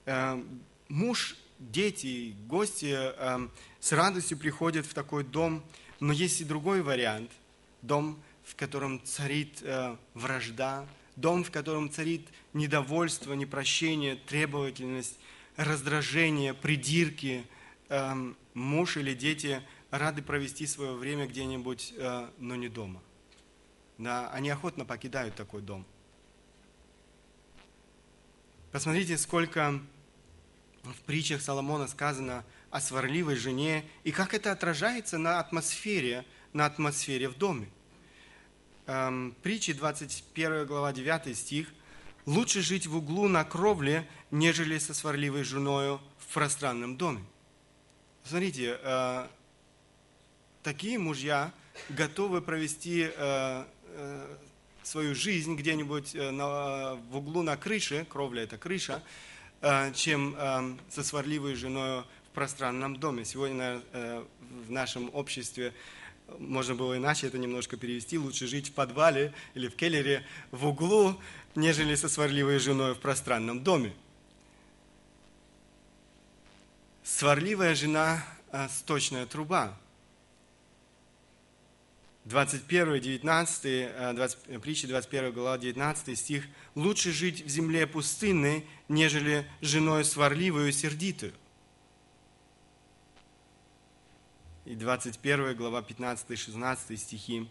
Э, 0.06 0.42
муж, 0.88 1.36
дети, 1.58 2.34
гости 2.46 2.94
э, 2.96 3.48
с 3.80 3.92
радостью 3.92 4.38
приходят 4.38 4.86
в 4.86 4.94
такой 4.94 5.22
дом, 5.22 5.62
но 6.00 6.12
есть 6.12 6.40
и 6.40 6.44
другой 6.44 6.82
вариант. 6.82 7.30
Дом, 7.82 8.18
в 8.44 8.56
котором 8.56 9.04
царит 9.04 9.62
вражда, 10.14 10.86
дом, 11.14 11.44
в 11.44 11.50
котором 11.50 11.90
царит 11.90 12.26
недовольство, 12.52 13.34
непрощение, 13.34 14.16
требовательность, 14.16 15.18
раздражение, 15.56 16.54
придирки– 16.54 17.44
Эм, 17.88 18.36
муж 18.54 18.96
или 18.96 19.14
дети 19.14 19.62
рады 19.90 20.20
провести 20.20 20.66
свое 20.66 20.92
время 20.94 21.26
где-нибудь, 21.26 21.94
э, 21.96 22.28
но 22.38 22.56
не 22.56 22.68
дома. 22.68 23.00
Да, 23.98 24.28
они 24.30 24.50
охотно 24.50 24.84
покидают 24.84 25.36
такой 25.36 25.62
дом. 25.62 25.86
Посмотрите, 28.72 29.16
сколько 29.16 29.80
в 30.92 31.00
притчах 31.02 31.40
Соломона 31.40 31.88
сказано 31.88 32.44
о 32.70 32.80
сварливой 32.80 33.36
жене 33.36 33.84
и 34.04 34.12
как 34.12 34.34
это 34.34 34.52
отражается 34.52 35.18
на 35.18 35.40
атмосфере, 35.40 36.24
на 36.52 36.66
атмосфере 36.66 37.28
в 37.28 37.36
доме. 37.36 37.68
Эм, 38.86 39.34
притчи 39.42 39.72
21 39.72 40.66
глава 40.66 40.92
9 40.92 41.36
стих. 41.36 41.72
«Лучше 42.24 42.60
жить 42.60 42.86
в 42.86 42.96
углу 42.96 43.28
на 43.28 43.44
кровле, 43.44 44.08
нежели 44.30 44.78
со 44.78 44.94
сварливой 44.94 45.44
женою 45.44 46.00
в 46.18 46.32
пространном 46.34 46.96
доме». 46.96 47.24
Смотрите, 48.24 48.78
э, 48.82 49.28
такие 50.64 50.98
мужья 50.98 51.52
готовы 51.88 52.42
провести 52.42 53.08
э, 53.12 53.64
э, 53.84 54.36
свою 54.82 55.14
жизнь 55.14 55.54
где-нибудь 55.54 56.14
на, 56.14 56.94
в 56.94 57.16
углу 57.16 57.42
на 57.42 57.56
крыше, 57.56 58.04
кровля 58.08 58.42
это 58.42 58.58
крыша, 58.58 59.02
чем 59.94 60.78
со 60.88 61.02
сварливой 61.02 61.54
женой 61.54 62.02
в 62.02 62.34
пространном 62.34 62.96
доме. 62.96 63.24
Сегодня 63.24 63.82
в 63.92 64.70
нашем 64.70 65.10
обществе 65.14 65.72
можно 66.38 66.74
было 66.74 66.96
иначе 66.96 67.28
это 67.28 67.38
немножко 67.38 67.76
перевести, 67.76 68.18
лучше 68.18 68.46
жить 68.46 68.70
в 68.70 68.72
подвале 68.72 69.32
или 69.54 69.68
в 69.68 69.76
келлере 69.76 70.26
в 70.50 70.66
углу, 70.66 71.20
нежели 71.54 71.94
со 71.94 72.08
сварливой 72.08 72.58
женой 72.58 72.94
в 72.94 72.98
пространном 72.98 73.62
доме. 73.62 73.94
Сварливая 77.04 77.74
жена– 77.74 78.24
сточная 78.70 79.26
труба. 79.26 79.78
21, 82.26 83.00
19, 83.00 84.14
20, 84.16 84.60
притча 84.60 84.88
21 84.88 85.32
глава, 85.32 85.58
19 85.58 86.18
стих. 86.18 86.44
«Лучше 86.74 87.12
жить 87.12 87.42
в 87.42 87.48
земле 87.48 87.86
пустынной, 87.86 88.66
нежели 88.88 89.48
женой 89.60 90.04
сварливую 90.04 90.70
и 90.70 90.72
сердитую». 90.72 91.32
И 94.64 94.74
21 94.74 95.54
глава, 95.54 95.82
15 95.82 96.36
16 96.36 97.00
стихи. 97.00 97.48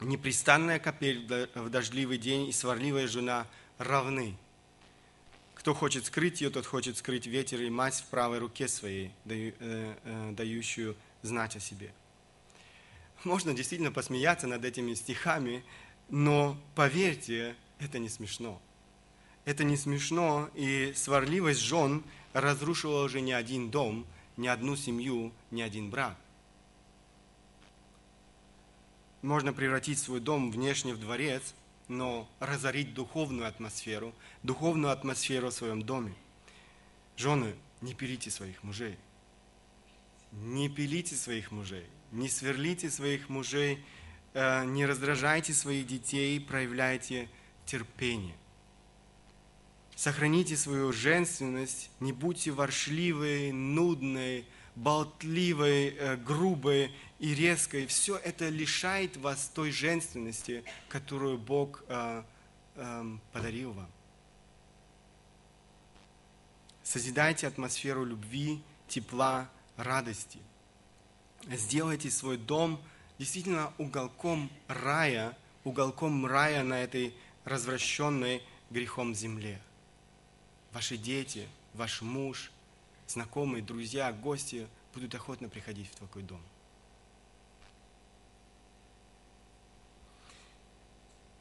«Непрестанная 0.00 0.78
капель 0.78 1.26
в 1.54 1.68
дождливый 1.68 2.16
день 2.16 2.48
и 2.48 2.52
сварливая 2.52 3.06
жена 3.06 3.46
равны. 3.76 4.38
Кто 5.54 5.74
хочет 5.74 6.06
скрыть 6.06 6.40
ее, 6.40 6.48
тот 6.48 6.64
хочет 6.64 6.96
скрыть 6.96 7.26
ветер 7.26 7.60
и 7.60 7.68
мазь 7.68 8.00
в 8.00 8.06
правой 8.06 8.38
руке 8.38 8.68
своей, 8.68 9.12
э, 9.26 9.52
э, 9.60 10.32
дающую 10.34 10.96
знать 11.20 11.56
о 11.56 11.60
себе». 11.60 11.92
Можно 13.24 13.54
действительно 13.54 13.92
посмеяться 13.92 14.48
над 14.48 14.64
этими 14.64 14.94
стихами, 14.94 15.64
но 16.08 16.56
поверьте, 16.74 17.54
это 17.78 17.98
не 18.00 18.08
смешно. 18.08 18.60
Это 19.44 19.62
не 19.64 19.76
смешно, 19.76 20.50
и 20.54 20.92
сварливость 20.96 21.60
жен 21.60 22.02
разрушила 22.32 23.04
уже 23.04 23.20
не 23.20 23.32
один 23.32 23.70
дом, 23.70 24.06
ни 24.36 24.48
одну 24.48 24.76
семью, 24.76 25.32
ни 25.50 25.62
один 25.62 25.90
брак. 25.90 26.16
Можно 29.20 29.52
превратить 29.52 30.00
свой 30.00 30.18
дом 30.18 30.50
внешне 30.50 30.92
в 30.92 30.98
дворец, 30.98 31.54
но 31.86 32.28
разорить 32.40 32.92
духовную 32.92 33.46
атмосферу, 33.46 34.12
духовную 34.42 34.92
атмосферу 34.92 35.50
в 35.50 35.54
своем 35.54 35.82
доме. 35.82 36.14
Жены, 37.16 37.54
не 37.80 37.94
пилите 37.94 38.30
своих 38.30 38.64
мужей. 38.64 38.96
Не 40.32 40.68
пилите 40.68 41.14
своих 41.14 41.52
мужей 41.52 41.86
не 42.12 42.28
сверлите 42.28 42.90
своих 42.90 43.28
мужей, 43.28 43.84
э, 44.34 44.64
не 44.66 44.86
раздражайте 44.86 45.52
своих 45.54 45.86
детей, 45.86 46.38
проявляйте 46.40 47.28
терпение. 47.66 48.36
Сохраните 49.96 50.56
свою 50.56 50.92
женственность, 50.92 51.90
не 52.00 52.12
будьте 52.12 52.50
воршливой, 52.50 53.52
нудной, 53.52 54.46
болтливой, 54.76 55.88
э, 55.88 56.16
грубой 56.16 56.94
и 57.18 57.34
резкой. 57.34 57.86
Все 57.86 58.16
это 58.16 58.48
лишает 58.48 59.16
вас 59.16 59.50
той 59.54 59.70
женственности, 59.70 60.64
которую 60.88 61.38
Бог 61.38 61.82
э, 61.88 62.22
подарил 63.32 63.72
вам. 63.72 63.90
Созидайте 66.82 67.46
атмосферу 67.46 68.04
любви, 68.04 68.62
тепла, 68.88 69.50
радости– 69.76 70.38
сделайте 71.50 72.10
свой 72.10 72.36
дом 72.36 72.80
действительно 73.18 73.72
уголком 73.78 74.50
рая, 74.68 75.36
уголком 75.64 76.26
рая 76.26 76.62
на 76.62 76.82
этой 76.82 77.14
развращенной 77.44 78.42
грехом 78.70 79.14
земле. 79.14 79.60
Ваши 80.72 80.96
дети, 80.96 81.46
ваш 81.74 82.02
муж, 82.02 82.50
знакомые, 83.06 83.62
друзья, 83.62 84.12
гости 84.12 84.66
будут 84.94 85.14
охотно 85.14 85.48
приходить 85.48 85.88
в 85.90 85.96
такой 85.96 86.22
дом. 86.22 86.40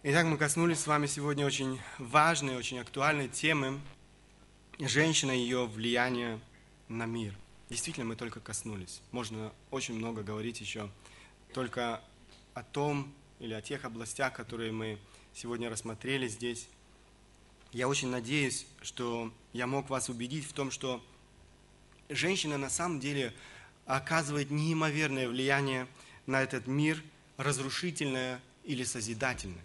Итак, 0.04 0.26
мы 0.26 0.38
коснулись 0.38 0.80
с 0.80 0.88
вами 0.88 1.06
сегодня 1.06 1.46
очень 1.46 1.80
важной, 2.00 2.58
очень 2.58 2.80
актуальной 2.80 3.28
темы 3.30 3.80
женщина 4.80 5.32
и 5.32 5.40
ее 5.40 5.68
влияние 5.68 6.40
на 6.88 7.06
мир– 7.06 7.36
Действительно, 7.72 8.06
мы 8.06 8.18
только 8.18 8.42
коснулись. 8.42 9.00
Можно 9.12 9.54
очень 9.70 9.94
много 9.94 10.24
говорить 10.24 10.60
еще 10.60 10.92
только 11.54 12.02
о 12.54 12.64
том 12.64 13.14
или 13.40 13.54
о 13.54 13.62
тех 13.62 13.86
областях, 13.86 14.34
которые 14.34 14.74
мы 14.74 15.00
сегодня 15.34 15.70
рассмотрели 15.70 16.28
здесь. 16.28 16.68
Я 17.72 17.88
очень 17.88 18.10
надеюсь, 18.10 18.68
что 18.82 19.32
я 19.54 19.68
мог 19.68 19.90
вас 19.90 20.10
убедить 20.10 20.44
в 20.44 20.52
том, 20.52 20.70
что 20.70 21.02
женщина 22.10 22.58
на 22.58 22.70
самом 22.70 23.00
деле 23.00 23.34
оказывает 23.86 24.52
неимоверное 24.52 25.30
влияние 25.30 25.88
на 26.26 26.42
этот 26.42 26.68
мир, 26.68 27.02
разрушительное 27.38 28.42
или 28.66 28.84
созидательное. 28.84 29.64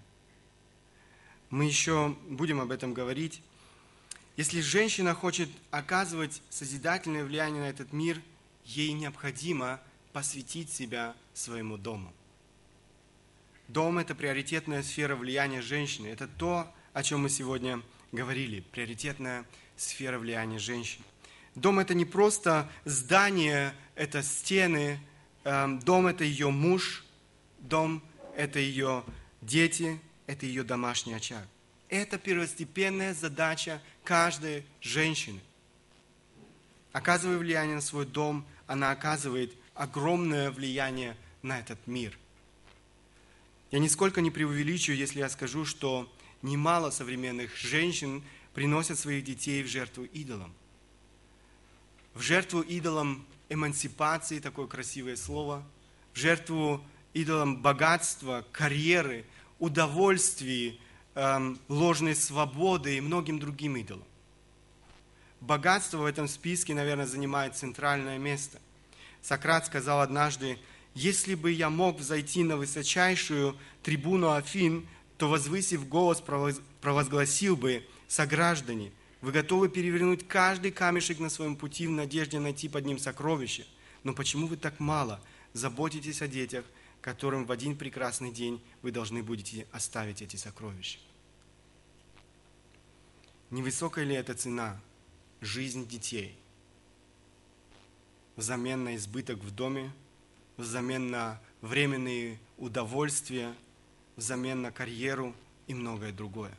Мы 1.50 1.64
еще 1.64 2.16
будем 2.28 2.60
об 2.60 2.70
этом 2.70 2.94
говорить. 2.94 3.42
Если 4.36 4.60
женщина 4.60 5.14
хочет 5.14 5.48
оказывать 5.70 6.42
созидательное 6.50 7.24
влияние 7.24 7.62
на 7.62 7.70
этот 7.70 7.94
мир, 7.94 8.20
ей 8.66 8.92
необходимо 8.92 9.80
посвятить 10.12 10.70
себя 10.70 11.14
своему 11.32 11.78
дому. 11.78 12.12
Дом– 13.68 13.98
это 13.98 14.14
приоритетная 14.14 14.82
сфера 14.82 15.16
влияния 15.16 15.62
женщины. 15.62 16.08
Это 16.08 16.28
то, 16.28 16.70
о 16.92 17.02
чем 17.02 17.22
мы 17.22 17.30
сегодня 17.30 17.80
говорили. 18.12 18.60
Приоритетная 18.60 19.46
сфера 19.76 20.18
влияния 20.18 20.58
женщин. 20.58 21.02
Дом– 21.54 21.78
это 21.80 21.94
не 21.94 22.04
просто 22.04 22.70
здание, 22.84 23.74
это 23.94 24.22
стены. 24.22 25.00
Эм, 25.44 25.80
дом– 25.80 26.06
это 26.08 26.24
ее 26.24 26.50
муж. 26.50 27.04
Дом– 27.60 28.02
это 28.36 28.58
ее 28.58 29.02
дети, 29.40 29.98
это 30.26 30.44
ее 30.44 30.62
домашний 30.62 31.14
очаг. 31.14 31.46
Это 31.88 32.18
первостепенная 32.18 33.14
задача 33.14 33.80
каждой 34.02 34.64
женщины. 34.80 35.40
Оказывая 36.92 37.38
влияние 37.38 37.76
на 37.76 37.80
свой 37.80 38.06
дом, 38.06 38.46
она 38.66 38.90
оказывает 38.90 39.52
огромное 39.74 40.50
влияние 40.50 41.16
на 41.42 41.60
этот 41.60 41.86
мир. 41.86 42.18
Я 43.70 43.78
нисколько 43.78 44.20
не 44.20 44.30
преувеличу, 44.30 44.92
если 44.92 45.20
я 45.20 45.28
скажу, 45.28 45.64
что 45.64 46.12
немало 46.42 46.90
современных 46.90 47.56
женщин 47.56 48.22
приносят 48.54 48.98
своих 48.98 49.24
детей 49.24 49.62
в 49.62 49.66
жертву 49.66 50.04
идолам. 50.04 50.54
В 52.14 52.20
жертву 52.20 52.62
идолам 52.62 53.26
эмансипации, 53.48 54.40
такое 54.40 54.66
красивое 54.66 55.16
слово, 55.16 55.62
в 56.14 56.18
жертву 56.18 56.82
идолам 57.12 57.60
богатства, 57.60 58.44
карьеры, 58.52 59.26
удовольствий, 59.58 60.80
ложной 61.68 62.14
свободы 62.14 62.96
и 62.96 63.00
многим 63.00 63.38
другим 63.38 63.76
идолам. 63.76 64.04
Богатство 65.40 65.98
в 65.98 66.04
этом 66.04 66.28
списке, 66.28 66.74
наверное, 66.74 67.06
занимает 67.06 67.56
центральное 67.56 68.18
место. 68.18 68.60
Сократ 69.22 69.66
сказал 69.66 70.00
однажды, 70.00 70.58
если 70.94 71.34
бы 71.34 71.50
я 71.52 71.70
мог 71.70 71.98
взойти 71.98 72.42
на 72.42 72.56
высочайшую 72.56 73.56
трибуну 73.82 74.32
Афин, 74.32 74.86
то, 75.18 75.28
возвысив 75.28 75.88
голос, 75.88 76.22
провозгласил 76.80 77.56
бы, 77.56 77.86
сограждане, 78.08 78.92
вы 79.20 79.32
готовы 79.32 79.68
перевернуть 79.68 80.28
каждый 80.28 80.70
камешек 80.70 81.18
на 81.18 81.30
своем 81.30 81.56
пути 81.56 81.86
в 81.86 81.90
надежде 81.90 82.38
найти 82.38 82.68
под 82.68 82.84
ним 82.84 82.98
сокровище. 82.98 83.66
Но 84.04 84.12
почему 84.12 84.46
вы 84.46 84.56
так 84.56 84.78
мало 84.78 85.20
заботитесь 85.52 86.22
о 86.22 86.28
детях, 86.28 86.64
которым 87.00 87.46
в 87.46 87.52
один 87.52 87.76
прекрасный 87.76 88.30
день 88.30 88.62
вы 88.82 88.90
должны 88.90 89.22
будете 89.22 89.66
оставить 89.72 90.22
эти 90.22 90.36
сокровища. 90.36 90.98
Невысокая 93.50 94.04
ли 94.04 94.14
эта 94.14 94.34
цена? 94.34 94.80
Жизнь 95.40 95.86
детей. 95.86 96.36
Взамен 98.36 98.84
на 98.84 98.96
избыток 98.96 99.38
в 99.38 99.54
доме, 99.54 99.92
взамен 100.56 101.10
на 101.10 101.40
временные 101.60 102.38
удовольствия, 102.58 103.54
взамен 104.16 104.62
на 104.62 104.72
карьеру 104.72 105.34
и 105.66 105.74
многое 105.74 106.12
другое. 106.12 106.52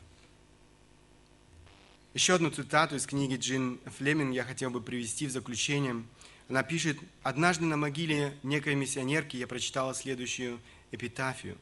Еще 2.14 2.34
одну 2.34 2.50
цитату 2.50 2.96
из 2.96 3.06
книги 3.06 3.36
Джин 3.36 3.78
Флеминг 3.84 4.34
я 4.34 4.44
хотел 4.44 4.70
бы 4.70 4.80
привести 4.80 5.26
в 5.26 5.30
заключение– 5.30 6.02
она 6.48 6.62
пишет, 6.62 6.98
однажды 7.22 7.66
на 7.66 7.76
могиле 7.76 8.34
некой 8.42 8.74
миссионерки 8.74 9.36
я 9.36 9.46
прочитала 9.46 9.94
следующую 9.94 10.60
эпитафию. 10.92 11.58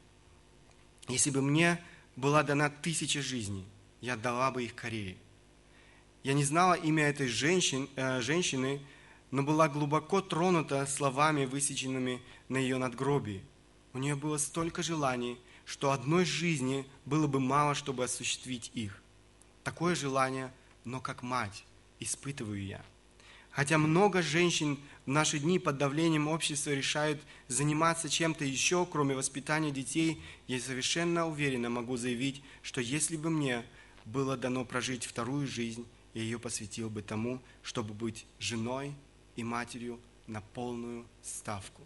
Если 1.09 1.31
бы 1.31 1.43
мне 1.43 1.83
была 2.14 2.45
дана 2.45 2.70
тысяча 2.70 3.20
жизней, 3.20 3.66
я 4.07 4.16
дала 4.16 4.52
бы 4.52 4.62
их 4.62 4.76
Корее. 4.76 5.16
Я 6.22 6.32
не 6.32 6.44
знала 6.44 6.74
имя 6.74 7.09
этой 7.09 7.26
женщин, 7.26 7.88
э, 7.96 8.20
женщины, 8.20 8.80
но 9.32 9.42
была 9.42 9.68
глубоко 9.68 10.20
тронута 10.20 10.86
словами, 10.86 11.44
высеченными 11.44 12.22
на 12.48 12.59
ее 12.59 12.78
надгробии. 12.78 13.42
У 13.94 13.98
нее 13.98 14.14
было 14.14 14.38
столько 14.38 14.84
желаний, 14.84 15.38
что 15.64 15.90
одной 15.90 16.24
жизни 16.24 16.86
было 17.04 17.26
бы 17.26 17.40
мало, 17.40 17.74
чтобы 17.74 18.04
осуществить 18.04 18.70
их. 18.74 19.02
Такое 19.64 19.96
желание, 19.96 20.52
но 20.84 21.00
как 21.00 21.24
мать, 21.24 21.64
испытываю 21.98 22.64
я– 22.64 22.84
Хотя 23.57 23.78
много 23.78 24.20
женщин 24.20 24.78
в 25.07 25.11
наши 25.11 25.38
дни 25.38 25.59
под 25.59 25.78
давлением 25.78 26.28
общества 26.28 26.72
решают 26.72 27.18
заниматься 27.48 28.11
чем-то 28.11 28.44
еще, 28.44 28.84
кроме 28.84 29.14
воспитания 29.14 29.70
детей, 29.70 30.20
я 30.46 30.61
совершенно 30.61 31.26
уверенно 31.26 31.70
могу 31.70 31.96
заявить, 31.96 32.42
что 32.61 32.82
если 32.82 33.16
бы 33.16 33.30
мне 33.30 33.64
было 34.07 34.36
дано 34.36 34.64
прожить 34.64 35.04
вторую 35.04 35.46
жизнь, 35.46 35.86
я 36.14 36.22
ее 36.22 36.38
посвятил 36.38 36.88
бы 36.88 37.02
тому, 37.02 37.42
чтобы 37.62 37.92
быть 37.92 38.24
женой 38.38 38.94
и 39.34 39.44
матерью 39.44 40.00
на 40.26 40.40
полную 40.40 41.04
ставку. 41.22 41.82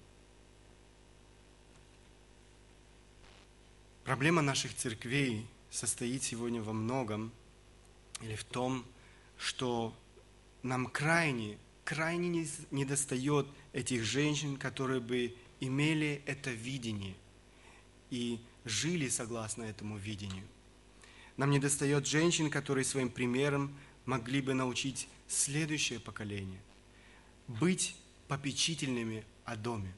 Проблема 4.04 4.42
наших 4.42 4.74
церквей 4.74 5.46
состоит 5.70 6.22
сегодня 6.22 6.62
во 6.62 6.72
многом, 6.72 7.32
или 8.20 8.34
в 8.34 8.44
том, 8.44 8.84
что 9.36 9.94
нам 10.62 10.86
крайне, 10.86 11.58
крайне 11.84 12.28
не- 12.28 12.48
недостает 12.70 13.46
этих 13.72 14.04
женщин, 14.04 14.56
которые 14.56 15.00
бы 15.00 15.34
имели 15.60 16.22
это 16.26 16.50
видение 16.50 17.14
и 18.10 18.40
жили 18.64 19.08
согласно 19.08 19.62
этому 19.62 19.96
видению. 19.96 20.46
Нам 21.36 21.50
недостает 21.50 22.06
женщин, 22.06 22.50
которые 22.50 22.84
своим 22.84 23.10
примером 23.10 23.76
могли 24.04 24.40
бы 24.40 24.54
научить 24.54 25.08
следующее 25.28 26.00
поколение 26.00 26.60
быть 27.58 27.96
попечительными 28.28 29.24
о 29.44 29.56
доме. 29.56 29.92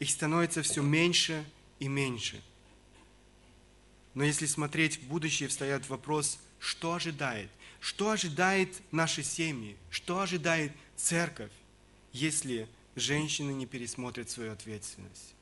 Их 0.00 0.10
становится 0.10 0.62
все 0.62 0.82
меньше 0.82 1.44
и 1.78 1.88
меньше. 1.88 2.42
Но 4.14 4.24
если 4.24 4.46
смотреть 4.46 4.98
в 4.98 5.02
будущее, 5.04 5.48
встает 5.48 5.88
вопрос, 5.88 6.38
что 6.58 6.94
ожидает? 6.94 7.50
Что 7.80 8.10
ожидает 8.10 8.80
наши 8.90 9.22
семьи? 9.22 9.76
Что 9.90 10.20
ожидает 10.20 10.72
церковь, 10.96 11.52
если 12.12 12.68
женщины 12.96 13.52
не 13.52 13.66
пересмотрят 13.66 14.28
свою 14.28 14.52
ответственность? 14.52 15.34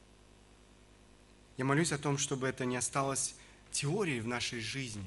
Я 1.56 1.64
молюсь 1.64 1.92
о 1.92 1.98
том, 1.98 2.18
чтобы 2.18 2.46
это 2.48 2.66
не 2.66 2.76
осталось 2.76 3.34
теорией 3.76 4.20
в 4.20 4.26
нашей 4.26 4.60
жизни. 4.60 5.04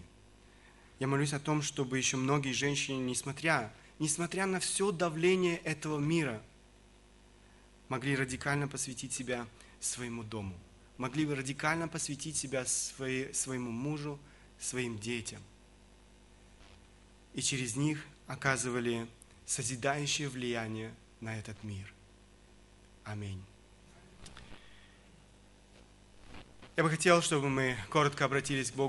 Я 1.00 1.08
молюсь 1.08 1.34
о 1.34 1.40
том, 1.40 1.62
чтобы 1.64 1.98
еще 1.98 2.18
многие 2.18 2.52
женщины, 2.52 2.98
несмотря, 2.98 3.74
несмотря 3.98 4.46
на 4.46 4.60
все 4.60 4.92
давление 4.92 5.58
этого 5.58 5.98
мира, 5.98 6.42
могли 7.88 8.16
радикально 8.16 8.68
посвятить 8.68 9.12
себя 9.12 9.48
своему 9.80 10.24
дому, 10.24 10.56
могли 10.98 11.26
бы 11.26 11.36
радикально 11.36 11.88
посвятить 11.88 12.38
себя 12.38 12.64
своей, 12.66 13.34
своему 13.34 13.72
мужу, 13.72 14.20
своим 14.60 15.00
детям. 15.00 15.42
И 17.34 17.42
через 17.42 17.76
них 17.76 18.06
оказывали 18.28 19.08
созидающее 19.48 20.30
влияние 20.30 20.94
на 21.22 21.36
этот 21.40 21.64
мир. 21.64 21.92
Аминь. 23.04 23.42
Я 26.78 26.84
бы 26.84 26.90
хотел, 26.90 27.22
чтобы 27.22 27.50
мы 27.50 27.76
коротко 27.90 28.26
обратились 28.26 28.72
к 28.72 28.76
Богу. 28.76 28.88